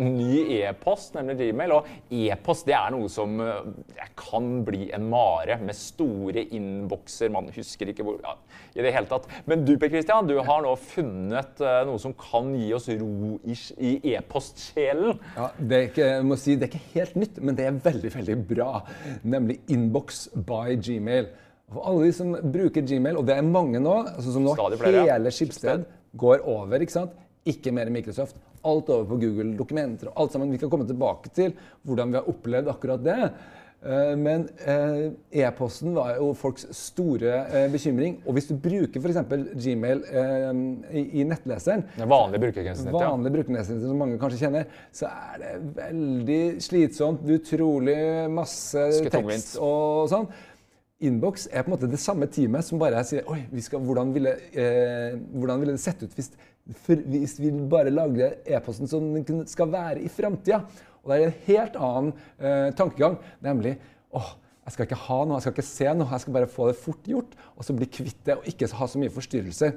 ny 0.00 0.60
e-post, 0.60 1.16
nemlig 1.16 1.38
Gmail. 1.40 1.74
Og 1.76 2.14
e-post 2.14 2.68
det 2.68 2.76
er 2.78 2.94
noe 2.94 3.10
som 3.12 3.36
kan 4.18 4.48
bli 4.66 4.88
en 4.94 5.08
mare 5.12 5.58
med 5.60 5.76
store 5.76 6.46
innbokser. 6.54 7.32
Man 7.34 7.50
husker 7.52 7.92
ikke 7.92 8.06
hvor 8.06 8.20
ja, 8.22 8.36
i 8.76 8.84
det 8.84 8.94
hele 8.94 9.10
tatt. 9.10 9.28
Men 9.48 9.66
du 9.66 9.74
Per 9.80 9.92
Christian, 9.92 10.28
du 10.30 10.36
har 10.38 10.64
nå 10.64 10.72
funnet 10.80 11.62
noe 11.88 12.00
som 12.00 12.16
kan 12.18 12.52
gi 12.56 12.72
oss 12.76 12.90
ro 13.00 13.38
i, 13.44 13.56
i 13.82 13.94
e-postsjelen. 14.14 15.16
Ja, 15.36 15.52
det 15.58 15.78
er, 15.78 15.88
ikke, 15.90 16.10
jeg 16.16 16.28
må 16.28 16.40
si, 16.40 16.56
det 16.56 16.68
er 16.68 16.74
ikke 16.74 16.98
helt 17.00 17.22
nytt, 17.24 17.40
men 17.42 17.58
det 17.58 17.68
er 17.68 17.80
veldig, 17.88 18.16
veldig 18.20 18.42
bra. 18.52 18.74
Nemlig 19.24 19.62
Inbox 19.72 20.28
by 20.36 20.76
Gmail. 20.78 21.32
For 21.72 21.88
alle 21.88 22.06
de 22.08 22.12
som 22.16 22.34
bruker 22.54 22.84
Gmail, 22.86 23.18
og 23.20 23.26
det 23.28 23.36
er 23.38 23.46
mange 23.46 23.80
nå, 23.82 23.96
sånn 24.18 24.36
som 24.38 24.46
nå 24.46 24.56
hele 24.82 25.32
Skipsted 25.34 25.86
går 26.18 26.44
over 26.48 26.84
ikke 26.84 26.98
sant? 26.98 27.16
Ikke 27.48 27.72
mer 27.74 27.90
Microsoft. 27.90 28.36
Alt 28.62 28.92
over 28.94 29.08
på 29.10 29.18
Google 29.24 29.56
Dokumenter 29.58 30.12
og 30.12 30.20
alt 30.22 30.36
sammen. 30.36 30.52
Vi 30.52 30.60
kan 30.62 30.70
komme 30.70 30.86
tilbake 30.86 31.32
til 31.34 31.56
hvordan 31.82 32.12
vi 32.12 32.20
har 32.20 32.30
opplevd 32.30 32.70
akkurat 32.70 33.02
det. 33.02 33.18
Eh, 33.82 34.16
Men 34.16 34.44
eh, 34.64 35.10
e-posten 35.42 35.94
var 35.96 36.14
jo 36.14 36.28
folks 36.38 36.68
store 36.76 37.32
eh, 37.50 37.66
bekymring. 37.72 38.20
Og 38.26 38.36
hvis 38.36 38.46
du 38.50 38.54
bruker 38.62 39.02
f.eks. 39.02 39.18
Gmail 39.64 40.04
i, 40.92 41.24
nettleseren, 41.26 41.82
Den 41.96 42.10
vanlige 42.12 42.44
brukergrensesnittet. 42.46 43.00
Ja. 43.00 43.10
vanlig 43.10 43.34
brukernedsnitt 43.34 43.82
som 43.82 43.98
mange 43.98 44.20
kanskje 44.22 44.44
kjenner, 44.44 44.70
så 44.94 45.10
er 45.10 45.42
det 45.42 45.52
veldig 45.80 46.40
slitsomt. 46.62 47.26
Utrolig 47.32 47.98
masse 48.30 48.86
tekst 49.10 49.58
og 49.58 50.06
sånn. 50.12 50.30
Inbox 51.02 51.48
er 51.50 51.64
på 51.64 51.70
en 51.70 51.74
måte 51.74 51.90
det 51.90 52.00
samme 52.00 52.28
teamet 52.30 52.66
som 52.66 52.80
bare 52.80 53.02
sier 53.06 53.26
Oi, 53.30 53.40
skal, 53.64 53.82
hvordan, 53.82 54.12
ville, 54.14 54.36
eh, 54.54 55.18
hvordan 55.34 55.62
ville 55.62 55.74
det 55.76 55.82
sett 55.82 56.02
ut 56.04 56.14
hvis, 56.16 56.30
for, 56.84 57.00
hvis 57.12 57.38
vi 57.42 57.50
bare 57.70 57.92
lager 57.92 58.38
e-posten 58.46 58.90
som 58.90 59.10
den 59.18 59.42
skal 59.50 59.72
være 59.72 60.02
i 60.04 60.10
framtida? 60.12 60.62
Og 61.02 61.10
det 61.10 61.18
er 61.18 61.26
en 61.26 61.40
helt 61.48 61.78
annen 61.88 62.12
eh, 62.38 62.68
tankegang, 62.78 63.18
nemlig 63.42 63.74
åh, 64.14 64.34
jeg 64.62 64.76
skal 64.76 64.86
ikke 64.86 65.00
ha 65.08 65.18
noe, 65.26 65.38
jeg 65.38 65.46
skal 65.46 65.56
ikke 65.56 65.70
se 65.72 65.94
noe, 65.96 66.10
jeg 66.12 66.22
skal 66.22 66.36
bare 66.36 66.50
få 66.50 66.68
det 66.70 66.78
fort 66.78 67.08
gjort, 67.10 67.32
og 67.56 67.66
så 67.66 67.74
bli 67.74 67.88
kvitt 67.90 68.20
det 68.28 68.38
og 68.38 68.46
ikke 68.46 68.70
ha 68.78 68.86
så 68.86 69.00
mye 69.02 69.12
forstyrrelser. 69.12 69.74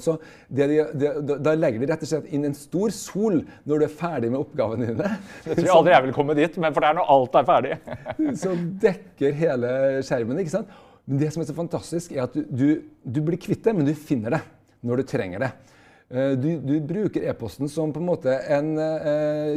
Så 0.00 0.14
det 0.48 0.66
de, 0.70 0.78
de, 0.96 1.08
da- 1.28 1.36
da 1.44 1.52
legger 1.58 1.82
de 1.82 1.88
rett 1.90 2.02
og 2.06 2.08
slett 2.08 2.30
inn 2.32 2.46
en 2.48 2.54
stor 2.56 2.90
sol 2.96 3.42
når 3.68 3.82
du 3.82 3.84
er 3.84 3.92
ferdig 3.92 4.30
med 4.32 4.40
oppgavene 4.40 4.86
dine. 4.88 5.10
Det 5.44 5.58
tror 5.58 5.66
jeg 5.68 5.74
aldri 5.76 5.92
jeg 5.92 6.06
vil 6.06 6.14
komme 6.16 6.36
dit, 6.38 6.56
men 6.64 6.72
for 6.72 6.80
det 6.80 6.88
er 6.88 6.96
når 6.98 7.10
alt 7.14 7.36
er 7.40 7.48
ferdig. 7.50 7.76
som 8.42 8.64
dekker 8.80 9.36
hele 9.42 9.74
skjermen. 10.08 10.40
ikke 10.40 10.54
sant? 10.56 10.72
Men 11.04 11.20
det 11.20 11.28
som 11.34 11.44
er 11.44 11.50
så 11.50 11.56
fantastisk, 11.58 12.14
er 12.16 12.24
at 12.24 12.32
du, 12.32 12.42
du, 12.48 12.66
du 13.04 13.20
blir 13.26 13.36
kvitt 13.36 13.60
det, 13.66 13.74
men 13.76 13.84
du 13.84 13.92
finner 13.94 14.38
det 14.38 14.42
når 14.88 15.02
du 15.02 15.08
trenger 15.12 15.44
det. 15.44 15.52
Eh, 16.08 16.32
Du, 16.40 16.48
du 16.64 16.74
bruker 16.84 17.28
e-posten 17.28 17.68
som 17.68 17.92
på 17.92 18.00
en 18.00 18.08
måte 18.08 18.32
en 18.56 18.72
uh, 18.80 19.52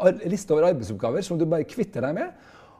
uh, 0.00 0.24
liste 0.28 0.52
over 0.56 0.70
arbeidsoppgaver 0.70 1.24
som 1.24 1.36
du 1.40 1.44
bare 1.48 1.68
kvitter 1.68 2.04
deg 2.08 2.16
med. 2.16 2.32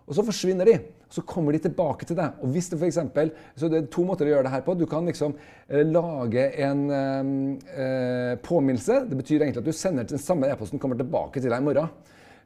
Og 0.06 0.14
så 0.14 0.24
forsvinner 0.26 0.68
de. 0.68 0.76
Så 1.10 1.22
kommer 1.26 1.54
de 1.54 1.60
tilbake 1.62 2.06
til 2.06 2.18
deg. 2.18 2.38
Og 2.42 2.50
hvis 2.54 2.70
det 2.70 2.78
for 2.78 2.88
eksempel, 2.88 3.30
så 3.58 3.70
det 3.70 3.78
er 3.78 3.88
to 3.90 4.04
måter 4.06 4.26
å 4.26 4.34
gjøre 4.34 4.46
det 4.46 4.54
her 4.54 4.64
på. 4.66 4.74
Du 4.78 4.86
kan 4.90 5.06
liksom 5.06 5.34
eh, 5.68 5.82
lage 5.86 6.48
en 6.66 6.84
eh, 6.90 7.30
eh, 7.74 8.34
påminnelse. 8.42 9.04
Det 9.10 9.18
betyr 9.18 9.42
egentlig 9.42 9.62
at 9.64 9.70
du 9.70 9.74
sender 9.76 10.06
den 10.06 10.22
samme 10.22 10.50
e-posten 10.50 10.82
kommer 10.82 10.98
tilbake 10.98 11.42
til 11.42 11.50
deg 11.50 11.62
i 11.62 11.66
morgen. 11.66 11.90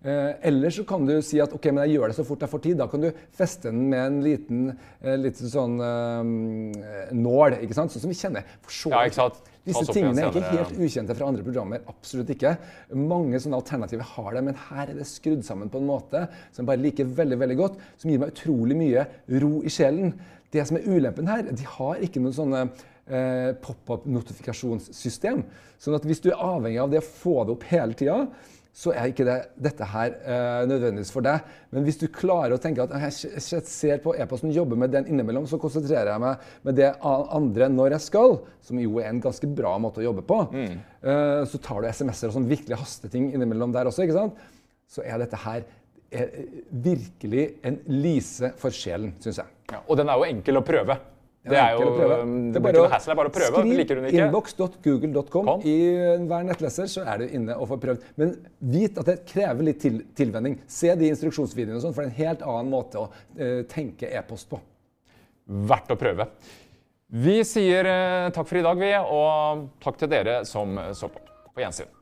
Eh, 0.01 0.31
eller 0.49 0.73
så 0.73 0.85
kan 0.89 1.05
du 1.05 1.19
si 1.25 1.41
at 1.45 1.53
ok, 1.53 1.67
men 1.75 1.85
jeg 1.85 1.99
gjør 1.99 2.13
det 2.13 2.17
så 2.17 2.25
fort 2.25 2.45
jeg 2.45 2.53
får 2.55 2.65
tid. 2.65 2.79
Da 2.81 2.89
kan 2.89 3.05
du 3.05 3.11
feste 3.37 3.69
den 3.69 3.83
med 3.93 4.01
en 4.07 4.21
liten, 4.25 4.63
eh, 5.03 5.19
liten 5.21 5.53
sånn 5.53 5.77
eh, 5.85 7.13
nål. 7.17 7.59
ikke 7.61 7.77
sant? 7.77 7.93
Sånn 7.93 8.07
som 8.07 8.13
vi 8.13 8.17
kjenner. 8.21 8.49
For 8.65 8.77
så 8.77 8.95
Ja, 8.95 9.05
ikke 9.05 9.21
sant? 9.21 9.43
Disse 9.67 9.85
tingene 9.93 10.23
er 10.25 10.31
ikke 10.33 10.51
helt 10.55 10.79
ukjente 10.81 11.15
fra 11.17 11.29
andre 11.29 11.45
programmer. 11.45 11.83
Absolutt 11.91 12.33
ikke. 12.33 12.55
Mange 12.97 13.41
sånne 13.43 13.59
alternativer 13.61 14.07
har 14.15 14.37
det, 14.37 14.45
men 14.47 14.61
her 14.71 14.87
er 14.87 14.95
det 14.97 15.09
skrudd 15.09 15.43
sammen 15.47 15.73
på 15.73 15.83
en 15.83 15.89
måte 15.91 16.25
som 16.49 16.63
jeg 16.63 16.71
bare 16.71 16.83
liker 16.85 17.11
veldig 17.19 17.41
veldig 17.43 17.59
godt, 17.59 17.81
som 18.01 18.13
gir 18.13 18.23
meg 18.23 18.33
utrolig 18.33 18.79
mye 18.81 19.05
ro 19.43 19.53
i 19.61 19.73
sjelen. 19.73 20.15
Det 20.51 20.65
som 20.67 20.79
er 20.79 20.89
ulempen 20.89 21.29
her, 21.31 21.45
de 21.47 21.67
har 21.77 22.01
ikke 22.03 22.23
noen 22.23 22.37
sånne 22.37 22.63
eh, 22.65 23.51
pop-up-notifikasjonssystem. 23.63 25.45
Sånn 25.81 25.99
at 25.99 26.09
hvis 26.09 26.25
du 26.25 26.33
er 26.33 26.41
avhengig 26.41 26.81
av 26.83 26.91
det 26.93 27.03
å 27.03 27.11
få 27.11 27.37
det 27.45 27.55
opp 27.55 27.69
hele 27.71 27.97
tida, 27.99 28.25
så 28.73 28.93
er 28.95 29.11
ikke 29.11 29.27
det, 29.27 29.37
dette 29.59 29.87
her 29.93 30.15
eh, 30.21 30.61
nødvendigvis 30.71 31.11
for 31.13 31.27
deg. 31.27 31.43
Men 31.75 31.85
hvis 31.87 31.99
du 32.01 32.07
klarer 32.15 32.55
å 32.55 32.61
tenke 32.63 32.85
at 32.87 32.95
jeg 33.19 33.65
ser 33.67 33.99
på 34.05 34.15
e-posten, 34.15 34.53
jobber 34.55 34.79
med 34.79 34.95
den 34.95 35.09
innimellom, 35.11 35.49
så 35.51 35.59
konsentrerer 35.61 36.13
jeg 36.13 36.23
meg 36.23 36.47
med 36.69 36.79
det 36.79 36.93
andre 37.03 37.69
når 37.73 37.97
jeg 37.97 38.07
skal, 38.07 38.39
som 38.65 38.79
jo 38.81 39.03
er 39.03 39.11
en 39.11 39.21
ganske 39.23 39.51
bra 39.51 39.75
måte 39.83 40.03
å 40.03 40.07
jobbe 40.07 40.25
på. 40.29 40.41
Eh, 40.55 41.43
så 41.51 41.61
tar 41.63 41.83
du 41.83 41.91
SMS-er 41.91 42.31
og 42.31 42.39
sånn 42.39 42.49
virkelig 42.51 42.79
hasteting 42.81 43.33
innimellom 43.35 43.75
der 43.75 43.91
også, 43.91 44.07
ikke 44.07 44.19
sant? 44.21 44.41
så 44.91 45.05
er 45.07 45.23
dette 45.23 45.39
her 45.45 45.63
er 46.11 46.33
eh, 46.35 46.47
virkelig 46.83 47.47
en 47.67 47.79
lise 48.03 48.53
for 48.59 48.75
sjelen, 48.75 49.15
syns 49.23 49.39
jeg. 49.43 49.57
Ja, 49.71 49.85
og 49.87 49.99
den 50.01 50.11
er 50.11 50.19
jo 50.19 50.27
enkel 50.27 50.59
å 50.59 50.67
prøve. 50.67 50.97
Det 51.51 51.59
er 51.61 51.77
jo 51.77 51.89
å 51.89 52.09
um, 52.23 52.35
Det 52.55 52.61
er 52.61 52.65
bare 52.65 52.83
ikke 52.83 52.93
hassle, 52.95 53.13
det 53.13 53.19
bare 53.21 53.33
å 53.33 53.35
prøve. 53.35 53.65
Skriv 53.67 54.09
inbox.google.com 54.23 55.51
i 55.69 55.77
hver 56.31 56.47
nettleser, 56.49 56.89
så 56.93 57.05
er 57.05 57.23
du 57.23 57.37
inne 57.39 57.57
og 57.59 57.69
får 57.73 57.83
prøvd. 57.85 58.09
Men 58.21 58.35
vit 58.73 58.99
at 59.01 59.11
det 59.11 59.19
krever 59.29 59.69
litt 59.71 59.83
til, 59.83 60.01
tilvenning. 60.17 60.59
Se 60.71 60.95
de 60.97 61.13
instruksjonsvideoene, 61.13 61.79
og 61.81 61.87
sånn, 61.87 61.97
for 61.97 62.07
det 62.07 62.11
er 62.11 62.15
en 62.15 62.21
helt 62.23 62.49
annen 62.55 62.73
måte 62.73 63.05
å 63.05 63.07
uh, 63.11 63.63
tenke 63.71 64.11
e-post 64.11 64.51
på. 64.51 64.61
Verdt 65.71 65.95
å 65.95 66.01
prøve. 66.01 66.31
Vi 67.11 67.41
sier 67.47 67.89
uh, 67.91 68.33
takk 68.35 68.49
for 68.49 68.61
i 68.61 68.67
dag, 68.67 68.83
vi, 68.83 68.93
og 69.01 69.71
takk 69.83 70.01
til 70.01 70.13
dere 70.13 70.43
som 70.49 70.79
så 70.97 71.11
på. 71.13 71.27
På 71.51 71.65
gjensyn. 71.65 72.00